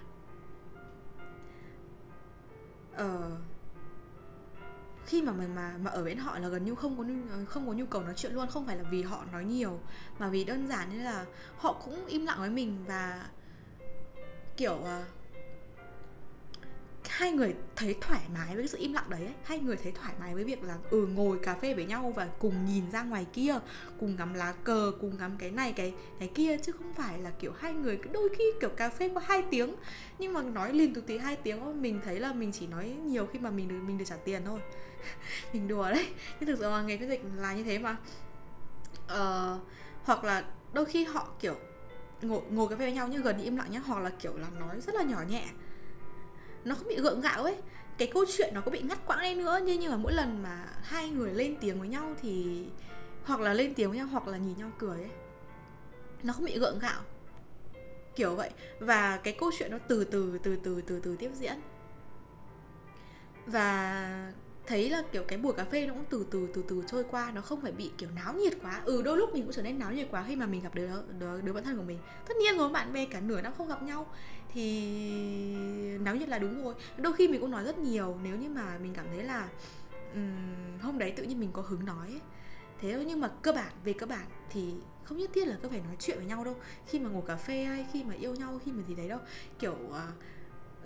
ờ, 2.93 3.37
khi 5.05 5.21
mà 5.21 5.31
mình 5.31 5.55
mà 5.55 5.75
mà 5.81 5.91
ở 5.91 6.03
bên 6.03 6.17
họ 6.17 6.39
là 6.39 6.47
gần 6.47 6.65
như 6.65 6.75
không 6.75 6.97
có 6.97 7.03
ờ, 7.31 7.45
không 7.45 7.67
có 7.67 7.73
nhu 7.73 7.85
cầu 7.85 8.01
nói 8.01 8.13
chuyện 8.17 8.33
luôn 8.33 8.47
không 8.47 8.65
phải 8.65 8.77
là 8.77 8.83
vì 8.83 9.03
họ 9.03 9.25
nói 9.31 9.45
nhiều 9.45 9.79
mà 10.19 10.29
vì 10.29 10.43
đơn 10.43 10.67
giản 10.67 10.89
như 10.89 11.03
là 11.03 11.25
họ 11.57 11.73
cũng 11.73 12.05
im 12.05 12.25
lặng 12.25 12.39
với 12.39 12.49
mình 12.49 12.85
và 12.87 13.29
kiểu 14.57 14.73
uh, 14.73 15.16
hai 17.17 17.31
người 17.31 17.55
thấy 17.75 17.95
thoải 18.01 18.21
mái 18.33 18.47
với 18.47 18.63
cái 18.63 18.67
sự 18.67 18.77
im 18.77 18.93
lặng 18.93 19.09
đấy 19.09 19.19
ấy. 19.25 19.33
hai 19.43 19.59
người 19.59 19.77
thấy 19.83 19.91
thoải 19.91 20.13
mái 20.19 20.35
với 20.35 20.43
việc 20.43 20.63
là 20.63 20.77
ừ 20.89 21.07
ngồi 21.07 21.39
cà 21.43 21.55
phê 21.55 21.73
với 21.73 21.85
nhau 21.85 22.13
và 22.15 22.27
cùng 22.39 22.65
nhìn 22.65 22.91
ra 22.91 23.03
ngoài 23.03 23.25
kia 23.33 23.55
cùng 23.99 24.15
ngắm 24.15 24.33
lá 24.33 24.53
cờ 24.63 24.91
cùng 25.01 25.17
ngắm 25.17 25.35
cái 25.39 25.51
này 25.51 25.73
cái 25.73 25.93
cái 26.19 26.27
kia 26.35 26.57
chứ 26.57 26.71
không 26.71 26.93
phải 26.93 27.19
là 27.19 27.31
kiểu 27.39 27.51
hai 27.59 27.73
người 27.73 27.99
đôi 28.11 28.29
khi 28.37 28.43
kiểu 28.61 28.69
cà 28.69 28.89
phê 28.89 29.09
có 29.15 29.21
hai 29.25 29.43
tiếng. 29.51 29.75
Nhưng 30.19 30.33
mà 30.33 30.41
nói 30.41 30.73
liền 30.73 30.93
từ 30.93 31.01
tí 31.01 31.17
hai 31.17 31.35
tiếng 31.35 31.81
mình 31.81 31.99
thấy 32.05 32.19
là 32.19 32.33
mình 32.33 32.51
chỉ 32.51 32.67
nói 32.67 32.95
nhiều 33.05 33.25
khi 33.25 33.39
mà 33.39 33.49
mình 33.49 33.67
được 33.67 33.79
mình 33.87 33.97
được 33.97 34.05
trả 34.07 34.15
tiền 34.15 34.41
thôi. 34.45 34.59
Mình 35.53 35.67
đùa 35.67 35.89
đấy. 35.89 36.07
Nhưng 36.39 36.47
thực 36.47 36.59
sự 36.59 36.69
là 36.69 36.81
nghề 36.81 36.97
phiên 36.97 37.09
dịch 37.09 37.21
là 37.37 37.53
như 37.53 37.63
thế 37.63 37.79
mà. 37.79 37.95
Uh, 39.05 39.61
hoặc 40.03 40.23
là 40.23 40.45
đôi 40.73 40.85
khi 40.85 41.03
họ 41.03 41.27
kiểu 41.39 41.55
ngồi 42.21 42.41
ngồi 42.49 42.69
cà 42.69 42.75
phê 42.75 42.85
với 42.85 42.93
nhau 42.93 43.07
nhưng 43.11 43.21
gần 43.21 43.37
như 43.37 43.43
im 43.43 43.55
lặng 43.55 43.71
nhá 43.71 43.79
hoặc 43.79 43.99
là 43.99 44.09
kiểu 44.09 44.37
là 44.37 44.47
nói 44.59 44.81
rất 44.81 44.95
là 44.95 45.03
nhỏ 45.03 45.23
nhẹ 45.29 45.45
nó 46.67 46.75
không 46.75 46.87
bị 46.87 46.95
gượng 46.95 47.21
gạo 47.21 47.43
ấy. 47.43 47.55
Cái 47.97 48.07
câu 48.13 48.25
chuyện 48.37 48.53
nó 48.53 48.61
có 48.61 48.71
bị 48.71 48.81
ngắt 48.81 49.05
quãng 49.07 49.21
đi 49.21 49.35
nữa 49.35 49.59
nhưng 49.63 49.79
nhưng 49.79 49.91
mà 49.91 49.97
mỗi 49.97 50.13
lần 50.13 50.43
mà 50.43 50.65
hai 50.83 51.09
người 51.09 51.33
lên 51.33 51.55
tiếng 51.61 51.79
với 51.79 51.87
nhau 51.87 52.15
thì, 52.21 52.65
hoặc 53.23 53.39
là 53.39 53.53
lên 53.53 53.73
tiếng 53.73 53.89
với 53.89 53.97
nhau, 53.97 54.07
hoặc 54.07 54.27
là 54.27 54.37
nhìn 54.37 54.57
nhau 54.57 54.71
cười 54.79 54.97
ấy, 54.97 55.11
nó 56.23 56.33
không 56.33 56.45
bị 56.45 56.59
gượng 56.59 56.79
gạo. 56.79 57.01
Kiểu 58.15 58.35
vậy. 58.35 58.49
Và 58.79 59.17
cái 59.17 59.35
câu 59.39 59.51
chuyện 59.59 59.71
nó 59.71 59.77
từ 59.87 60.03
từ 60.03 60.39
từ 60.43 60.57
từ 60.63 60.81
từ 60.81 60.99
từ 61.03 61.15
tiếp 61.15 61.31
diễn. 61.33 61.55
Và 63.45 64.33
thấy 64.67 64.89
là 64.89 65.03
kiểu 65.11 65.23
cái 65.27 65.37
buổi 65.37 65.53
cà 65.53 65.65
phê 65.65 65.87
nó 65.87 65.93
cũng 65.93 66.05
từ 66.09 66.25
từ 66.31 66.47
từ 66.53 66.63
từ 66.67 66.83
trôi 66.87 67.03
qua 67.11 67.31
nó 67.31 67.41
không 67.41 67.61
phải 67.61 67.71
bị 67.71 67.91
kiểu 67.97 68.09
náo 68.15 68.33
nhiệt 68.33 68.53
quá. 68.61 68.81
Ừ 68.85 69.01
đôi 69.01 69.17
lúc 69.17 69.33
mình 69.33 69.43
cũng 69.43 69.53
trở 69.53 69.61
nên 69.61 69.79
náo 69.79 69.93
nhiệt 69.93 70.07
quá 70.11 70.25
khi 70.27 70.35
mà 70.35 70.45
mình 70.45 70.61
gặp 70.61 70.75
đứa 70.75 70.89
đứa, 71.19 71.41
đứa 71.41 71.53
bạn 71.53 71.63
thân 71.63 71.77
của 71.77 71.83
mình. 71.83 71.99
Tất 72.27 72.37
nhiên 72.37 72.57
rồi 72.57 72.69
bạn 72.69 72.93
bè 72.93 73.05
cả 73.05 73.19
nửa 73.19 73.41
năm 73.41 73.53
không 73.57 73.67
gặp 73.67 73.83
nhau 73.83 74.07
thì 74.53 74.91
náo 75.99 76.15
nhiệt 76.15 76.29
là 76.29 76.39
đúng 76.39 76.63
rồi. 76.63 76.73
Đôi 76.97 77.13
khi 77.13 77.27
mình 77.27 77.41
cũng 77.41 77.51
nói 77.51 77.63
rất 77.63 77.77
nhiều 77.77 78.17
nếu 78.23 78.35
như 78.35 78.49
mà 78.49 78.77
mình 78.81 78.93
cảm 78.93 79.05
thấy 79.09 79.23
là 79.23 79.49
um, 80.13 80.79
hôm 80.81 80.97
đấy 80.97 81.11
tự 81.11 81.23
nhiên 81.23 81.39
mình 81.39 81.49
có 81.53 81.61
hứng 81.61 81.85
nói 81.85 82.07
ấy. 82.07 82.21
thế 82.81 83.03
nhưng 83.07 83.21
mà 83.21 83.27
cơ 83.41 83.51
bản 83.51 83.71
về 83.83 83.93
cơ 83.93 84.05
bản 84.05 84.25
thì 84.49 84.73
không 85.03 85.17
nhất 85.17 85.29
thiết 85.33 85.47
là 85.47 85.57
cứ 85.61 85.69
phải 85.69 85.79
nói 85.79 85.95
chuyện 85.99 86.17
với 86.17 86.25
nhau 86.25 86.43
đâu. 86.43 86.55
Khi 86.87 86.99
mà 86.99 87.09
ngồi 87.09 87.23
cà 87.27 87.35
phê 87.35 87.63
hay 87.63 87.87
khi 87.93 88.03
mà 88.03 88.13
yêu 88.13 88.35
nhau 88.35 88.59
khi 88.65 88.71
mà 88.71 88.83
gì 88.87 88.95
đấy 88.95 89.09
đâu. 89.09 89.19
Kiểu 89.59 89.75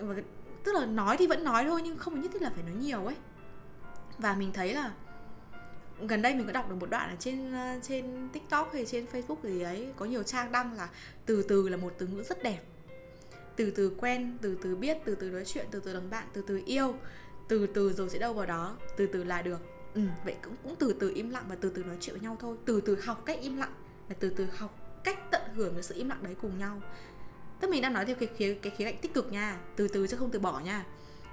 uh, 0.02 0.16
tức 0.64 0.76
là 0.76 0.86
nói 0.86 1.18
thì 1.18 1.28
vẫn 1.28 1.44
nói 1.44 1.64
thôi 1.64 1.82
nhưng 1.84 1.98
không 1.98 2.22
nhất 2.22 2.32
thiết 2.34 2.42
là 2.42 2.50
phải 2.50 2.64
nói 2.64 2.76
nhiều 2.76 3.06
ấy 3.06 3.16
và 4.22 4.36
mình 4.36 4.52
thấy 4.54 4.74
là 4.74 4.92
gần 6.08 6.22
đây 6.22 6.36
mình 6.36 6.46
có 6.48 6.54
đọc 6.54 6.70
được 6.70 6.76
một 6.76 6.90
đoạn 6.90 7.10
ở 7.10 7.16
trên 7.20 7.54
ờ, 7.54 7.80
trên 7.82 8.30
tiktok 8.34 8.74
hay 8.74 8.86
trên 8.86 9.06
facebook 9.14 9.38
gì 9.44 9.62
ấy 9.62 9.88
có 9.96 10.06
nhiều 10.06 10.24
trang 10.24 10.52
đăng 10.52 10.74
là 10.74 10.90
từ 11.26 11.44
từ 11.44 11.70
là 11.70 11.78
một 11.78 11.94
từ 11.98 12.08
ngữ 12.08 12.24
rất 12.24 12.44
đẹp. 12.44 12.60
Từ 13.56 13.72
từ 13.72 13.96
quen 13.98 14.38
từ 14.42 14.58
từ 14.62 14.76
biết 14.76 14.98
từ 15.06 15.16
từ 15.16 15.30
nói 15.30 15.46
chuyện 15.46 15.66
từ 15.72 15.80
từ 15.80 15.94
làm 15.94 16.10
bạn 16.10 16.28
từ 16.34 16.44
từ 16.48 16.62
yêu. 16.66 16.96
Từ 17.48 17.68
từ 17.68 17.94
rồi 17.94 18.10
sẽ 18.10 18.20
đâu 18.20 18.34
vào 18.34 18.46
đó 18.46 18.78
từ 18.98 19.08
từ 19.08 19.24
là 19.24 19.42
được. 19.42 19.60
Ừ, 19.94 20.02
vậy 20.26 20.36
cũng 20.44 20.56
cũng 20.64 20.76
từ 20.80 20.96
từ 21.00 21.12
im 21.16 21.30
lặng 21.30 21.46
và 21.48 21.56
từ 21.62 21.70
từ 21.70 21.84
nói 21.84 21.98
chuyện 22.00 22.16
với 22.16 22.24
nhau 22.24 22.38
thôi. 22.40 22.58
Từ 22.66 22.82
từ 22.82 23.02
học 23.02 23.24
cách 23.26 23.40
im 23.42 23.58
lặng 23.58 23.74
và 24.10 24.16
từ 24.20 24.30
từ 24.30 24.48
học 24.58 25.02
cách 25.04 25.32
tận 25.32 25.42
hưởng 25.56 25.74
cái 25.74 25.84
sự 25.84 25.96
im 25.96 26.10
lặng 26.10 26.24
đấy 26.24 26.36
cùng 26.42 26.60
nhau. 26.60 26.82
Tức 27.60 27.70
mình 27.70 27.82
đang 27.82 27.94
nói 27.94 28.06
theo 28.06 28.16
cái 28.16 28.30
khía 28.38 28.54
cái 28.54 28.74
khía 28.78 28.86
cạnh 28.86 28.98
tích 29.02 29.14
cực 29.14 29.32
nha. 29.32 29.60
Từ 29.76 29.88
từ 29.88 30.08
chứ 30.08 30.18
không 30.18 30.32
từ 30.32 30.40
bỏ 30.40 30.60
nha. 30.60 30.86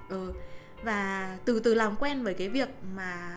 Ừ, 0.08 0.32
và 0.82 1.36
từ 1.44 1.60
từ 1.60 1.74
làm 1.74 1.96
quen 1.96 2.22
với 2.22 2.34
cái 2.34 2.48
việc 2.48 2.68
mà 2.94 3.34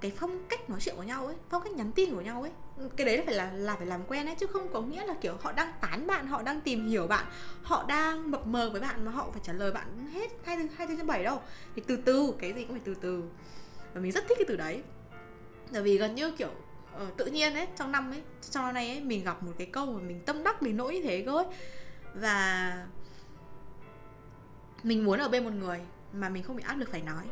cái 0.00 0.12
phong 0.16 0.44
cách 0.48 0.70
nói 0.70 0.80
chuyện 0.80 0.96
của 0.96 1.02
nhau 1.02 1.26
ấy 1.26 1.36
phong 1.48 1.62
cách 1.62 1.72
nhắn 1.72 1.92
tin 1.92 2.14
của 2.14 2.20
nhau 2.20 2.42
ấy. 2.42 2.52
Cái 2.96 3.06
đấy 3.06 3.16
là 3.16 3.22
phải 3.26 3.34
là 3.34 3.52
là 3.52 3.76
phải 3.76 3.86
làm 3.86 4.00
quen 4.08 4.26
ấy 4.26 4.34
chứ 4.34 4.46
không 4.46 4.72
có 4.72 4.80
nghĩa 4.80 5.06
là 5.06 5.14
kiểu 5.20 5.36
họ 5.40 5.52
đang 5.52 5.72
tán 5.80 6.06
bạn 6.06 6.26
họ 6.26 6.42
đang 6.42 6.60
tìm 6.60 6.88
hiểu 6.88 7.06
bạn 7.06 7.26
họ 7.62 7.84
đang 7.88 8.30
mập 8.30 8.46
mờ 8.46 8.70
với 8.70 8.80
bạn 8.80 9.04
mà 9.04 9.12
họ 9.12 9.30
phải 9.32 9.42
trả 9.44 9.52
lời 9.52 9.72
bạn 9.72 10.08
hết 10.12 10.30
hai 10.44 10.68
hai 10.76 10.86
trên 10.86 11.06
bảy 11.06 11.24
đâu. 11.24 11.40
Thì 11.76 11.82
từ 11.86 11.96
từ 11.96 12.34
cái 12.38 12.52
gì 12.52 12.64
cũng 12.64 12.72
phải 12.72 12.82
từ 12.84 12.94
từ. 12.94 13.24
Và 13.94 14.00
mình 14.00 14.12
rất 14.12 14.24
thích 14.28 14.38
cái 14.38 14.44
từ 14.48 14.56
đấy. 14.56 14.82
Bởi 15.72 15.82
vì 15.82 15.98
gần 15.98 16.14
như 16.14 16.30
kiểu 16.30 16.50
uh, 16.96 17.16
tự 17.16 17.26
nhiên 17.26 17.54
ấy 17.54 17.66
trong 17.76 17.92
năm 17.92 18.10
ấy 18.10 18.22
trong 18.50 18.64
năm 18.64 18.74
nay 18.74 18.88
ấy 18.88 19.00
mình 19.00 19.24
gặp 19.24 19.42
một 19.42 19.52
cái 19.58 19.66
câu 19.66 19.86
mà 19.86 19.98
mình 20.00 20.20
tâm 20.20 20.44
đắc 20.44 20.62
đến 20.62 20.76
nỗi 20.76 20.94
như 20.94 21.02
thế 21.02 21.22
cơ 21.26 21.32
ấy. 21.32 21.46
Và 22.14 22.86
mình 24.82 25.04
muốn 25.04 25.18
ở 25.18 25.28
bên 25.28 25.44
một 25.44 25.52
người 25.52 25.80
mà 26.12 26.28
mình 26.28 26.42
không 26.42 26.56
bị 26.56 26.62
áp 26.66 26.74
lực 26.74 26.90
phải 26.90 27.02
nói. 27.02 27.24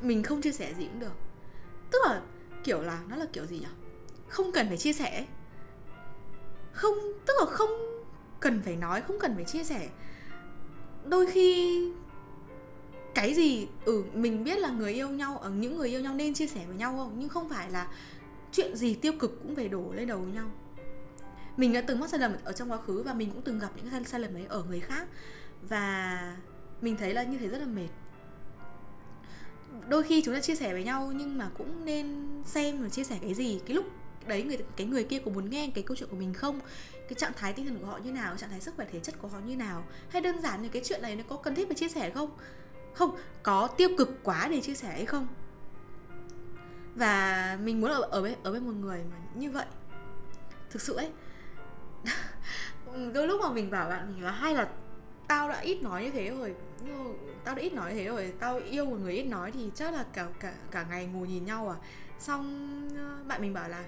Mình 0.00 0.22
không 0.22 0.42
chia 0.42 0.52
sẻ 0.52 0.74
gì 0.74 0.84
cũng 0.84 1.00
được. 1.00 1.14
Tức 1.90 1.98
là 2.06 2.20
kiểu 2.64 2.82
là 2.82 3.00
nó 3.08 3.16
là 3.16 3.26
kiểu 3.32 3.46
gì 3.46 3.58
nhỉ 3.58 3.66
không 4.28 4.52
cần 4.52 4.68
phải 4.68 4.76
chia 4.76 4.92
sẻ. 4.92 5.26
Không 6.72 6.94
tức 7.26 7.34
là 7.40 7.46
không 7.46 7.70
cần 8.40 8.62
phải 8.64 8.76
nói 8.76 9.02
không 9.02 9.18
cần 9.20 9.34
phải 9.34 9.44
chia 9.44 9.64
sẻ. 9.64 9.88
Đôi 11.04 11.26
khi 11.26 11.92
cái 13.14 13.34
gì 13.34 13.68
ừ 13.84 14.04
mình 14.12 14.44
biết 14.44 14.58
là 14.58 14.70
người 14.70 14.92
yêu 14.92 15.08
nhau 15.08 15.38
ở 15.38 15.50
những 15.50 15.76
người 15.76 15.88
yêu 15.88 16.00
nhau 16.00 16.14
nên 16.14 16.34
chia 16.34 16.46
sẻ 16.46 16.64
với 16.66 16.76
nhau 16.76 16.96
không? 16.96 17.14
Nhưng 17.18 17.28
không 17.28 17.48
phải 17.48 17.70
là 17.70 17.88
chuyện 18.52 18.76
gì 18.76 18.94
tiêu 18.94 19.12
cực 19.18 19.42
cũng 19.42 19.56
phải 19.56 19.68
đổ 19.68 19.92
lên 19.92 20.06
đầu 20.06 20.18
nhau. 20.18 20.50
Mình 21.56 21.72
đã 21.72 21.80
từng 21.80 22.00
mắc 22.00 22.10
sai 22.10 22.20
lầm 22.20 22.32
ở 22.44 22.52
trong 22.52 22.72
quá 22.72 22.78
khứ 22.78 23.02
và 23.02 23.14
mình 23.14 23.30
cũng 23.30 23.42
từng 23.42 23.58
gặp 23.58 23.70
những 23.76 23.90
sai, 23.90 24.04
sai 24.04 24.20
lầm 24.20 24.34
ấy 24.34 24.46
ở 24.48 24.64
người 24.64 24.80
khác. 24.80 25.08
Và 25.62 26.36
mình 26.80 26.96
thấy 26.96 27.14
là 27.14 27.22
như 27.22 27.38
thế 27.38 27.48
rất 27.48 27.58
là 27.58 27.66
mệt. 27.66 27.88
Đôi 29.88 30.02
khi 30.02 30.22
chúng 30.22 30.34
ta 30.34 30.40
chia 30.40 30.54
sẻ 30.54 30.72
với 30.72 30.84
nhau 30.84 31.12
nhưng 31.16 31.38
mà 31.38 31.50
cũng 31.58 31.84
nên 31.84 32.26
xem 32.44 32.82
và 32.82 32.88
chia 32.88 33.04
sẻ 33.04 33.18
cái 33.22 33.34
gì, 33.34 33.60
cái 33.66 33.74
lúc 33.74 33.84
đấy 34.26 34.42
người, 34.42 34.58
cái 34.76 34.86
người 34.86 35.04
kia 35.04 35.18
có 35.18 35.30
muốn 35.30 35.50
nghe 35.50 35.70
cái 35.74 35.84
câu 35.84 35.96
chuyện 35.96 36.08
của 36.08 36.16
mình 36.16 36.34
không? 36.34 36.60
Cái 36.92 37.14
trạng 37.14 37.32
thái 37.36 37.52
tinh 37.52 37.66
thần 37.66 37.78
của 37.78 37.86
họ 37.86 37.98
như 37.98 38.12
nào? 38.12 38.36
Trạng 38.36 38.50
thái 38.50 38.60
sức 38.60 38.74
khỏe 38.76 38.86
thể 38.92 39.00
chất 39.00 39.14
của 39.18 39.28
họ 39.28 39.38
như 39.46 39.56
nào? 39.56 39.84
Hay 40.08 40.22
đơn 40.22 40.40
giản 40.42 40.62
như 40.62 40.68
cái 40.68 40.82
chuyện 40.84 41.02
này 41.02 41.16
nó 41.16 41.24
có 41.28 41.36
cần 41.36 41.54
thiết 41.54 41.68
phải 41.68 41.76
chia 41.76 41.88
sẻ 41.88 42.10
không? 42.10 42.30
Không, 42.94 43.16
có 43.42 43.66
tiêu 43.66 43.88
cực 43.98 44.10
quá 44.22 44.48
để 44.50 44.60
chia 44.60 44.74
sẻ 44.74 44.88
hay 44.88 45.04
không? 45.04 45.28
Và 46.94 47.58
mình 47.62 47.80
muốn 47.80 47.90
ở 47.90 48.00
ở 48.00 48.22
bên 48.22 48.34
ở 48.42 48.52
bên 48.52 48.66
một 48.66 48.74
người 48.80 49.04
mà 49.10 49.16
như 49.34 49.50
vậy. 49.50 49.66
Thực 50.70 50.82
sự 50.82 50.96
ấy, 50.96 51.10
đôi 53.14 53.26
lúc 53.26 53.40
mà 53.40 53.52
mình 53.52 53.70
bảo 53.70 53.88
bạn 53.88 54.12
mình 54.14 54.24
là 54.24 54.30
hay 54.30 54.54
là 54.54 54.68
tao 55.28 55.48
đã 55.48 55.58
ít 55.60 55.82
nói 55.82 56.04
như 56.04 56.10
thế 56.10 56.30
rồi. 56.30 56.54
Tao 57.44 57.54
đã 57.54 57.62
ít 57.62 57.72
nói 57.72 57.94
như 57.94 57.98
thế 57.98 58.04
rồi, 58.04 58.32
tao 58.40 58.56
yêu 58.58 58.84
một 58.84 58.96
người 59.00 59.12
ít 59.12 59.24
nói 59.24 59.52
thì 59.52 59.70
chắc 59.74 59.94
là 59.94 60.04
cả 60.12 60.28
cả 60.40 60.54
cả 60.70 60.86
ngày 60.90 61.06
ngồi 61.06 61.28
nhìn 61.28 61.44
nhau 61.44 61.68
à. 61.68 61.76
Xong 62.18 62.88
ờ, 62.96 63.24
bạn 63.26 63.42
mình 63.42 63.54
bảo 63.54 63.68
là, 63.68 63.84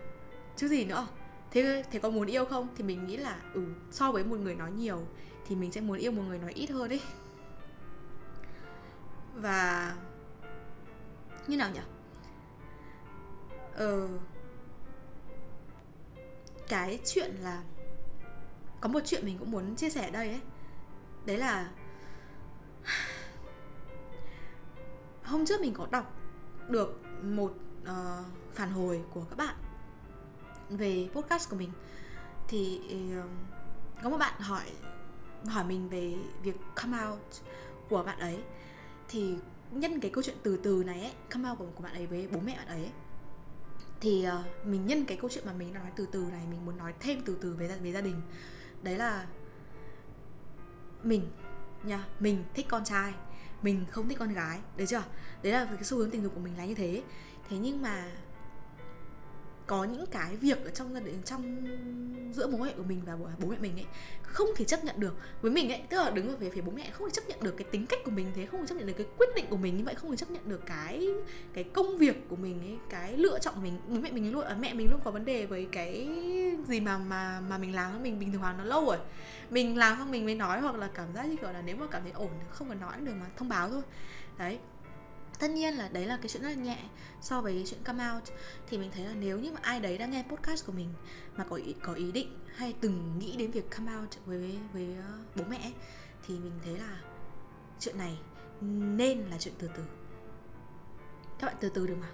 chứ 0.57 0.69
gì 0.69 0.85
nữa, 0.85 1.07
thế 1.51 1.85
thế 1.91 1.99
có 1.99 2.11
muốn 2.11 2.27
yêu 2.27 2.45
không? 2.45 2.69
Thì 2.77 2.85
mình 2.85 3.07
nghĩ 3.07 3.17
là 3.17 3.41
ừ 3.55 3.65
so 3.91 4.13
với 4.13 4.25
một 4.25 4.37
người 4.39 4.55
nói 4.55 4.71
nhiều 4.73 5.01
thì 5.47 5.57
mình 5.57 5.73
sẽ 5.73 5.81
muốn 5.81 5.99
yêu 5.99 6.13
một 6.13 6.23
người 6.23 6.39
nói 6.39 6.53
ít 6.53 6.71
hơn 6.71 6.89
đấy 6.89 7.01
và 9.35 9.97
như 11.47 11.57
nào 11.57 11.71
nhỉ? 11.71 11.81
Ờ 13.75 14.09
cái 16.69 16.99
chuyện 17.07 17.35
là 17.41 17.63
có 18.81 18.89
một 18.89 19.01
chuyện 19.05 19.27
mình 19.27 19.39
cũng 19.39 19.51
muốn 19.51 19.77
chia 19.77 19.91
sẻ 19.91 20.05
ở 20.05 20.11
đây 20.11 20.29
ấy 20.29 20.41
đấy 21.29 21.39
là 21.39 21.71
hôm 25.25 25.47
trước 25.47 25.61
mình 25.61 25.75
có 25.75 25.87
đọc 25.91 26.15
được 26.69 27.01
một 27.23 27.55
uh, 27.83 28.27
phản 28.55 28.71
hồi 28.71 29.03
của 29.11 29.25
các 29.31 29.37
bạn 29.39 29.55
về 30.71 31.09
podcast 31.13 31.51
của 31.51 31.57
mình. 31.57 31.71
Thì 32.49 32.81
uh, 33.19 33.31
có 34.03 34.11
một 34.11 34.19
bạn 34.19 34.41
hỏi 34.41 34.73
hỏi 35.47 35.65
mình 35.65 35.89
về 35.89 36.15
việc 36.43 36.57
come 36.75 37.07
out 37.07 37.19
của 37.89 38.03
bạn 38.03 38.19
ấy. 38.19 38.43
Thì 39.09 39.35
nhân 39.71 40.01
cái 40.01 40.11
câu 40.15 40.23
chuyện 40.23 40.37
từ 40.43 40.61
từ 40.63 40.83
này 40.87 41.01
ấy 41.01 41.13
come 41.31 41.51
out 41.51 41.59
của, 41.59 41.67
của 41.75 41.83
bạn 41.83 41.95
ấy 41.95 42.07
với 42.07 42.29
bố 42.33 42.41
mẹ 42.41 42.57
bạn 42.57 42.67
ấy 42.67 42.91
thì 44.01 44.27
uh, 44.29 44.67
mình 44.67 44.87
nhân 44.87 45.05
cái 45.05 45.19
câu 45.21 45.31
chuyện 45.31 45.47
mà 45.47 45.53
mình 45.53 45.73
nói 45.75 45.93
từ 45.97 46.07
từ 46.13 46.19
này 46.31 46.47
mình 46.51 46.67
muốn 46.67 46.77
nói 46.77 46.95
thêm 47.01 47.21
từ 47.25 47.39
từ 47.41 47.57
về 47.57 47.79
về 47.83 47.93
gia 47.93 48.01
đình. 48.01 48.23
Đấy 48.83 48.97
là 48.97 49.27
mình, 51.03 51.31
nha, 51.85 52.05
mình 52.21 52.45
thích 52.55 52.67
con 52.69 52.85
trai, 52.85 53.13
mình 53.63 53.85
không 53.91 54.09
thích 54.09 54.19
con 54.19 54.33
gái 54.33 54.59
đấy 54.77 54.87
chưa? 54.87 55.03
Đấy 55.43 55.53
là 55.53 55.65
cái 55.65 55.85
xu 55.85 55.99
hướng 55.99 56.11
tình 56.11 56.23
dục 56.23 56.33
của 56.35 56.41
mình 56.41 56.59
là 56.59 56.65
như 56.65 56.75
thế. 56.75 57.03
Thế 57.49 57.59
nhưng 57.59 57.83
mà 57.83 58.11
có 59.69 59.85
những 59.85 60.07
cái 60.07 60.37
việc 60.37 60.65
ở 60.65 60.71
trong 60.71 60.95
gia 60.95 61.01
đình, 61.01 61.23
trong 61.25 61.67
giữa 62.35 62.47
bố 62.47 62.59
mẹ 62.59 62.73
của 62.77 62.83
mình 62.83 63.03
và 63.07 63.17
bố 63.39 63.49
mẹ 63.49 63.57
mình 63.61 63.73
ấy, 63.77 63.87
không 64.23 64.49
thể 64.57 64.65
chấp 64.65 64.85
nhận 64.85 65.01
được. 65.01 65.15
Với 65.43 65.51
mình 65.51 65.73
ấy, 65.73 65.83
tức 65.89 65.97
là 65.97 66.11
đứng 66.11 66.39
về 66.39 66.51
phía 66.51 66.61
bố 66.61 66.73
mẹ 66.77 66.91
không 66.91 67.09
thể 67.09 67.13
chấp 67.13 67.29
nhận 67.29 67.39
được 67.43 67.55
cái 67.57 67.67
tính 67.71 67.87
cách 67.87 67.99
của 68.05 68.11
mình 68.11 68.27
thế, 68.35 68.47
không 68.47 68.61
thể 68.61 68.67
chấp 68.67 68.75
nhận 68.75 68.87
được 68.87 68.93
cái 68.97 69.07
quyết 69.19 69.27
định 69.37 69.45
của 69.51 69.57
mình 69.57 69.77
như 69.77 69.85
vậy, 69.85 69.95
không 69.95 70.11
thể 70.11 70.17
chấp 70.17 70.31
nhận 70.31 70.49
được 70.49 70.67
cái 70.67 71.09
cái 71.53 71.65
công 71.65 71.99
việc 71.99 72.29
của 72.29 72.37
mình 72.37 72.61
ấy, 72.61 72.79
cái 72.91 73.17
lựa 73.17 73.39
chọn 73.39 73.55
của 73.55 73.61
mình. 73.61 73.79
Bố 73.89 73.97
mẹ 74.01 74.11
mình 74.11 74.33
luôn 74.33 74.45
à, 74.45 74.57
mẹ 74.61 74.75
mình 74.75 74.91
luôn 74.91 75.01
có 75.05 75.11
vấn 75.11 75.25
đề 75.25 75.47
với 75.47 75.69
cái 75.73 76.09
gì 76.67 76.81
mà 76.81 76.99
mà 76.99 77.41
mà 77.49 77.59
mình 77.59 77.75
làm 77.75 78.03
mình 78.03 78.19
bình 78.19 78.33
thường 78.33 78.41
hóa 78.41 78.55
nó 78.59 78.65
lâu 78.65 78.87
rồi. 78.87 78.99
Mình 79.51 79.77
làm 79.77 79.99
xong 79.99 80.11
mình 80.11 80.25
mới 80.25 80.35
nói 80.35 80.61
hoặc 80.61 80.75
là 80.75 80.89
cảm 80.95 81.15
giác 81.15 81.27
như 81.27 81.37
kiểu 81.37 81.53
là 81.53 81.63
nếu 81.63 81.77
mà 81.77 81.87
cảm 81.87 82.03
thấy 82.03 82.13
ổn 82.13 82.31
không 82.51 82.69
cần 82.69 82.81
nói 82.81 82.93
được 83.01 83.13
mà 83.21 83.27
thông 83.37 83.49
báo 83.49 83.69
thôi. 83.69 83.83
Đấy 84.39 84.59
tất 85.39 85.51
nhiên 85.51 85.75
là 85.75 85.89
đấy 85.89 86.07
là 86.07 86.17
cái 86.17 86.29
chuyện 86.29 86.43
rất 86.43 86.49
là 86.49 86.55
nhẹ 86.55 86.79
so 87.21 87.41
với 87.41 87.65
chuyện 87.67 87.81
come 87.85 88.11
out. 88.15 88.23
Thì 88.67 88.79
mình 88.79 88.91
thấy 88.95 89.05
là 89.05 89.15
nếu 89.15 89.39
như 89.39 89.53
mà 89.53 89.61
ai 89.63 89.81
đấy 89.81 89.99
đã 89.99 90.07
nghe 90.07 90.25
podcast 90.29 90.67
của 90.67 90.73
mình 90.73 90.89
mà 91.37 91.45
có 91.45 91.57
ý, 91.57 91.75
có 91.83 91.93
ý 91.93 92.13
định 92.13 92.39
hay 92.55 92.75
từng 92.81 93.19
nghĩ 93.19 93.37
đến 93.37 93.51
việc 93.51 93.71
come 93.71 93.97
out 93.97 94.11
với 94.27 94.59
với 94.73 94.97
uh, 94.99 95.37
bố 95.37 95.43
mẹ 95.49 95.73
thì 96.27 96.39
mình 96.39 96.53
thấy 96.65 96.79
là 96.79 97.01
chuyện 97.81 97.99
này 97.99 98.19
nên 98.61 99.19
là 99.19 99.37
chuyện 99.39 99.55
từ 99.59 99.71
từ. 99.77 99.83
Các 101.39 101.47
bạn 101.47 101.57
từ 101.61 101.69
từ 101.69 101.87
được 101.87 101.97
mà. 102.01 102.09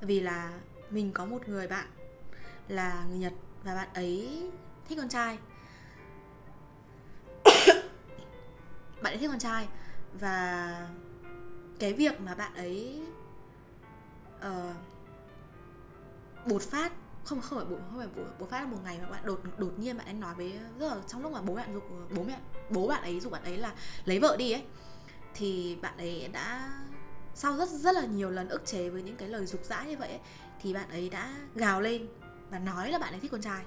Vì 0.00 0.20
là 0.20 0.60
mình 0.90 1.12
có 1.12 1.24
một 1.24 1.48
người 1.48 1.66
bạn 1.68 1.86
là 2.68 3.04
người 3.08 3.18
Nhật 3.18 3.32
và 3.64 3.74
bạn 3.74 3.88
ấy 3.94 4.50
thích 4.88 4.98
con 4.98 5.08
trai. 5.08 5.38
Bạn 9.02 9.12
ấy 9.12 9.18
thích 9.18 9.28
con 9.28 9.38
trai 9.38 9.68
và 10.20 10.88
cái 11.80 11.92
việc 11.92 12.20
mà 12.20 12.34
bạn 12.34 12.54
ấy 12.54 13.02
uh, 14.38 14.76
bột 16.46 16.62
phát 16.62 16.92
không 17.24 17.40
không 17.40 17.58
phải 17.58 17.68
bột 17.68 17.78
không 17.88 17.98
phải 17.98 18.08
bột, 18.16 18.26
bột 18.38 18.50
phát 18.50 18.60
là 18.60 18.66
một 18.66 18.78
ngày 18.84 18.98
mà 19.02 19.10
bạn 19.10 19.26
đột 19.26 19.40
đột 19.58 19.78
nhiên 19.78 19.96
bạn 19.96 20.06
ấy 20.06 20.14
nói 20.14 20.34
với 20.34 20.52
rất 20.78 20.88
là 20.88 20.96
trong 21.06 21.22
lúc 21.22 21.32
mà 21.32 21.42
bố 21.42 21.54
bạn 21.54 21.74
dục 21.74 21.84
bố 22.16 22.22
mẹ 22.22 22.38
bố 22.70 22.88
bạn 22.88 23.02
ấy 23.02 23.20
dục 23.20 23.32
bạn 23.32 23.44
ấy 23.44 23.56
là 23.56 23.74
lấy 24.04 24.18
vợ 24.18 24.36
đi 24.36 24.52
ấy 24.52 24.64
thì 25.34 25.78
bạn 25.82 25.96
ấy 25.96 26.28
đã 26.32 26.70
sau 27.34 27.56
rất 27.56 27.68
rất 27.68 27.94
là 27.94 28.04
nhiều 28.06 28.30
lần 28.30 28.48
ức 28.48 28.66
chế 28.66 28.88
với 28.88 29.02
những 29.02 29.16
cái 29.16 29.28
lời 29.28 29.46
dục 29.46 29.64
dã 29.64 29.84
như 29.84 29.96
vậy 29.96 30.08
ấy, 30.08 30.20
thì 30.62 30.74
bạn 30.74 30.90
ấy 30.90 31.08
đã 31.08 31.34
gào 31.54 31.80
lên 31.80 32.06
và 32.50 32.58
nói 32.58 32.90
là 32.90 32.98
bạn 32.98 33.12
ấy 33.12 33.20
thích 33.20 33.30
con 33.30 33.42
trai. 33.42 33.64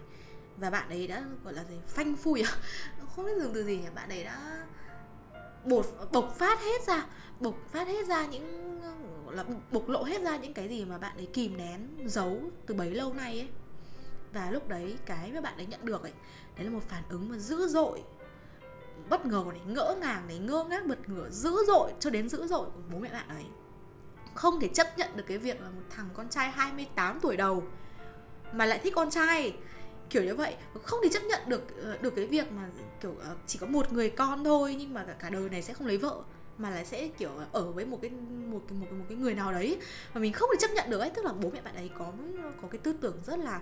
Và 0.57 0.69
bạn 0.69 0.89
ấy 0.89 1.07
đã 1.07 1.23
gọi 1.43 1.53
là 1.53 1.63
gì 1.63 1.75
phanh 1.87 2.15
phui. 2.15 2.41
À 2.41 2.51
không 3.15 3.25
biết 3.25 3.31
dùng 3.41 3.53
từ 3.53 3.63
gì 3.63 3.77
nhỉ 3.77 3.87
bạn 3.95 4.09
ấy 4.09 4.23
đã 4.23 4.65
bột 5.65 5.85
bộc 6.11 6.35
phát 6.37 6.59
hết 6.59 6.81
ra, 6.87 7.05
bộc 7.39 7.55
phát 7.71 7.87
hết 7.87 8.07
ra 8.07 8.25
những, 8.25 8.79
là 9.31 9.43
bộc 9.71 9.89
lộ 9.89 10.03
hết 10.03 10.21
ra 10.21 10.37
những 10.37 10.53
cái 10.53 10.69
gì 10.69 10.85
mà 10.85 10.97
bạn 10.97 11.17
ấy 11.17 11.25
kìm 11.25 11.57
nén, 11.57 11.87
giấu 12.05 12.41
từ 12.65 12.75
bấy 12.75 12.91
lâu 12.91 13.13
nay 13.13 13.39
ấy. 13.39 13.49
Và 14.33 14.51
lúc 14.51 14.67
đấy 14.67 14.97
cái 15.05 15.31
mà 15.31 15.41
bạn 15.41 15.57
ấy 15.57 15.65
nhận 15.65 15.85
được 15.85 16.03
ấy, 16.03 16.13
đấy 16.55 16.65
là 16.65 16.71
một 16.71 16.83
phản 16.89 17.03
ứng 17.09 17.29
mà 17.29 17.37
dữ 17.37 17.67
dội, 17.67 18.03
bất 19.09 19.25
ngờ 19.25 19.43
này, 19.49 19.61
ngỡ 19.65 19.95
ngàng 20.01 20.27
này, 20.27 20.39
ngơ 20.39 20.63
ngác 20.63 20.85
bật 20.85 21.09
ngửa, 21.09 21.29
dữ 21.29 21.57
dội 21.67 21.91
cho 21.99 22.09
đến 22.09 22.29
dữ 22.29 22.47
dội 22.47 22.65
của 22.65 22.81
bố 22.91 22.99
mẹ 22.99 23.09
bạn 23.09 23.27
ấy. 23.27 23.45
Không 24.35 24.59
thể 24.59 24.67
chấp 24.67 24.97
nhận 24.97 25.09
được 25.15 25.23
cái 25.27 25.37
việc 25.37 25.61
là 25.61 25.69
một 25.69 25.81
thằng 25.89 26.09
con 26.13 26.29
trai 26.29 26.51
28 26.51 27.19
tuổi 27.19 27.37
đầu 27.37 27.63
mà 28.53 28.65
lại 28.65 28.79
thích 28.83 28.93
con 28.95 29.09
trai 29.09 29.53
kiểu 30.13 30.23
như 30.23 30.35
vậy. 30.35 30.55
Không 30.83 30.99
thể 31.03 31.09
chấp 31.09 31.23
nhận 31.23 31.41
được 31.47 31.83
ờ, 31.83 31.97
được 32.01 32.15
cái 32.15 32.25
việc 32.25 32.51
mà 32.51 32.69
kiểu 33.01 33.15
ờ, 33.19 33.35
chỉ 33.47 33.59
có 33.59 33.67
một 33.67 33.93
người 33.93 34.09
con 34.09 34.43
thôi 34.43 34.75
nhưng 34.79 34.93
mà 34.93 35.05
cả, 35.19 35.29
đời 35.29 35.49
này 35.49 35.61
sẽ 35.61 35.73
không 35.73 35.87
lấy 35.87 35.97
vợ 35.97 36.21
mà 36.57 36.69
là 36.69 36.83
sẽ 36.83 37.07
kiểu 37.07 37.31
ở 37.51 37.71
với 37.71 37.85
một 37.85 37.99
cái 38.01 38.11
một 38.11 38.61
cái 38.67 38.77
một 38.77 38.85
cái, 38.89 38.99
một 38.99 39.05
cái 39.09 39.17
người 39.17 39.35
nào 39.35 39.51
đấy 39.51 39.79
mà 40.13 40.21
mình 40.21 40.33
không 40.33 40.49
thể 40.53 40.57
chấp 40.59 40.71
nhận 40.73 40.89
được 40.89 40.99
ấy. 40.99 41.09
Tức 41.09 41.25
là 41.25 41.33
bố 41.33 41.49
mẹ 41.53 41.61
bạn 41.61 41.75
ấy 41.75 41.89
có 41.97 42.11
có 42.61 42.67
cái 42.67 42.79
tư 42.83 42.93
tưởng 43.01 43.17
rất 43.25 43.39
là 43.39 43.61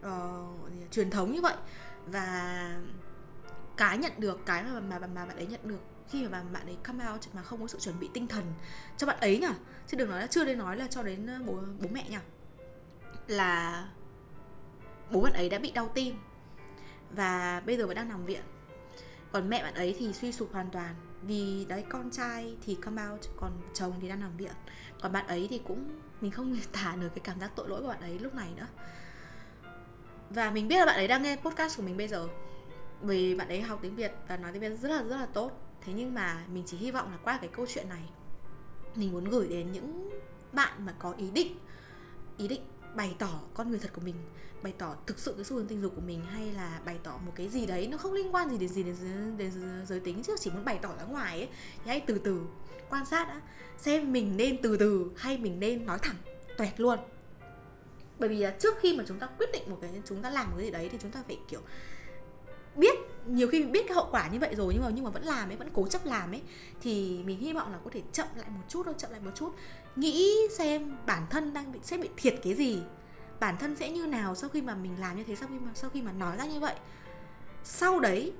uh, 0.00 0.90
truyền 0.90 1.10
thống 1.10 1.32
như 1.32 1.40
vậy. 1.40 1.54
Và 2.06 2.76
cái 3.76 3.98
nhận 3.98 4.12
được 4.18 4.46
cái 4.46 4.62
mà 4.62 4.80
mà, 4.80 4.98
mà 4.98 5.26
bạn 5.26 5.36
ấy 5.36 5.46
nhận 5.46 5.60
được 5.64 5.80
khi 6.08 6.28
mà 6.28 6.42
bạn 6.52 6.66
ấy 6.66 6.76
come 6.82 7.10
out 7.12 7.20
mà 7.32 7.42
không 7.42 7.60
có 7.60 7.66
sự 7.66 7.78
chuẩn 7.78 8.00
bị 8.00 8.08
tinh 8.14 8.26
thần 8.26 8.44
cho 8.96 9.06
bạn 9.06 9.20
ấy 9.20 9.38
nhỉ 9.38 9.46
chứ 9.86 9.96
đừng 9.96 10.10
nói 10.10 10.20
là 10.20 10.26
chưa 10.26 10.44
đến 10.44 10.58
nói 10.58 10.76
là 10.76 10.86
cho 10.90 11.02
đến 11.02 11.28
bố 11.46 11.54
bố 11.80 11.88
mẹ 11.92 12.08
nhỉ 12.08 12.16
là 13.26 13.88
bố 15.12 15.20
bạn 15.20 15.32
ấy 15.32 15.48
đã 15.48 15.58
bị 15.58 15.70
đau 15.70 15.88
tim 15.94 16.16
và 17.10 17.62
bây 17.66 17.76
giờ 17.76 17.86
vẫn 17.86 17.96
đang 17.96 18.08
nằm 18.08 18.24
viện. 18.24 18.42
Còn 19.32 19.48
mẹ 19.48 19.62
bạn 19.62 19.74
ấy 19.74 19.96
thì 19.98 20.12
suy 20.12 20.32
sụp 20.32 20.52
hoàn 20.52 20.70
toàn 20.70 20.94
vì 21.22 21.64
đấy, 21.68 21.84
con 21.88 22.10
trai 22.10 22.56
thì 22.62 22.74
come 22.74 23.02
out, 23.12 23.20
còn 23.36 23.52
chồng 23.74 23.92
thì 24.00 24.08
đang 24.08 24.20
nằm 24.20 24.36
viện. 24.36 24.52
Còn 25.00 25.12
bạn 25.12 25.26
ấy 25.26 25.46
thì 25.50 25.60
cũng, 25.66 25.84
mình 26.20 26.30
không 26.30 26.56
tả 26.72 26.96
được 27.00 27.08
cái 27.08 27.20
cảm 27.24 27.40
giác 27.40 27.50
tội 27.56 27.68
lỗi 27.68 27.82
của 27.82 27.88
bạn 27.88 28.00
ấy 28.00 28.18
lúc 28.18 28.34
này 28.34 28.48
nữa. 28.56 28.66
Và 30.30 30.50
mình 30.50 30.68
biết 30.68 30.78
là 30.78 30.86
bạn 30.86 30.96
ấy 30.96 31.08
đang 31.08 31.22
nghe 31.22 31.36
podcast 31.36 31.76
của 31.76 31.82
mình 31.82 31.96
bây 31.96 32.08
giờ, 32.08 32.28
vì 33.00 33.34
bạn 33.34 33.48
ấy 33.48 33.60
học 33.60 33.78
tiếng 33.82 33.96
việt 33.96 34.12
và 34.28 34.36
nói 34.36 34.52
tiếng 34.52 34.62
việt 34.62 34.78
rất 34.78 34.88
là 34.88 35.02
rất 35.02 35.16
là 35.16 35.26
tốt. 35.26 35.52
Thế 35.80 35.92
nhưng 35.92 36.14
mà 36.14 36.44
mình 36.52 36.64
chỉ 36.66 36.76
hy 36.76 36.90
vọng 36.90 37.10
là 37.10 37.18
qua 37.24 37.38
cái 37.40 37.50
câu 37.52 37.66
chuyện 37.68 37.88
này, 37.88 38.02
mình 38.94 39.12
muốn 39.12 39.24
gửi 39.24 39.48
đến 39.48 39.72
những 39.72 40.10
bạn 40.52 40.86
mà 40.86 40.94
có 40.98 41.14
ý 41.18 41.30
định 41.30 41.58
ý 42.36 42.48
định 42.48 42.62
bày 42.94 43.16
tỏ 43.18 43.40
con 43.54 43.70
người 43.70 43.78
thật 43.78 43.90
của 43.92 44.00
mình 44.00 44.16
bày 44.62 44.72
tỏ 44.78 44.96
thực 45.06 45.18
sự 45.18 45.32
cái 45.32 45.44
xu 45.44 45.56
hướng 45.56 45.66
tình 45.66 45.82
dục 45.82 45.92
của 45.94 46.00
mình 46.00 46.24
hay 46.24 46.52
là 46.52 46.80
bày 46.84 46.98
tỏ 47.02 47.18
một 47.26 47.32
cái 47.34 47.48
gì 47.48 47.66
đấy 47.66 47.86
nó 47.86 47.96
không 47.96 48.12
liên 48.12 48.34
quan 48.34 48.50
gì 48.50 48.58
đến 48.58 48.68
gì 48.68 48.82
đến, 48.82 48.96
đến, 49.00 49.36
đến 49.38 49.86
giới 49.86 50.00
tính 50.00 50.22
chứ 50.22 50.36
chỉ 50.40 50.50
muốn 50.50 50.64
bày 50.64 50.78
tỏ 50.82 50.88
ra 50.98 51.04
ngoài 51.04 51.38
ấy 51.38 51.48
thì 51.84 51.90
hãy 51.90 52.00
từ 52.00 52.20
từ 52.24 52.40
quan 52.90 53.06
sát 53.06 53.28
đã 53.28 53.40
xem 53.78 54.12
mình 54.12 54.36
nên 54.36 54.62
từ 54.62 54.76
từ 54.76 55.10
hay 55.16 55.38
mình 55.38 55.60
nên 55.60 55.86
nói 55.86 55.98
thẳng 56.02 56.16
toẹt 56.56 56.80
luôn. 56.80 56.98
Bởi 58.18 58.28
vì 58.28 58.36
là 58.36 58.50
trước 58.50 58.74
khi 58.80 58.96
mà 58.96 59.04
chúng 59.08 59.18
ta 59.18 59.26
quyết 59.26 59.52
định 59.52 59.70
một 59.70 59.78
cái 59.82 59.90
chúng 60.04 60.22
ta 60.22 60.30
làm 60.30 60.50
một 60.50 60.56
cái 60.56 60.66
gì 60.66 60.70
đấy 60.70 60.88
thì 60.92 60.98
chúng 61.02 61.10
ta 61.10 61.22
phải 61.26 61.38
kiểu 61.48 61.60
nhiều 63.26 63.48
khi 63.48 63.62
biết 63.62 63.84
cái 63.88 63.94
hậu 63.94 64.08
quả 64.10 64.28
như 64.28 64.38
vậy 64.38 64.54
rồi 64.54 64.74
nhưng 64.74 64.82
mà 64.82 64.90
nhưng 64.94 65.04
mà 65.04 65.10
vẫn 65.10 65.22
làm 65.22 65.50
ấy, 65.50 65.56
vẫn 65.56 65.68
cố 65.72 65.86
chấp 65.86 66.06
làm 66.06 66.30
ấy, 66.30 66.42
thì 66.80 67.22
mình 67.24 67.38
hy 67.38 67.52
vọng 67.52 67.72
là 67.72 67.78
có 67.84 67.90
thể 67.92 68.02
chậm 68.12 68.26
lại 68.36 68.46
một 68.50 68.62
chút 68.68 68.82
thôi, 68.84 68.94
chậm 68.98 69.10
lại 69.10 69.20
một 69.20 69.30
chút. 69.34 69.52
Nghĩ 69.96 70.36
xem 70.58 70.96
bản 71.06 71.26
thân 71.30 71.52
đang 71.52 71.72
bị, 71.72 71.78
sẽ 71.82 71.98
bị 71.98 72.08
thiệt 72.16 72.34
cái 72.42 72.54
gì. 72.54 72.82
Bản 73.40 73.56
thân 73.58 73.76
sẽ 73.76 73.90
như 73.90 74.06
nào 74.06 74.34
sau 74.34 74.50
khi 74.50 74.62
mà 74.62 74.74
mình 74.74 75.00
làm 75.00 75.16
như 75.16 75.24
thế, 75.24 75.36
sau 75.36 75.48
khi 75.48 75.58
mà, 75.58 75.70
sau 75.74 75.90
khi 75.90 76.02
mà 76.02 76.12
nói 76.12 76.36
ra 76.36 76.46
như 76.46 76.60
vậy. 76.60 76.74
Sau 77.64 78.00
đấy, 78.00 78.32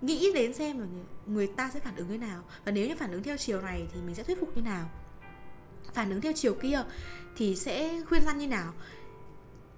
nghĩ 0.00 0.32
đến 0.34 0.54
xem 0.54 0.78
là 0.80 0.86
người 1.26 1.46
ta 1.46 1.70
sẽ 1.74 1.80
phản 1.80 1.96
ứng 1.96 2.08
như 2.08 2.18
nào. 2.18 2.42
Và 2.64 2.72
nếu 2.72 2.88
như 2.88 2.96
phản 2.96 3.12
ứng 3.12 3.22
theo 3.22 3.36
chiều 3.36 3.60
này 3.60 3.86
thì 3.92 4.00
mình 4.00 4.14
sẽ 4.14 4.22
thuyết 4.22 4.40
phục 4.40 4.56
như 4.56 4.62
nào. 4.62 4.88
Phản 5.94 6.10
ứng 6.10 6.20
theo 6.20 6.32
chiều 6.32 6.54
kia 6.54 6.82
thì 7.36 7.56
sẽ 7.56 8.02
khuyên 8.08 8.22
răn 8.24 8.38
như 8.38 8.46
nào. 8.46 8.72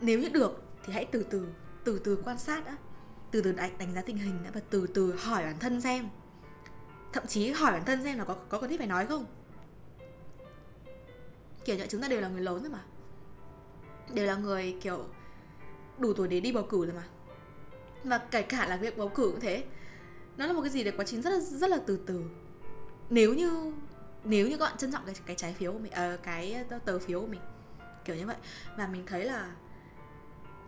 Nếu 0.00 0.18
như 0.18 0.28
được 0.28 0.62
thì 0.84 0.92
hãy 0.92 1.04
từ 1.04 1.22
từ 1.30 1.46
từ 1.84 1.98
từ 1.98 2.22
quan 2.24 2.38
sát 2.38 2.64
đã 2.64 2.76
từ 3.32 3.42
từ 3.42 3.52
đánh, 3.52 3.78
đánh 3.78 3.94
giá 3.94 4.02
tình 4.02 4.16
hình 4.16 4.44
đã 4.44 4.50
và 4.54 4.60
từ 4.70 4.86
từ 4.86 5.16
hỏi 5.16 5.42
bản 5.42 5.58
thân 5.58 5.80
xem. 5.80 6.08
Thậm 7.12 7.26
chí 7.26 7.50
hỏi 7.50 7.72
bản 7.72 7.84
thân 7.84 8.02
xem 8.02 8.18
là 8.18 8.24
có 8.24 8.34
có 8.34 8.60
cần 8.60 8.70
thiết 8.70 8.78
phải 8.78 8.86
nói 8.86 9.06
không? 9.06 9.26
Kiểu 11.64 11.76
như 11.76 11.86
chúng 11.88 12.00
ta 12.00 12.08
đều 12.08 12.20
là 12.20 12.28
người 12.28 12.42
lớn 12.42 12.62
rồi 12.62 12.70
mà. 12.70 12.80
Đều 14.14 14.26
là 14.26 14.34
người 14.34 14.76
kiểu 14.80 15.04
đủ 15.98 16.12
tuổi 16.12 16.28
để 16.28 16.40
đi 16.40 16.52
bầu 16.52 16.66
cử 16.70 16.86
rồi 16.86 16.94
mà. 16.94 17.04
Và 18.04 18.18
kể 18.18 18.42
cả 18.42 18.66
là 18.66 18.76
việc 18.76 18.98
bầu 18.98 19.08
cử 19.08 19.30
cũng 19.30 19.40
thế. 19.40 19.64
Nó 20.36 20.46
là 20.46 20.52
một 20.52 20.60
cái 20.60 20.70
gì 20.70 20.84
để 20.84 20.90
quá 20.90 21.04
trình 21.04 21.22
rất 21.22 21.30
là 21.30 21.40
rất 21.40 21.70
là 21.70 21.78
từ 21.86 22.00
từ. 22.06 22.24
Nếu 23.10 23.34
như 23.34 23.72
nếu 24.24 24.48
như 24.48 24.56
các 24.56 24.64
bạn 24.64 24.76
trân 24.76 24.92
trọng 24.92 25.02
cái 25.06 25.14
cái 25.26 25.36
trái 25.36 25.54
phiếu 25.58 25.72
của 25.72 25.78
mình 25.78 25.92
uh, 26.14 26.22
cái 26.22 26.64
tờ 26.84 26.98
phiếu 26.98 27.20
của 27.20 27.26
mình 27.26 27.40
kiểu 28.04 28.16
như 28.16 28.26
vậy. 28.26 28.36
Và 28.76 28.86
mình 28.86 29.06
thấy 29.06 29.24
là 29.24 29.52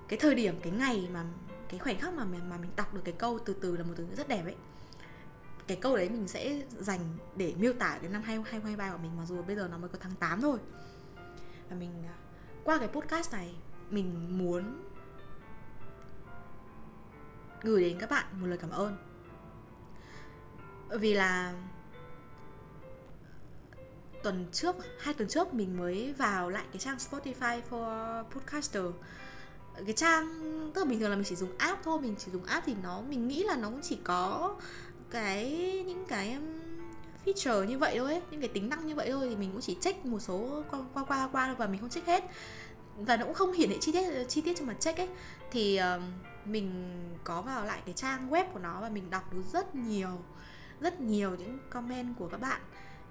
cái 0.08 0.18
thời 0.18 0.34
điểm 0.34 0.60
cái 0.62 0.72
ngày 0.72 1.08
mà 1.12 1.24
cái 1.74 1.78
khoảnh 1.78 1.98
khắc 1.98 2.14
mà 2.14 2.24
mà 2.24 2.56
mình 2.56 2.70
đọc 2.76 2.94
được 2.94 3.00
cái 3.04 3.14
câu 3.18 3.38
từ 3.44 3.54
từ 3.60 3.76
là 3.76 3.84
một 3.84 3.94
từ 3.96 4.04
ngữ 4.04 4.14
rất 4.14 4.28
đẹp 4.28 4.44
ấy. 4.44 4.56
Cái 5.66 5.76
câu 5.80 5.96
đấy 5.96 6.08
mình 6.08 6.28
sẽ 6.28 6.62
dành 6.70 7.00
để 7.36 7.54
miêu 7.58 7.72
tả 7.72 7.98
cái 8.00 8.10
năm 8.10 8.22
2023 8.22 8.92
của 8.92 8.98
mình, 8.98 9.16
mặc 9.16 9.24
dù 9.26 9.42
bây 9.42 9.56
giờ 9.56 9.68
nó 9.70 9.78
mới 9.78 9.88
có 9.88 9.98
tháng 10.00 10.14
8 10.14 10.40
thôi. 10.40 10.58
Và 11.70 11.76
mình 11.76 12.04
à, 12.06 12.16
qua 12.64 12.78
cái 12.78 12.88
podcast 12.88 13.32
này, 13.32 13.54
mình 13.90 14.38
muốn 14.38 14.82
gửi 17.62 17.80
đến 17.80 17.98
các 17.98 18.10
bạn 18.10 18.24
một 18.40 18.46
lời 18.46 18.58
cảm 18.58 18.70
ơn. 18.70 18.96
Vì 20.88 21.14
là 21.14 21.54
tuần 24.22 24.46
trước, 24.52 24.76
hai 25.00 25.14
tuần 25.14 25.28
trước 25.28 25.54
mình 25.54 25.76
mới 25.76 26.14
vào 26.18 26.50
lại 26.50 26.64
cái 26.72 26.78
trang 26.78 26.96
Spotify 26.96 27.60
for 27.70 28.24
podcaster 28.24 28.84
cái 29.84 29.92
trang 29.92 30.40
tức 30.74 30.84
là 30.84 30.90
bình 30.90 31.00
thường 31.00 31.10
là 31.10 31.16
mình 31.16 31.24
chỉ 31.24 31.36
dùng 31.36 31.58
app 31.58 31.82
thôi 31.84 32.00
mình 32.00 32.14
chỉ 32.18 32.32
dùng 32.32 32.44
app 32.44 32.66
thì 32.66 32.74
nó 32.82 33.02
mình 33.08 33.28
nghĩ 33.28 33.42
là 33.42 33.56
nó 33.56 33.70
cũng 33.70 33.80
chỉ 33.82 33.98
có 34.04 34.54
cái 35.10 35.50
những 35.86 36.04
cái 36.08 36.32
um, 36.32 36.60
feature 37.24 37.64
như 37.64 37.78
vậy 37.78 37.98
thôi 37.98 38.12
ấy, 38.12 38.22
những 38.30 38.40
cái 38.40 38.48
tính 38.48 38.68
năng 38.68 38.86
như 38.86 38.94
vậy 38.94 39.10
thôi 39.10 39.26
thì 39.28 39.36
mình 39.36 39.50
cũng 39.52 39.60
chỉ 39.60 39.76
check 39.80 40.06
một 40.06 40.18
số 40.18 40.62
qua 40.70 40.80
qua 40.92 41.04
qua 41.04 41.28
qua 41.32 41.54
và 41.58 41.66
mình 41.66 41.80
không 41.80 41.90
check 41.90 42.06
hết. 42.06 42.24
Và 42.96 43.16
nó 43.16 43.24
cũng 43.24 43.34
không 43.34 43.52
hiển 43.52 43.68
thị 43.68 43.78
chi 43.80 43.92
tiết 43.92 44.28
chi 44.28 44.40
tiết 44.40 44.56
cho 44.58 44.64
mà 44.64 44.74
check 44.74 44.98
ấy. 44.98 45.08
Thì 45.50 45.80
uh, 45.96 46.02
mình 46.46 46.94
có 47.24 47.42
vào 47.42 47.64
lại 47.64 47.82
cái 47.84 47.94
trang 47.94 48.30
web 48.30 48.44
của 48.52 48.58
nó 48.58 48.80
và 48.80 48.88
mình 48.88 49.10
đọc 49.10 49.32
được 49.32 49.42
rất 49.52 49.74
nhiều 49.74 50.18
rất 50.80 51.00
nhiều 51.00 51.30
những 51.30 51.58
comment 51.70 52.18
của 52.18 52.28
các 52.28 52.40
bạn 52.40 52.60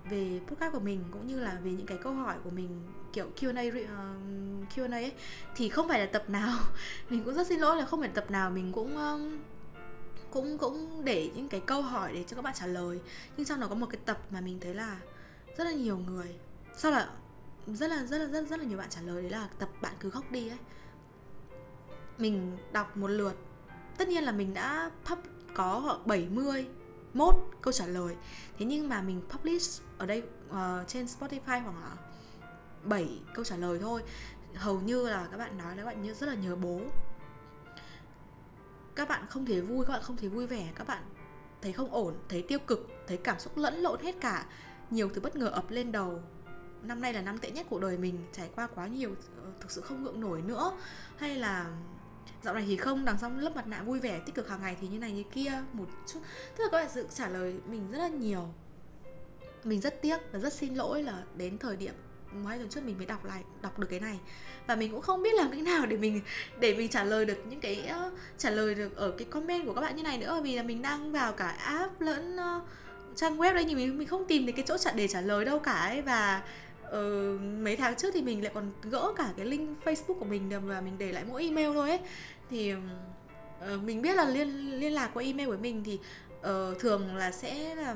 về 0.10 0.39
podcast 0.48 0.74
của 0.74 0.80
mình 0.80 1.04
cũng 1.12 1.28
như 1.28 1.39
là 1.39 1.60
về 1.63 1.72
những 1.72 1.86
cái 1.86 1.98
câu 1.98 2.13
hỏi 2.13 2.36
của 2.44 2.50
mình 2.50 2.82
kiểu 3.13 3.32
Q&A 3.39 3.62
uh, 3.68 4.74
Q&A 4.76 4.98
ấy 4.98 5.13
thì 5.56 5.70
không 5.70 5.88
phải 5.88 6.00
là 6.00 6.06
tập 6.06 6.30
nào. 6.30 6.60
Mình 7.10 7.24
cũng 7.24 7.34
rất 7.34 7.48
xin 7.48 7.60
lỗi 7.60 7.78
là 7.78 7.86
không 7.86 8.00
phải 8.00 8.10
là 8.10 8.16
tập 8.16 8.32
nào 8.32 8.50
mình 8.50 8.72
cũng 8.72 8.98
um, 8.98 9.38
cũng 10.32 10.58
cũng 10.58 11.06
để 11.06 11.32
những 11.36 11.48
cái 11.48 11.60
câu 11.60 11.82
hỏi 11.82 12.12
để 12.13 12.24
cho 12.28 12.36
các 12.36 12.42
bạn 12.42 12.54
trả 12.60 12.66
lời. 12.66 13.00
Nhưng 13.38 13.46
trong 13.46 13.60
đó 13.60 13.68
có 13.68 13.76
một 13.76 13.88
cái 13.89 14.00
tập 14.06 14.18
mà 14.30 14.42
mình 14.42 14.60
thấy 14.60 14.74
là 14.74 14.98
rất 15.58 15.63
là 15.63 15.72
nhiều 15.72 15.98
người 15.98 16.36
sau 16.76 16.92
là 16.92 17.10
rất 17.68 17.88
là 17.88 18.04
rất 18.06 18.18
là 18.18 18.26
rất 18.26 18.50
rất 18.50 18.60
là 18.60 18.66
nhiều 18.66 18.78
bạn 18.78 18.89
trả 18.89 19.02
lời 19.02 19.22
đấy 19.22 19.32
là 19.32 19.50
tập 19.60 19.70
bạn 19.82 19.94
cứ 20.00 20.10
khóc 20.10 20.32
đi 20.32 20.50
ấy. 20.50 20.60
Mình 22.18 22.58
đọc 22.72 22.98
một 22.98 23.08
lượt. 23.08 23.36
Tất 23.98 24.08
nhiên 24.08 24.24
là 24.24 24.32
mình 24.32 24.54
đã 24.54 24.92
pub 25.06 25.20
có 25.54 26.00
70 26.06 26.68
mốt 27.13 27.36
câu 27.62 27.73
trả 27.73 27.86
lời. 27.86 28.15
Thế 28.58 28.65
nhưng 28.65 28.89
mà 28.89 29.02
mình 29.02 29.21
publish 29.30 29.82
ở 29.97 30.06
đây 30.06 30.23
uh, 30.49 30.88
trên 30.88 31.06
Spotify 31.06 31.63
khoảng 31.63 31.65
ờ, 31.65 31.82
là 31.82 31.95
7 32.84 33.21
câu 33.34 33.45
trả 33.45 33.58
lời 33.58 33.80
thôi. 33.82 34.02
Hầu 34.56 34.82
như 34.82 35.10
là 35.10 35.28
các 35.32 35.38
bạn 35.38 35.58
nói 35.58 35.76
là 35.76 35.84
các 35.84 35.86
bạn 35.86 36.02
như 36.02 36.13
rất 36.13 36.30
là 36.30 36.36
nhớ 36.36 36.56
bố. 36.56 36.82
Các 38.95 39.10
bạn 39.10 39.26
không 39.30 39.45
thể 39.45 39.62
vui 39.62 39.86
các 39.86 39.93
bạn 39.93 40.02
không 40.04 40.17
thể 40.17 40.28
vui 40.28 40.47
vẻ 40.47 40.71
các 40.76 40.88
bạn 40.88 41.04
thấy 41.62 41.73
không 41.73 41.93
ổn 41.93 42.13
thấy 42.30 42.41
tiêu 42.47 42.60
cực 42.60 42.88
thấy 43.08 43.17
cảm 43.17 43.39
xúc 43.39 43.58
lẫn 43.58 43.73
lộn 43.76 43.99
hết 44.04 44.15
cả. 44.21 44.45
Nhiều 44.89 45.10
thứ 45.10 45.21
bất 45.21 45.36
ngờ 45.36 45.47
ập 45.47 45.71
lên 45.71 45.91
đầu. 45.91 46.21
Năm 46.82 47.02
nay 47.02 47.13
là 47.13 47.21
năm 47.21 47.38
tệ 47.38 47.52
nhất 47.52 47.65
của 47.69 47.80
đời 47.80 47.97
mình 47.97 48.26
trải 48.32 48.49
qua 48.56 48.67
quá 48.67 48.88
nhiều 48.88 49.15
ờ, 49.43 49.52
thực 49.60 49.71
sự 49.71 49.82
không 49.82 50.04
ngượng 50.04 50.21
nổi 50.21 50.41
nữa. 50.41 50.71
Hay 51.17 51.36
là 51.36 51.71
dạo 52.44 52.54
này 52.54 52.64
thì 52.68 52.78
không 52.78 53.06
đằng 53.06 53.18
sau 53.18 53.32
lớp 53.38 53.56
mặt 53.56 53.68
nạ 53.68 53.82
vui 53.82 54.00
vẻ 54.00 54.20
tích 54.26 54.36
cực 54.36 54.50
hàng 54.50 54.62
ngày 54.62 54.78
thì 54.82 54.88
như 54.88 55.00
này 55.00 55.12
như 55.12 55.24
kia 55.34 55.52
một 55.74 55.86
chút. 56.08 56.20
Tức 56.58 56.64
là 56.64 56.70
các 56.72 56.78
bạn 56.78 56.90
sự 56.94 57.08
trả 57.14 57.28
lời 57.28 57.56
mình 57.70 57.92
rất 57.92 57.98
là 57.98 58.08
nhiều. 58.08 58.48
Mình 59.64 59.82
rất 59.82 60.02
tiếc 60.02 60.18
và 60.32 60.40
rất 60.40 60.54
xin 60.54 60.76
lỗi 60.76 61.04
là 61.04 61.24
đến 61.38 61.58
thời 61.58 61.76
điểm 61.76 61.94
hai 62.48 62.58
tuần 62.58 62.70
trước 62.70 62.84
mình 62.84 62.98
mới 62.98 63.06
đọc 63.06 63.26
lại 63.26 63.44
đọc 63.62 63.80
được 63.80 63.88
cái 63.90 64.00
này. 64.00 64.20
Và 64.68 64.76
mình 64.76 64.92
cũng 64.92 65.02
không 65.02 65.24
biết 65.24 65.34
làm 65.34 65.52
cách 65.52 65.62
nào 65.62 65.86
để 65.86 65.98
mình 65.98 66.22
để 66.60 66.76
mình 66.76 66.90
trả 66.90 67.04
lời 67.04 67.26
được 67.26 67.38
những 67.50 67.60
cái 67.60 67.90
uh, 68.08 68.14
trả 68.38 68.50
lời 68.50 68.76
được 68.76 68.96
ở 68.96 69.12
cái 69.12 69.28
comment 69.32 69.66
của 69.66 69.74
các 69.74 69.82
bạn 69.82 69.96
như 69.96 70.04
này 70.04 70.18
nữa. 70.18 70.42
Vì 70.44 70.56
là 70.56 70.64
mình 70.64 70.82
đang 70.82 71.12
vào 71.12 71.34
cả 71.34 71.48
app 71.48 72.02
lẫn 72.02 72.36
uh, 72.36 72.64
trang 73.16 73.38
web 73.38 73.54
đây 73.54 73.66
nhưng 73.66 73.78
mình 73.78 73.98
mình 73.98 74.08
không 74.08 74.26
tìm 74.28 74.46
được 74.46 74.54
cái 74.56 74.66
chỗ 74.68 74.78
trả 74.78 74.92
để 74.92 75.08
trả 75.08 75.22
lời 75.22 75.46
đâu 75.46 75.60
cả 75.60 75.74
ấy. 75.74 76.02
Và 76.02 76.44
uh, 76.88 77.41
mấy 77.41 77.76
tháng 77.76 77.96
trước 77.96 78.12
thì 78.13 78.22
mình 78.22 78.43
lại 78.43 78.52
còn 78.56 78.72
gỡ 78.82 79.13
cả 79.15 79.34
cái 79.38 79.46
link 79.46 79.84
Facebook 79.84 80.19
của 80.19 80.26
mình 80.26 80.67
và 80.67 80.82
mình 80.82 80.98
để 80.98 81.12
lại 81.12 81.24
mỗi 81.28 81.43
email 81.43 81.74
thôi 81.74 81.89
ấy. 81.89 82.00
Thì 82.50 82.74
uh, 82.74 82.80
mình 83.84 84.02
biết 84.02 84.15
là 84.15 84.26
liên 84.26 84.80
liên 84.80 84.93
lạc 84.93 85.10
qua 85.13 85.24
email 85.24 85.50
của 85.50 85.58
mình 85.62 85.84
thì 85.84 86.00
uh, 86.39 86.80
thường 86.80 87.15
là 87.15 87.32
sẽ 87.32 87.76
là 87.76 87.96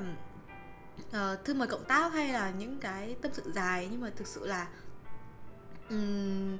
uh, 1.08 1.44
thư 1.44 1.54
mời 1.54 1.68
cộng 1.68 1.84
tác 1.84 2.12
hay 2.12 2.32
là 2.32 2.52
những 2.58 2.78
cái 2.80 3.16
tâm 3.22 3.32
sự 3.34 3.42
dài. 3.54 3.88
Nhưng 3.90 4.00
mà 4.00 4.10
thực 4.16 4.26
sự 4.26 4.46
là 4.46 4.68
um, 5.90 6.58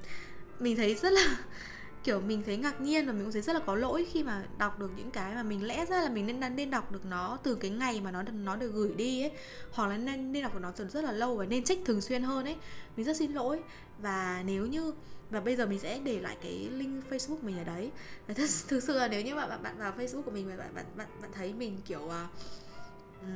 mình 0.59 0.77
thấy 0.77 0.95
rất 0.95 1.13
là 1.13 1.37
kiểu 2.09 2.21
mình 2.21 2.43
thấy 2.47 2.57
ngạc 2.57 2.81
nhiên 2.81 3.07
và 3.07 3.13
mình 3.13 3.23
cũng 3.23 3.33
thấy 3.33 3.43
rất 3.43 3.53
là 3.53 3.61
có 3.67 3.75
lỗi 3.75 4.07
khi 4.13 4.23
mà 4.23 4.45
đọc 4.59 4.79
được 4.79 4.91
những 4.97 5.11
cái 5.11 5.35
mà 5.35 5.43
mình 5.43 5.67
lẽ 5.67 5.87
ra 5.87 6.03
là 6.03 6.09
mình 6.09 6.27
nên 6.27 6.57
nên 6.57 6.71
đọc 6.71 6.93
được 6.93 7.05
nó 7.05 7.39
từ 7.43 7.55
cái 7.55 7.71
ngày 7.71 8.01
mà 8.01 8.11
nó 8.11 8.23
nó 8.23 8.57
được 8.57 8.73
gửi 8.73 8.93
đi 8.95 9.23
ấy 9.23 9.31
hoặc 9.73 9.87
là 9.87 9.97
nên 9.97 10.33
nên 10.33 10.43
đọc 10.43 10.55
được 10.55 10.61
nó 10.63 10.71
từ 10.71 10.89
rất 10.89 11.05
là 11.05 11.13
lâu 11.13 11.37
và 11.37 11.45
nên 11.45 11.65
trách 11.65 11.79
thường 11.85 12.01
xuyên 12.01 12.23
hơn 12.23 12.45
ấy. 12.45 12.57
Mình 12.97 13.07
rất 13.07 13.17
xin 13.17 13.33
lỗi. 13.33 13.61
Và 13.99 14.43
nếu 14.47 14.67
như 14.67 14.93
và 15.31 15.41
bây 15.41 15.57
giờ 15.57 15.67
mình 15.67 15.79
sẽ 15.79 15.99
để 16.05 16.21
lại 16.21 16.37
cái 16.43 16.69
link 16.73 17.05
Facebook 17.11 17.43
mình 17.43 17.59
ở 17.59 17.65
đấy. 17.65 17.91
Và 18.27 18.35
thật, 18.35 18.51
thực 18.69 18.83
sự 18.83 18.99
là 18.99 19.09
nếu 19.09 19.23
như 19.23 19.35
mà 19.35 19.47
bạn 19.47 19.63
bạn 19.63 19.79
vào 19.79 19.93
Facebook 19.99 20.23
của 20.23 20.31
mình 20.31 20.49
và 20.49 20.57
bạn 20.57 20.75
bạn 20.75 20.87
bạn 20.97 21.09
bạn 21.23 21.31
thấy 21.35 21.53
mình 21.53 21.79
kiểu 21.87 22.01
uh, 22.01 23.29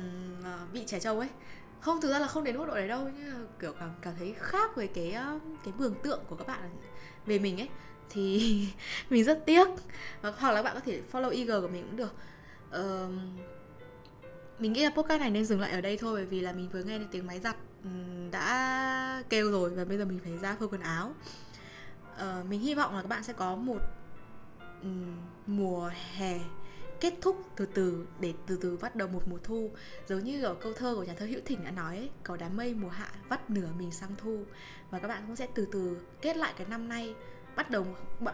bị 0.73 0.83
trẻ 0.87 0.99
trâu 0.99 1.19
ấy 1.19 1.29
không 1.81 2.01
thực 2.01 2.11
ra 2.11 2.19
là 2.19 2.27
không 2.27 2.43
đến 2.43 2.57
mức 2.57 2.65
độ 2.67 2.75
đấy 2.75 2.87
đâu 2.87 3.09
nhưng 3.19 3.47
kiểu 3.59 3.73
cảm 3.79 3.91
cảm 4.01 4.13
thấy 4.19 4.35
khác 4.37 4.75
với 4.75 4.87
cái 4.87 5.11
à, 5.11 5.39
cái 5.63 5.73
mường 5.77 5.95
tượng 6.03 6.23
của 6.27 6.35
các 6.35 6.47
bạn 6.47 6.69
về 7.25 7.39
mình 7.39 7.61
ấy 7.61 7.69
thì 8.09 8.67
mình 9.09 9.23
rất 9.23 9.45
tiếc. 9.45 9.67
Hoặc 10.21 10.53
là 10.53 10.63
bạn 10.63 10.75
có 10.75 10.79
thể 10.79 11.01
follow 11.11 11.29
IG 11.29 11.47
của 11.47 11.67
mình 11.67 11.83
cũng 11.83 11.95
được. 11.95 12.13
Uh, 12.79 13.13
mình 14.59 14.73
nghĩ 14.73 14.83
là 14.83 14.89
podcast 14.89 15.19
này 15.19 15.29
nên 15.29 15.45
dừng 15.45 15.61
lại 15.61 15.71
ở 15.71 15.81
đây 15.81 15.97
thôi 15.97 16.13
bởi 16.13 16.25
vì 16.25 16.41
là 16.41 16.51
mình 16.51 16.69
vừa 16.73 16.83
nghe 16.83 16.99
được 16.99 17.05
tiếng 17.11 17.27
máy 17.27 17.39
giặt 17.39 17.55
đã 18.31 19.23
kêu 19.29 19.51
rồi 19.51 19.69
và 19.69 19.85
bây 19.85 19.97
giờ 19.97 20.05
mình 20.05 20.19
phải 20.23 20.37
ra 20.37 20.55
phơi 20.59 20.67
quần 20.67 20.81
áo. 20.81 21.13
Uh, 22.15 22.45
mình 22.49 22.61
hy 22.61 22.75
vọng 22.75 22.95
là 22.95 23.01
các 23.01 23.07
bạn 23.07 23.23
sẽ 23.23 23.33
có 23.33 23.55
một 23.55 23.79
um, 24.81 25.17
mùa 25.47 25.91
hè 26.15 26.39
kết 26.99 27.13
thúc 27.21 27.45
từ 27.55 27.65
từ 27.65 28.07
để 28.19 28.33
từ 28.47 28.57
từ 28.61 28.77
bắt 28.77 28.95
đầu 28.95 29.07
một 29.07 29.21
mùa 29.29 29.37
thu. 29.43 29.71
Giống 30.07 30.23
như 30.23 30.43
ở 30.43 30.53
câu 30.53 30.73
thơ 30.73 30.95
của 30.95 31.03
nhà 31.03 31.13
thơ 31.13 31.25
hữu 31.25 31.39
thỉnh 31.45 31.63
đã 31.63 31.71
nói 31.71 31.97
ấy, 31.97 32.09
cầu 32.23 32.37
đám 32.37 32.57
mây 32.57 32.73
mùa 32.73 32.89
hạ 32.89 33.11
vắt 33.29 33.49
nửa 33.49 33.67
mình 33.77 33.91
sang 33.91 34.15
thu. 34.17 34.43
Và 34.89 34.99
các 34.99 35.07
bạn 35.07 35.23
cũng 35.27 35.35
sẽ 35.35 35.47
từ 35.55 35.67
từ 35.71 35.97
kết 36.21 36.37
lại 36.37 36.53
cái 36.57 36.67
năm 36.69 36.89
nay 36.89 37.15
bắt 37.55 37.69
đầu 37.69 37.85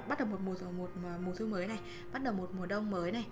bắt 0.08 0.20
đầu 0.20 0.28
một 0.28 0.38
mùa 0.46 0.54
một 0.78 0.90
mùa 1.26 1.34
thu 1.40 1.46
mới 1.46 1.68
này 1.68 1.80
bắt 2.12 2.24
đầu 2.24 2.34
một 2.34 2.50
mùa 2.54 2.66
đông 2.66 2.92
mới 2.92 3.12
này 3.12 3.26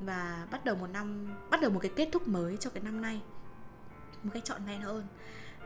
và 0.00 0.46
bắt 0.50 0.64
đầu 0.64 0.76
một 0.76 0.86
năm 0.86 1.34
bắt 1.50 1.60
đầu 1.60 1.70
một 1.70 1.80
cái 1.80 1.90
kết 1.96 2.08
thúc 2.12 2.28
mới 2.28 2.56
cho 2.56 2.70
cái 2.70 2.82
năm 2.82 3.02
nay. 3.02 3.20
Một 4.22 4.30
cái 4.32 4.42
trọn 4.44 4.64
vẹn 4.64 4.80
hơn. 4.80 5.06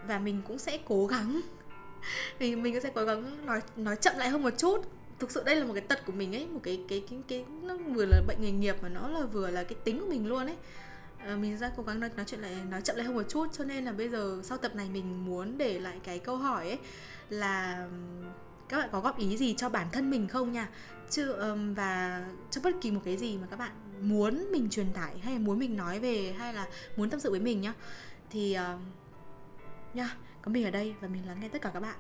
Và 0.07 0.19
mình 0.19 0.43
cũng 0.47 0.59
sẽ 0.59 0.79
cố 0.85 1.07
gắng 1.07 1.41
thì 2.39 2.57
mình 2.57 2.75
cũng 2.75 2.83
sẽ 2.83 2.91
cố 2.95 3.05
gắng 3.05 3.47
nói 3.47 3.61
nói 3.77 3.97
chậm 3.97 4.19
lại 4.19 4.29
hơn 4.29 4.43
một 4.43 4.59
chút. 4.59 4.79
Thực 5.19 5.31
sự 5.31 5.43
đây 5.45 5.57
là 5.57 5.65
một 5.65 5.73
cái 5.73 5.83
tật 5.83 6.07
của 6.07 6.13
mình 6.13 6.35
ấy 6.35 6.47
một 6.47 6.61
cái 6.63 6.85
cái 6.89 7.05
cái 7.11 7.21
cái 7.29 7.45
nó 7.63 7.77
vừa 7.77 8.07
là 8.07 8.23
bệnh 8.29 8.37
nghề 8.41 8.51
nghiệp 8.51 8.77
mà 8.83 8.89
nó 8.89 9.09
là 9.09 9.21
vừa 9.21 9.51
là 9.51 9.65
cái 9.65 9.79
tính 9.85 10.01
của 10.01 10.07
mình 10.07 10.27
luôn 10.27 10.47
ấy. 10.47 10.57
À, 11.19 11.37
mình 11.37 11.59
ra 11.59 11.71
cố 11.77 11.83
gắng 11.83 12.01
nói, 12.01 12.11
nói 12.17 12.25
chuyện 12.29 12.41
lại 12.41 12.57
nói 12.71 12.81
chậm 12.83 12.97
lại 12.97 13.07
hơn 13.07 13.15
một 13.15 13.29
chút. 13.29 13.47
Cho 13.53 13.65
nên 13.65 13.85
là 13.85 13.93
bây 13.93 14.09
giờ 14.09 14.41
sau 14.43 14.59
tập 14.59 14.75
này 14.75 14.89
mình 14.93 15.25
muốn 15.25 15.59
để 15.59 15.81
lại 15.81 16.01
cái 16.05 16.19
câu 16.19 16.37
hỏi 16.37 16.69
ấy 16.69 16.79
là 17.29 17.87
các 18.69 18.79
bạn 18.79 18.89
có 18.93 19.01
góp 19.01 19.19
ý 19.19 19.37
gì 19.37 19.55
cho 19.55 19.69
bản 19.69 19.87
thân 19.93 20.11
mình 20.11 20.29
không 20.29 20.53
nha? 20.53 20.69
Chứ 21.11 21.33
um, 21.33 21.75
và 21.75 22.23
cho 22.51 22.61
bất 22.65 22.75
kỳ 22.81 22.91
một 22.91 23.01
cái 23.05 23.17
gì 23.17 23.39
mà 23.39 23.47
các 23.51 23.59
bạn 23.59 23.73
muốn 24.01 24.53
mình 24.53 24.71
truyền 24.71 24.93
tải 24.93 25.19
hay 25.19 25.39
muốn 25.39 25.59
mình 25.59 25.77
nói 25.77 26.01
về 26.01 26.35
hay 26.39 26.55
là 26.55 26.67
muốn 26.97 27.11
tâm 27.11 27.21
sự 27.21 27.31
với 27.31 27.41
mình 27.41 27.61
nhá. 27.61 27.75
Thì 28.31 28.57
uh, 28.75 28.81
nha 29.95 30.17
có 30.43 30.51
mình 30.51 30.65
ở 30.65 30.71
đây 30.71 30.95
và 31.01 31.09
mình 31.09 31.27
lắng 31.27 31.41
nghe 31.41 31.49
tất 31.49 31.63
cả 31.63 31.71
các 31.75 31.81
bạn. 31.81 31.97